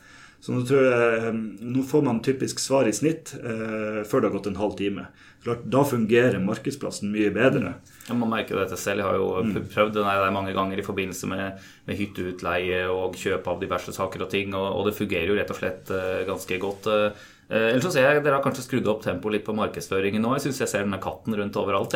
Så 0.41 0.55
nå, 0.55 0.63
jeg, 0.65 1.17
eh, 1.21 1.27
nå, 1.61 1.83
får 1.85 2.01
man 2.07 2.21
typisk 2.25 2.59
svar 2.61 2.87
i 2.89 2.93
snitt 2.95 3.35
eh, 3.37 4.01
før 4.09 4.23
det 4.23 4.31
har 4.31 4.37
gått 4.39 4.49
en 4.49 4.57
halv 4.57 4.73
time. 4.79 5.05
Klart, 5.43 5.67
da 5.73 5.83
fungerer 5.85 6.41
markedsplassen 6.41 7.11
mye 7.13 7.29
bedre. 7.33 7.75
Ja, 8.07 8.15
man 8.17 8.29
merker 8.29 8.57
dette 8.57 8.77
selv. 8.77 9.03
Jeg 9.03 9.07
har 9.07 9.17
jo 9.17 9.29
mm. 9.45 9.67
prøvd 9.73 9.95
det 9.99 10.05
der 10.05 10.33
mange 10.33 10.53
ganger 10.57 10.81
i 10.81 10.85
forbindelse 10.85 11.29
med, 11.29 11.61
med 11.85 11.97
hytteutleie 11.97 12.83
og 12.89 13.17
kjøp 13.21 13.49
av 13.53 13.61
diverse 13.61 13.93
saker 13.93 14.25
og 14.25 14.31
ting, 14.33 14.53
og, 14.57 14.67
og 14.79 14.89
det 14.89 14.97
fungerer 14.97 15.29
jo 15.29 15.37
rett 15.37 15.53
og 15.53 15.61
slett 15.61 15.93
eh, 15.93 16.23
ganske 16.29 16.59
godt. 16.61 16.89
Eh, 16.89 17.23
ellers 17.51 17.83
så 17.83 17.91
ser 17.91 18.05
jeg 18.07 18.21
Dere 18.23 18.37
har 18.37 18.43
kanskje 18.45 18.63
skrudd 18.63 18.87
opp 18.87 19.01
tempoet 19.03 19.35
litt 19.35 19.43
på 19.47 19.55
markedsføringen 19.57 20.23
nå. 20.23 20.35
Jeg 20.37 20.45
syns 20.45 20.61
jeg 20.63 20.71
ser 20.71 20.85
denne 20.85 21.01
katten 21.03 21.35
rundt 21.35 21.57
overalt. 21.59 21.95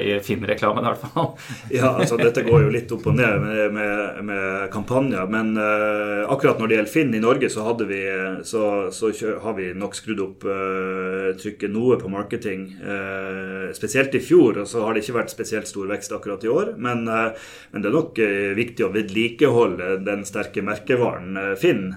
I 0.00 0.16
Finn-reklamen 0.24 0.84
i 0.84 0.90
hvert 0.92 1.02
fall. 1.02 1.28
ja, 1.76 1.90
altså 1.92 2.16
Dette 2.20 2.44
går 2.46 2.64
jo 2.64 2.72
litt 2.72 2.94
opp 2.94 3.08
og 3.10 3.18
ned 3.18 3.42
med, 3.42 3.74
med, 3.76 4.22
med 4.30 4.64
kampanjer. 4.72 5.28
Men 5.30 5.52
uh, 5.58 6.24
akkurat 6.32 6.60
når 6.60 6.70
det 6.70 6.78
gjelder 6.78 6.94
Finn 6.94 7.14
i 7.16 7.22
Norge, 7.22 7.50
så, 7.52 7.66
vi, 7.84 8.00
så, 8.48 8.64
så 8.94 9.12
har 9.44 9.58
vi 9.58 9.70
nok 9.76 9.98
skrudd 9.98 10.24
opp 10.24 10.48
uh, 10.48 11.30
trykket 11.40 11.74
noe 11.74 12.00
på 12.00 12.12
marketing. 12.12 12.66
Uh, 12.80 13.68
spesielt 13.76 14.16
i 14.16 14.24
fjor, 14.24 14.62
og 14.64 14.70
så 14.70 14.86
har 14.86 14.94
det 14.94 15.04
ikke 15.04 15.18
vært 15.20 15.34
spesielt 15.34 15.68
stor 15.68 15.90
vekst 15.92 16.16
akkurat 16.16 16.44
i 16.44 16.52
år. 16.52 16.74
Men, 16.80 17.04
men 17.04 17.82
det 17.82 17.90
er 17.90 17.94
nok 17.94 18.18
viktig 18.56 18.86
å 18.86 18.92
vedlikeholde 18.94 19.98
den 20.06 20.24
sterke 20.28 20.64
merkevaren 20.64 21.36
Finn. 21.60 21.90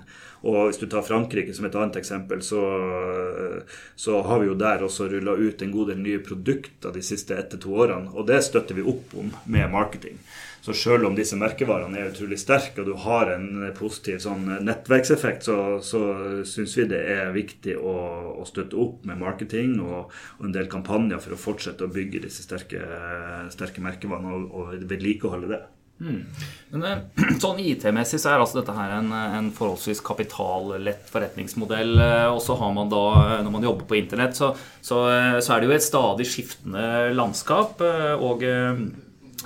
Og 0.47 0.69
hvis 0.69 0.79
du 0.79 0.85
tar 0.87 1.03
Frankrike 1.03 1.53
som 1.55 1.67
et 1.67 1.75
annet 1.75 1.99
eksempel, 1.99 2.41
så, 2.45 2.61
så 3.99 4.21
har 4.23 4.39
vi 4.39 4.47
jo 4.47 4.57
der 4.59 4.85
også 4.85 5.09
rulla 5.11 5.35
ut 5.35 5.61
en 5.61 5.73
god 5.73 5.91
del 5.91 5.99
nye 6.03 6.23
produkter 6.23 6.95
de 6.95 7.03
siste 7.03 7.35
ett 7.35 7.49
til 7.51 7.65
to 7.65 7.73
årene. 7.83 8.13
Og 8.15 8.29
det 8.29 8.39
støtter 8.47 8.77
vi 8.77 8.85
opp 8.87 9.15
om 9.19 9.33
med 9.51 9.67
marketing. 9.73 10.21
Så 10.67 10.73
selv 10.75 11.05
om 11.07 11.13
disse 11.15 11.37
merkevarene 11.39 11.99
er 11.99 12.09
utrolig 12.11 12.39
sterke, 12.41 12.81
og 12.81 12.89
du 12.89 12.95
har 12.99 13.29
en 13.31 13.69
positiv 13.77 14.17
sånn 14.19 14.49
nettverkseffekt, 14.67 15.45
så, 15.47 15.55
så 15.79 16.01
syns 16.47 16.73
vi 16.75 16.89
det 16.91 16.99
er 17.13 17.31
viktig 17.35 17.77
å, 17.79 17.93
å, 18.41 18.43
støtte 18.47 18.75
opp 18.83 19.05
med 19.07 19.21
marketing 19.21 19.77
og, 19.79 20.11
og, 20.11 20.43
en 20.43 20.55
del 20.55 20.67
kampanjer 20.71 21.23
for 21.23 21.37
å 21.37 21.39
fortsette 21.39 21.87
å 21.87 21.93
bygge 21.93 22.25
disse 22.25 22.43
sterke, 22.43 22.83
sterke 23.53 23.83
merkevarene 23.85 24.35
og, 24.35 24.47
og 24.51 24.87
vedlikeholde 24.91 25.53
det. 25.55 25.61
Men 25.97 26.83
eh, 26.83 26.99
sånn 27.43 27.61
IT-messig 27.63 28.19
så 28.21 28.33
er 28.33 28.43
altså 28.43 28.59
dette 28.59 28.75
her 28.75 28.97
en, 28.99 29.09
en 29.11 29.49
forholdsvis 29.55 30.03
kapitallett 30.05 31.09
forretningsmodell. 31.09 31.95
Eh, 32.03 32.27
og 32.29 32.41
så 32.43 32.57
har 32.59 32.75
man 32.75 32.91
da, 32.91 33.03
eh, 33.23 33.41
når 33.45 33.55
man 33.57 33.67
jobber 33.67 33.89
på 33.89 33.99
internett, 33.99 34.37
så, 34.37 34.53
så, 34.81 35.01
så 35.41 35.55
er 35.55 35.59
det 35.61 35.69
jo 35.69 35.75
et 35.77 35.87
stadig 35.87 36.29
skiftende 36.29 36.87
landskap. 37.17 37.81
Og, 38.21 38.43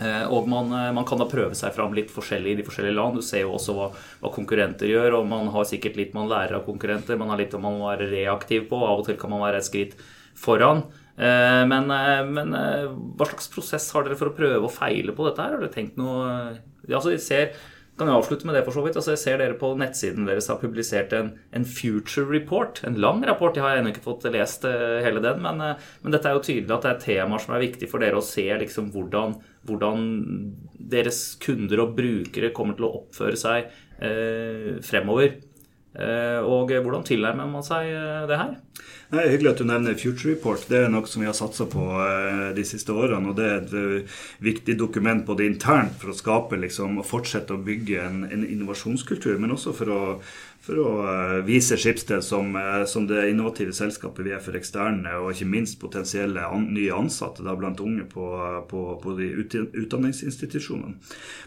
og 0.02 0.48
man, 0.50 0.72
man, 0.96 1.06
kan 1.08 1.20
da 1.22 1.28
prøve 1.30 1.56
seg 1.58 1.76
fram 1.76 1.94
litt 1.96 2.12
forskjellig 2.14 2.56
i 2.56 2.60
de 2.62 2.66
forskjellige 2.66 2.98
land. 2.98 3.20
Du 3.20 3.26
ser 3.26 3.46
jo 3.46 3.56
også 3.58 3.76
hva, 3.78 3.92
hva, 4.24 4.32
konkurrenter 4.34 4.90
gjør, 4.90 5.20
og 5.20 5.30
man 5.30 5.52
har 5.54 5.68
sikkert 5.70 6.00
litt 6.00 6.16
man 6.18 6.32
lærer 6.32 6.58
av 6.58 6.66
konkurrenter. 6.68 7.20
Man 7.20 7.32
har 7.34 7.42
litt 7.42 7.56
man 7.60 7.78
må 7.80 7.92
være 7.92 8.10
reaktiv 8.12 8.68
på. 8.72 8.82
Av 8.82 9.04
og 9.04 9.08
til 9.08 9.20
kan 9.22 9.34
man 9.34 9.44
være 9.46 9.62
et 9.62 9.70
skritt 9.70 9.96
foran. 10.38 10.86
Eh, 11.18 11.66
men, 11.68 11.92
eh, 11.92 12.24
men, 12.26 12.54
eh, 12.56 12.88
hva 13.18 13.28
slags 13.28 13.52
prosess 13.52 13.92
har 13.92 14.08
dere 14.08 14.18
for 14.18 14.32
å 14.32 14.38
prøve 14.38 14.64
å 14.64 14.72
feile 14.72 15.16
på 15.16 15.28
dette 15.28 15.44
her? 15.44 15.58
Har 15.58 15.62
dere 15.62 15.74
tenkt 15.74 16.00
noe 16.00 16.58
altså, 16.88 17.12
jeg 17.12 17.22
ser, 17.22 17.52
kan 18.00 18.08
jeg 18.08 18.16
avslutte 18.16 18.48
med 18.48 18.56
det 18.56 18.64
for 18.66 18.74
så 18.74 18.84
vidt? 18.86 18.96
Altså, 18.96 19.14
jeg 19.14 19.22
ser 19.22 19.38
dere 19.42 19.60
på 19.60 19.74
nettsiden 19.78 20.26
deres 20.26 20.48
har 20.50 20.62
publisert 20.62 21.14
en, 21.14 21.34
en, 21.54 21.68
future 21.68 22.26
report. 22.26 22.82
En 22.88 22.96
lang 22.96 23.22
rapport. 23.28 23.54
Jeg 23.54 23.66
har 23.66 23.78
ennå 23.78 23.92
ikke 23.92 24.08
fått 24.08 24.26
lest 24.32 24.64
hele 24.66 25.22
den. 25.22 25.44
Men, 25.44 25.62
men, 26.02 26.16
dette 26.16 26.32
er 26.32 26.40
jo 26.40 26.46
tydelig 26.48 26.74
at 26.78 26.88
det 26.88 26.96
er 26.96 27.06
temaer 27.06 27.44
som 27.44 27.54
er 27.56 27.66
viktig 27.68 27.92
for 27.92 28.02
dere 28.02 28.18
å 28.18 28.26
se 28.26 28.48
liksom, 28.64 28.90
hvordan, 28.96 29.36
hvordan, 29.70 30.10
deres 30.92 31.22
kunder 31.44 31.84
og 31.84 31.94
brukere 32.00 32.50
kommer 32.56 32.80
til 32.80 32.88
å 32.88 32.96
oppføre 33.04 33.38
seg 33.40 33.70
eh, 34.02 34.80
fremover. 34.84 35.38
Eh, 35.92 36.40
og 36.40 36.72
hvordan 36.72 37.04
tilnærmer 37.08 37.50
man 37.52 37.66
seg 37.66 37.90
det 38.30 38.38
her? 38.40 38.54
Nei, 39.12 39.26
Hyggelig 39.28 39.50
at 39.52 39.60
du 39.60 39.66
nevner 39.68 39.98
Future 40.00 40.32
Report. 40.32 40.64
Det 40.72 40.86
er 40.86 40.92
noe 40.92 41.04
som 41.10 41.20
vi 41.20 41.28
har 41.28 41.36
satsa 41.36 41.66
på 41.68 41.84
uh, 41.84 42.54
de 42.56 42.64
siste 42.64 42.96
årene. 42.96 43.34
og 43.34 43.36
Det 43.36 43.48
er 43.48 43.58
et 43.60 44.14
viktig 44.40 44.78
dokument 44.80 45.26
både 45.28 45.50
internt 45.50 45.98
for 46.00 46.14
å 46.14 46.16
skape 46.16 46.56
liksom, 46.62 46.96
og 47.02 47.10
fortsette 47.10 47.58
å 47.58 47.60
bygge 47.60 48.00
en, 48.06 48.22
en 48.32 48.46
innovasjonskultur, 48.48 49.36
men 49.36 49.52
også 49.52 49.76
for 49.76 49.92
å, 49.92 50.02
for 50.62 50.78
å 50.78 50.90
uh, 51.02 51.36
vise 51.46 51.78
Skipsted 51.80 52.22
som, 52.26 52.56
som, 52.86 53.08
det 53.10 53.24
innovative 53.32 53.74
selskapet 53.74 54.28
vi 54.28 54.34
er 54.36 54.44
for 54.44 54.58
eksterne, 54.58 55.16
og 55.18 55.32
ikke 55.34 55.50
minst 55.50 55.80
potensielle 55.82 56.44
an, 56.46 56.70
nye 56.76 56.94
ansatte 56.94 57.46
da, 57.46 57.56
blant 57.58 57.82
unge 57.82 58.06
på, 58.12 58.28
på, 58.70 58.84
på 59.02 59.16
de 59.18 59.32
utdanningsinstitusjonene. 59.42 60.98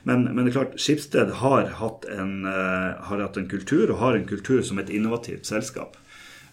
Men, 0.03 0.27
men, 0.31 0.43
det 0.43 0.51
er 0.53 0.59
klart, 0.59 0.79
Skipsted 0.83 1.37
har 1.41 1.77
hatt, 1.79 2.09
en, 2.11 2.43
har 2.45 3.23
hatt 3.23 3.39
en 3.39 3.51
kultur, 3.51 3.87
og 3.93 4.01
har 4.03 4.19
en 4.19 4.27
kultur 4.29 4.65
som 4.67 4.83
et 4.83 4.91
innovativt 4.91 5.47
selskap. 5.47 5.99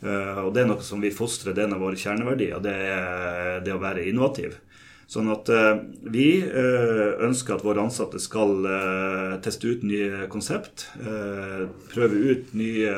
Eh, 0.01 0.39
og 0.41 0.53
det 0.55 0.63
er 0.63 0.69
noe 0.71 0.81
som 0.85 1.01
vi 1.01 1.13
fostrer. 1.13 1.53
Det 1.53 1.63
er 1.63 1.69
en 1.69 1.77
av 1.77 1.83
våre 1.85 1.99
kjerneverdier. 1.99 2.61
Det 2.63 2.73
er 2.73 3.65
det 3.65 3.75
å 3.75 3.81
være 3.81 4.07
innovativ. 4.09 4.57
Sånn 5.11 5.27
at 5.27 5.49
uh, 5.51 5.81
vi 6.07 6.39
uh, 6.39 7.19
ønsker 7.25 7.57
at 7.57 7.65
våre 7.67 7.83
ansatte 7.83 8.19
skal 8.23 8.53
uh, 8.63 9.33
teste 9.43 9.67
ut 9.67 9.83
nye 9.83 10.27
konsept. 10.31 10.87
prøve 11.91 12.15
ut 12.31 12.53
nye, 12.55 12.91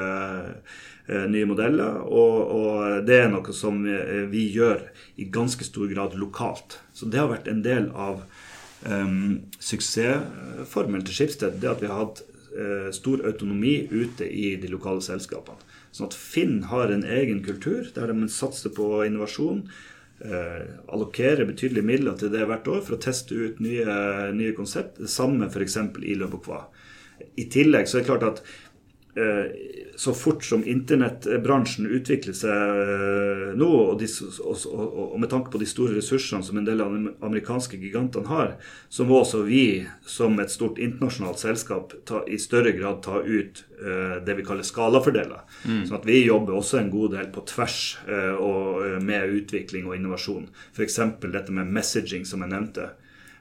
nye 1.34 1.48
modeller. 1.50 2.04
Og, 2.06 2.36
og, 2.54 2.76
det 3.08 3.18
er 3.18 3.32
noe 3.34 3.56
som 3.56 3.82
vi 4.30 4.44
gjør 4.54 4.84
i 5.18 5.26
ganske 5.34 5.66
stor 5.66 5.90
grad 5.90 6.14
lokalt. 6.20 6.78
Så 6.94 7.10
det 7.10 7.22
har 7.22 7.32
vært 7.32 7.50
en 7.50 7.64
del 7.66 7.90
av 7.98 8.22
um, 8.86 9.42
suksessformelen 9.58 11.06
til 11.08 11.18
Skipsted. 11.18 11.58
Det 11.64 11.72
at 11.72 11.82
vi 11.82 11.90
har 11.90 12.06
hatt 12.06 12.24
stor 12.94 13.24
autonomi 13.26 13.88
ute 13.90 14.28
i 14.30 14.52
de 14.62 14.70
lokale 14.70 15.02
selskapene. 15.02 15.58
Sånn 15.90 16.12
at 16.12 16.18
Finn 16.18 16.60
har 16.70 16.94
en 16.94 17.02
egen 17.02 17.42
kultur 17.42 17.90
der 17.96 18.14
de 18.14 18.30
satser 18.30 18.70
på 18.78 19.00
innovasjon. 19.08 19.64
Eh, 20.24 20.68
allokerer 20.88 21.46
betydelige 21.46 21.84
midler 21.84 22.16
til 22.16 22.32
det 22.32 22.46
hvert 22.48 22.68
år 22.72 22.84
for 22.86 22.96
å 22.96 23.02
teste 23.04 23.36
ut 23.36 23.58
nye, 23.64 23.96
nye 24.32 24.54
konsept. 24.56 25.02
Det 25.02 25.12
samme 25.12 25.50
f.eks. 25.52 25.78
i 26.00 26.16
Lebokva. 26.16 26.62
I 27.40 27.50
tillegg 27.52 27.90
så 27.90 28.00
er 28.00 28.06
det 28.06 28.10
klart 28.12 28.30
at 28.30 28.40
så 29.96 30.14
fort 30.14 30.44
som 30.44 30.64
internettbransjen 30.66 31.86
utvikler 31.86 32.36
seg 32.36 32.80
eh, 32.82 33.52
nå, 33.58 33.68
og, 33.68 34.00
de, 34.02 34.08
og, 34.42 34.64
og, 34.74 35.18
med 35.22 35.30
tanke 35.30 35.54
på 35.54 35.62
de 35.62 35.68
store 35.70 35.98
ressursene 36.00 36.46
som 36.46 36.58
en 36.58 36.66
del 36.68 36.82
av 36.82 36.96
de 36.96 37.14
amerikanske 37.26 37.78
gigantene 37.82 38.30
har, 38.32 38.56
så 38.90 39.06
må 39.08 39.20
også 39.22 39.44
vi 39.46 39.86
som 40.10 40.40
et 40.42 40.54
stort 40.54 40.82
internasjonalt 40.82 41.42
selskap 41.44 41.94
ta, 42.10 42.24
i 42.26 42.40
større 42.42 42.74
grad 42.78 43.04
ta 43.06 43.22
ut 43.22 43.64
uh, 43.84 44.18
det 44.26 44.38
vi 44.40 44.48
kaller 44.48 44.66
skalafordeler. 44.66 45.46
Mm. 45.68 45.84
Sånn 45.86 46.00
at 46.00 46.10
vi 46.10 46.24
jobber 46.24 46.58
også 46.58 46.82
en 46.82 46.92
god 46.94 47.14
del 47.18 47.30
på 47.34 47.46
tvers 47.54 47.80
uh, 48.10 48.34
og, 48.42 48.82
med 49.06 49.38
utvikling 49.38 49.88
og 49.90 49.98
innovasjon. 50.00 50.50
F.eks. 50.74 51.00
dette 51.28 51.54
med 51.54 51.70
messaging, 51.70 52.26
som 52.26 52.46
jeg 52.46 52.54
nevnte. 52.56 52.90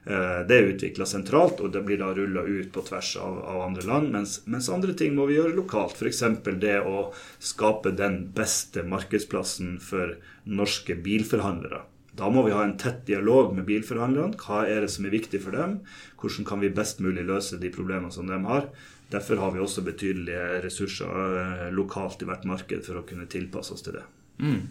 Eh, 0.05 0.39
det 0.47 0.55
er 0.55 0.69
utvikla 0.73 1.05
sentralt, 1.07 1.61
og 1.63 1.71
det 1.71 1.83
blir 1.87 2.01
da 2.01 2.09
rulla 2.15 2.43
ut 2.43 2.71
på 2.75 2.83
tvers 2.89 3.13
av, 3.23 3.39
av 3.47 3.61
andre 3.69 3.85
land. 3.87 4.11
Mens, 4.11 4.41
mens, 4.45 4.67
andre 4.73 4.95
ting 4.99 5.15
må 5.15 5.29
vi 5.29 5.37
gjøre 5.37 5.55
lokalt. 5.55 5.95
F.eks. 5.95 6.23
det 6.59 6.79
å 6.83 7.05
skape 7.39 7.95
den 7.95 8.25
beste 8.35 8.83
markedsplassen 8.83 9.77
for 9.83 10.17
norske 10.43 10.97
bilforhandlere. 11.05 11.85
Da 12.13 12.27
må 12.29 12.43
vi 12.45 12.53
ha 12.53 12.61
en 12.61 12.75
tett 12.77 13.05
dialog 13.07 13.55
med 13.57 13.65
bilforhandlerne. 13.65 14.37
Hva 14.37 14.67
er 14.69 14.83
det 14.83 14.91
som 14.93 15.07
er 15.07 15.15
viktig 15.15 15.39
for 15.41 15.55
dem? 15.55 15.79
Hvordan 16.21 16.45
kan 16.45 16.61
vi 16.61 16.73
best 16.73 16.99
mulig 17.01 17.23
løse 17.25 17.57
de 17.61 17.71
problemene 17.73 18.13
som 18.13 18.27
de 18.29 18.37
har? 18.45 18.67
Derfor 19.13 19.39
har 19.41 19.55
vi 19.55 19.61
også 19.63 19.85
betydelige 19.85 20.59
ressurser 20.65 21.39
eh, 21.39 21.71
lokalt 21.73 22.21
i 22.21 22.27
hvert 22.29 22.45
marked 22.49 22.85
for 22.85 22.99
å 22.99 23.07
kunne 23.07 23.29
tilpasse 23.29 23.73
oss 23.73 23.85
til 23.85 23.97
det. 23.97 24.05
Mm. 24.41 24.63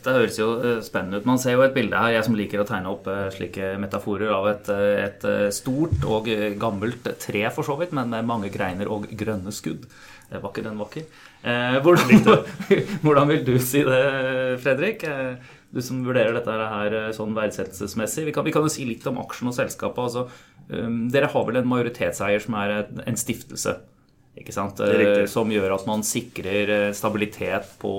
Dette 0.00 0.14
høres 0.16 0.38
jo 0.40 0.46
eh, 0.64 0.78
spennende 0.84 1.20
ut. 1.20 1.26
Man 1.28 1.40
ser 1.40 1.58
jo 1.58 1.64
et 1.66 1.74
bilde 1.76 1.98
her, 1.98 2.14
jeg 2.14 2.26
som 2.26 2.36
liker 2.38 2.62
å 2.62 2.68
tegne 2.68 2.92
opp 2.92 3.08
eh, 3.10 3.26
slike 3.34 3.74
metaforer, 3.82 4.32
av 4.32 4.48
et, 4.48 4.70
eh, 4.72 5.02
et 5.04 5.26
stort 5.54 6.06
og 6.08 6.30
gammelt 6.60 7.10
tre, 7.20 7.44
for 7.52 7.66
så 7.66 7.76
vidt, 7.80 7.92
men 7.96 8.12
med 8.14 8.28
mange 8.28 8.52
greiner 8.52 8.88
og 8.90 9.10
grønne 9.20 9.52
skudd. 9.54 9.84
Det 10.30 10.38
Var 10.40 10.52
ikke 10.52 10.62
den 10.68 10.78
vakker? 10.78 11.06
Hvordan, 11.82 12.10
hvordan 13.00 13.30
vil 13.32 13.40
du 13.46 13.54
si 13.64 13.80
det, 13.82 14.02
Fredrik? 14.60 15.02
Du 15.72 15.80
som 15.82 16.02
vurderer 16.04 16.36
dette 16.36 16.52
her 16.52 16.96
sånn 17.16 17.32
verdsettelsesmessig. 17.34 18.26
Vi 18.28 18.34
kan, 18.36 18.44
vi 18.44 18.52
kan 18.54 18.66
jo 18.66 18.70
si 18.70 18.84
litt 18.86 19.06
om 19.08 19.18
aksjen 19.22 19.48
og 19.48 19.56
selskapet. 19.56 20.04
altså 20.04 21.08
Dere 21.10 21.32
har 21.32 21.46
vel 21.48 21.58
en 21.62 21.70
majoritetseier 21.72 22.44
som 22.44 22.58
er 22.60 22.74
en 22.84 23.18
stiftelse? 23.18 23.74
Ikke 24.38 24.54
sant? 24.54 24.78
Som 25.28 25.50
gjør 25.50 25.74
at 25.74 25.88
man 25.88 26.04
sikrer 26.06 26.92
stabilitet 26.96 27.74
på 27.80 27.90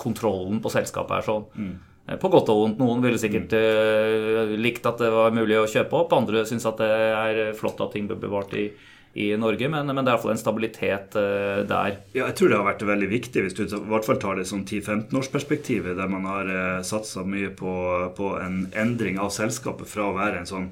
kontrollen 0.00 0.58
på 0.60 0.72
selskapet. 0.74 1.20
her 1.20 1.28
sånn. 1.28 1.46
Mm. 1.54 2.18
På 2.18 2.30
godt 2.32 2.50
og 2.50 2.64
vondt. 2.64 2.80
Noen 2.82 3.04
ville 3.04 3.20
sikkert 3.20 3.54
mm. 3.54 4.56
likt 4.58 4.88
at 4.90 4.98
det 4.98 5.12
var 5.14 5.36
mulig 5.36 5.60
å 5.60 5.68
kjøpe 5.70 6.00
opp. 6.02 6.16
Andre 6.16 6.42
syns 6.48 6.66
at 6.66 6.82
det 6.82 6.90
er 6.90 7.42
flott 7.58 7.80
at 7.84 7.94
ting 7.94 8.10
blir 8.10 8.18
bevart 8.18 8.56
i, 8.58 8.66
i 9.12 9.36
Norge, 9.36 9.68
men, 9.68 9.86
men, 9.90 10.04
det 10.04 10.12
er 10.12 10.16
iallfall 10.16 10.36
en 10.36 10.40
stabilitet 10.40 11.16
uh, 11.18 11.66
der. 11.66 11.96
Ja, 12.14 12.28
jeg 12.28 12.36
tror 12.38 12.52
det 12.52 12.58
har 12.60 12.68
vært 12.68 12.84
veldig 12.86 13.08
viktig, 13.10 13.42
hvis 13.42 13.56
du 13.58 13.64
i 13.64 13.80
hvert 13.90 14.06
fall 14.06 14.20
tar 14.22 14.38
det 14.38 14.46
sånn 14.46 14.62
10-15-årsperspektivet, 14.62 15.96
der 15.98 16.12
man 16.12 16.28
har 16.30 16.50
uh, 16.50 16.58
eh, 16.78 16.82
satsa 16.86 17.24
mye 17.26 17.50
på, 17.58 17.74
på, 18.18 18.34
en 18.38 18.68
endring 18.78 19.18
av 19.18 19.32
selskapet 19.34 19.90
fra 19.90 20.06
å 20.06 20.14
være 20.14 20.42
en 20.42 20.50
sånn 20.50 20.68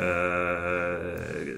uh, 0.00 1.52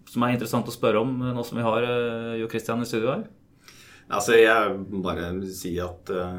som 0.06 0.26
er 0.26 0.36
interessant 0.36 0.68
å 0.70 0.74
spørre 0.74 1.02
om, 1.02 1.18
nå 1.34 1.46
som 1.46 1.58
vi 1.58 1.66
har 1.66 1.88
Jo 2.38 2.52
Christian 2.52 2.84
i 2.84 2.88
studio 2.88 3.14
her? 3.16 3.26
Altså, 4.06 4.36
Jeg 4.38 4.74
må 4.90 5.00
bare 5.02 5.32
si 5.50 5.72
at 5.82 6.10
uh, 6.14 6.36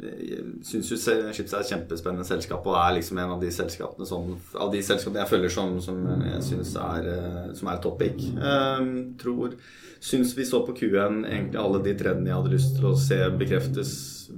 jeg 0.00 0.44
syns 0.64 0.88
jo 0.88 0.96
Chips 0.96 1.52
er 1.52 1.60
et 1.60 1.68
kjempespennende 1.68 2.24
selskap 2.24 2.64
og 2.64 2.78
er 2.80 2.94
liksom 2.96 3.20
en 3.20 3.34
av 3.34 3.42
de 3.42 3.50
selskapene, 3.52 4.06
som, 4.08 4.30
av 4.56 4.72
de 4.72 4.80
selskapene 4.80 5.20
jeg 5.20 5.32
følger 5.34 5.52
som, 5.52 5.74
som 5.84 6.00
jeg 6.24 6.40
syns 6.48 6.72
er, 6.80 7.10
uh, 7.12 7.50
som 7.56 7.68
er 7.68 7.82
topic. 7.84 8.24
Uh, 8.38 9.12
tror 9.20 9.58
Syns 10.04 10.34
vi 10.36 10.44
så 10.44 10.60
på 10.66 10.74
Q1 10.76 11.22
egentlig 11.24 11.60
alle 11.60 11.78
de 11.84 11.94
trendene 11.96 12.28
jeg 12.28 12.36
hadde 12.36 12.52
lyst 12.52 12.74
til 12.76 12.90
å 12.90 12.96
se 13.00 13.16
bekreftes, 13.40 13.92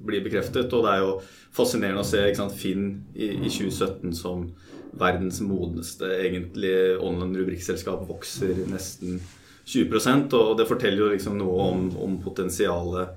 bli 0.06 0.20
bekreftet. 0.22 0.70
Og 0.70 0.84
det 0.86 0.92
er 0.92 1.00
jo 1.02 1.16
fascinerende 1.56 2.04
å 2.04 2.06
se 2.06 2.22
sant, 2.38 2.54
Finn 2.54 2.84
i, 3.16 3.32
i 3.32 3.50
2017 3.50 4.14
som 4.14 4.44
verdens 4.96 5.40
modneste 5.42 6.06
egentlig 6.20 6.72
online 7.02 7.42
rubrikkselskap 7.42 8.06
vokser 8.08 8.62
nesten 8.70 9.18
20 9.66 10.34
og 10.38 10.52
det 10.58 10.68
forteller 10.68 11.02
jo 11.02 11.12
liksom 11.12 11.38
noe 11.40 11.70
om, 11.72 11.88
om 11.98 12.18
potensialet 12.22 13.16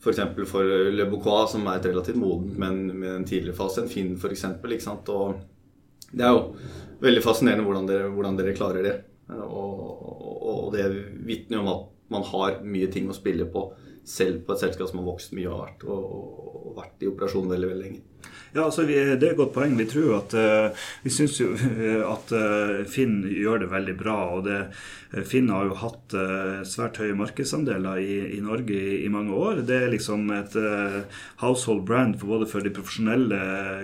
f.eks. 0.00 0.20
For, 0.34 0.46
for 0.48 0.64
Le 0.96 1.04
Bocois, 1.10 1.50
som 1.52 1.66
er 1.68 1.76
et 1.76 1.90
relativt 1.90 2.16
modent, 2.16 2.56
men 2.58 2.86
med 2.88 3.10
en 3.18 3.26
tidligere 3.28 3.58
fase 3.58 3.82
enn 3.82 3.90
Finn 3.92 4.14
f.eks. 4.16 4.46
Og 5.12 5.42
det 6.10 6.24
er 6.24 6.32
jo 6.32 6.44
veldig 7.04 7.24
fascinerende 7.24 7.66
hvordan 7.66 7.88
dere, 7.90 8.08
hvordan 8.14 8.38
dere 8.40 8.56
klarer 8.56 8.86
det. 8.86 8.96
Og, 9.30 9.84
og, 9.84 10.38
og 10.50 10.64
det 10.74 10.88
vitner 11.28 11.60
jo 11.60 11.64
om 11.66 11.72
at 11.74 11.86
man 12.10 12.24
har 12.32 12.62
mye 12.66 12.88
ting 12.90 13.10
å 13.10 13.16
spille 13.16 13.46
på, 13.52 13.68
selv 14.08 14.42
på 14.46 14.56
et 14.56 14.64
selskap 14.64 14.88
som 14.90 15.02
har 15.02 15.10
vokst 15.12 15.36
mye 15.36 15.52
og 15.52 15.60
vært, 15.66 15.84
og, 15.84 16.16
og 16.64 16.72
vært 16.80 17.04
i 17.04 17.10
operasjon 17.10 17.52
veldig, 17.52 17.70
veldig 17.74 17.84
lenge. 17.84 18.02
Ja, 18.52 18.64
altså 18.64 18.82
vi, 18.82 18.96
Det 18.98 19.28
er 19.28 19.34
et 19.34 19.38
godt 19.38 19.52
poeng. 19.54 19.76
Vi 19.78 19.86
tror 19.86 20.16
at 20.16 20.34
uh, 20.34 20.86
vi 21.04 21.12
syns 21.14 21.36
jo 21.38 21.52
at 22.14 22.32
uh, 22.34 22.80
Finn 22.90 23.22
gjør 23.30 23.62
det 23.62 23.68
veldig 23.70 23.94
bra. 24.00 24.16
og 24.34 24.48
det, 24.48 24.58
uh, 25.14 25.22
Finn 25.26 25.50
har 25.54 25.68
jo 25.68 25.76
hatt 25.78 26.16
svært 26.66 26.98
høye 27.02 27.14
markedsandeler 27.18 28.02
i, 28.02 28.16
i 28.36 28.40
Norge 28.42 28.74
i, 28.74 28.98
i, 29.04 29.08
mange 29.12 29.34
år. 29.34 29.62
Det 29.66 29.78
er 29.78 29.94
liksom 29.94 30.26
et 30.34 30.54
household 31.42 31.84
brand 31.86 32.18
for 32.18 32.34
både 32.34 32.50
for 32.50 32.66
de 32.66 32.74
profesjonelle 32.74 33.40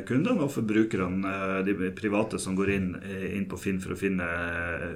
kundene 0.06 0.46
og 0.46 0.52
for 0.54 0.66
brukerne, 0.66 1.62
de 1.66 1.90
private 1.94 2.38
som 2.42 2.58
går 2.58 2.72
inn, 2.74 2.88
inn 3.32 3.48
på 3.50 3.58
Finn 3.58 3.82
for 3.82 3.94
å 3.94 3.98
finne, 3.98 4.28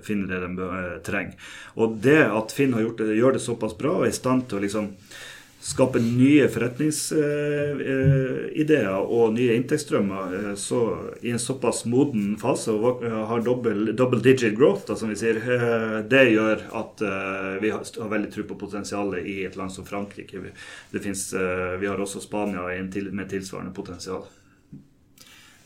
finne 0.06 0.30
det 0.30 0.38
de 0.44 0.70
trenger. 1.06 1.50
Og 1.78 1.98
det 2.02 2.22
at 2.26 2.54
Finn 2.54 2.78
gjort 2.78 3.02
gjør 3.06 3.38
det 3.38 3.42
såpass 3.42 3.78
bra 3.78 3.98
og 3.98 4.06
er 4.06 4.14
i 4.14 4.18
stand 4.18 4.46
til 4.50 4.60
å 4.60 4.64
liksom 4.66 4.90
skape 5.60 6.00
nye 6.00 6.46
forretningsideer 6.48 8.94
og 8.96 9.34
nye 9.36 9.52
inntektsstrømmer 9.58 10.32
eh, 10.38 10.54
så 10.56 10.96
i 11.20 11.30
en 11.34 11.42
såpass 11.42 11.84
moden 11.90 12.38
fase 12.40 12.72
og 12.72 13.02
har 13.04 13.40
double, 13.44 13.92
double 13.96 14.20
digit 14.24 14.56
growth, 14.56 14.86
da, 14.88 14.96
som 14.96 15.08
vi 15.12 15.16
sier, 15.20 15.36
eh, 15.36 16.00
det 16.08 16.32
gjør 16.32 16.64
at 16.80 17.02
eh, 17.04 17.60
vi 17.60 17.68
har, 17.74 17.84
veldig 17.84 18.32
tro 18.32 18.42
på 18.48 18.56
potensialet 18.64 19.20
i 19.28 19.44
et 19.44 19.56
land 19.60 19.72
som 19.74 19.84
Frankrike. 19.84 20.40
Det 20.90 21.00
finnes, 21.04 21.34
vi 21.80 21.86
har 21.86 22.00
også 22.00 22.20
Spania 22.24 22.62
med 23.12 23.28
tilsvarende 23.30 23.74
potensial. 23.76 24.24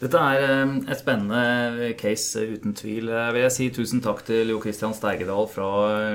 Dette 0.05 0.21
er 0.21 0.43
et 0.85 0.99
spennende 1.01 1.93
case, 1.97 2.43
uten 2.45 2.75
tvil. 2.77 3.09
Vil 3.09 3.45
jeg 3.47 3.55
si 3.55 3.71
tusen 3.73 4.03
takk 4.05 4.21
til 4.27 4.53
Jo 4.53 4.59
Christian 4.61 4.93
Steigedal 4.93 5.49
fra 5.49 5.71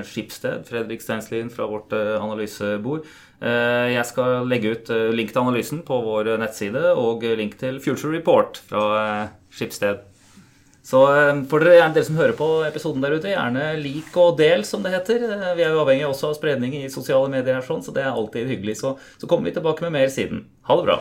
Skipsted, 0.05 0.67
Fredrik 0.69 1.01
Steinslien 1.01 1.49
fra 1.49 1.65
vårt 1.71 1.95
analysebord. 1.97 3.07
Eh, 3.39 3.87
jeg 3.93 4.03
skal 4.03 4.43
legge 4.51 4.73
ut 4.75 4.89
eh, 4.91 5.09
link 5.15 5.31
til 5.31 5.41
analysen 5.41 5.79
på 5.87 6.01
vår 6.03 6.33
nettside 6.41 6.91
og 6.99 7.23
link 7.39 7.55
til 7.59 7.79
Future 7.79 8.11
Report 8.17 8.59
fra 8.67 8.85
eh, 8.99 9.25
Skipsted. 9.55 10.03
Så 10.89 11.03
for 11.51 11.61
dere, 11.61 11.89
dere 11.93 12.05
som 12.07 12.17
hører 12.17 12.33
på 12.33 12.47
episoden 12.65 13.03
der 13.03 13.13
ute, 13.13 13.29
gjerne 13.29 13.75
lik 13.77 14.15
og 14.17 14.39
del, 14.39 14.63
som 14.65 14.81
det 14.81 14.95
heter. 14.95 15.27
Vi 15.57 15.65
er 15.65 15.75
jo 15.75 15.83
avhengig 15.83 16.07
også 16.07 16.31
av 16.31 16.39
spredning 16.39 16.73
i 16.79 16.87
sosiale 16.89 17.29
medier, 17.29 17.59
her, 17.59 17.67
sånn, 17.67 17.83
så 17.85 17.93
det 17.93 18.07
er 18.07 18.15
alltid 18.15 18.49
hyggelig. 18.49 18.79
Så, 18.81 18.95
så 19.21 19.29
kommer 19.29 19.51
vi 19.51 19.57
tilbake 19.59 19.85
med 19.85 19.93
mer 19.99 20.09
siden. 20.13 20.47
Ha 20.65 20.79
det 20.79 20.87
bra. 20.89 20.97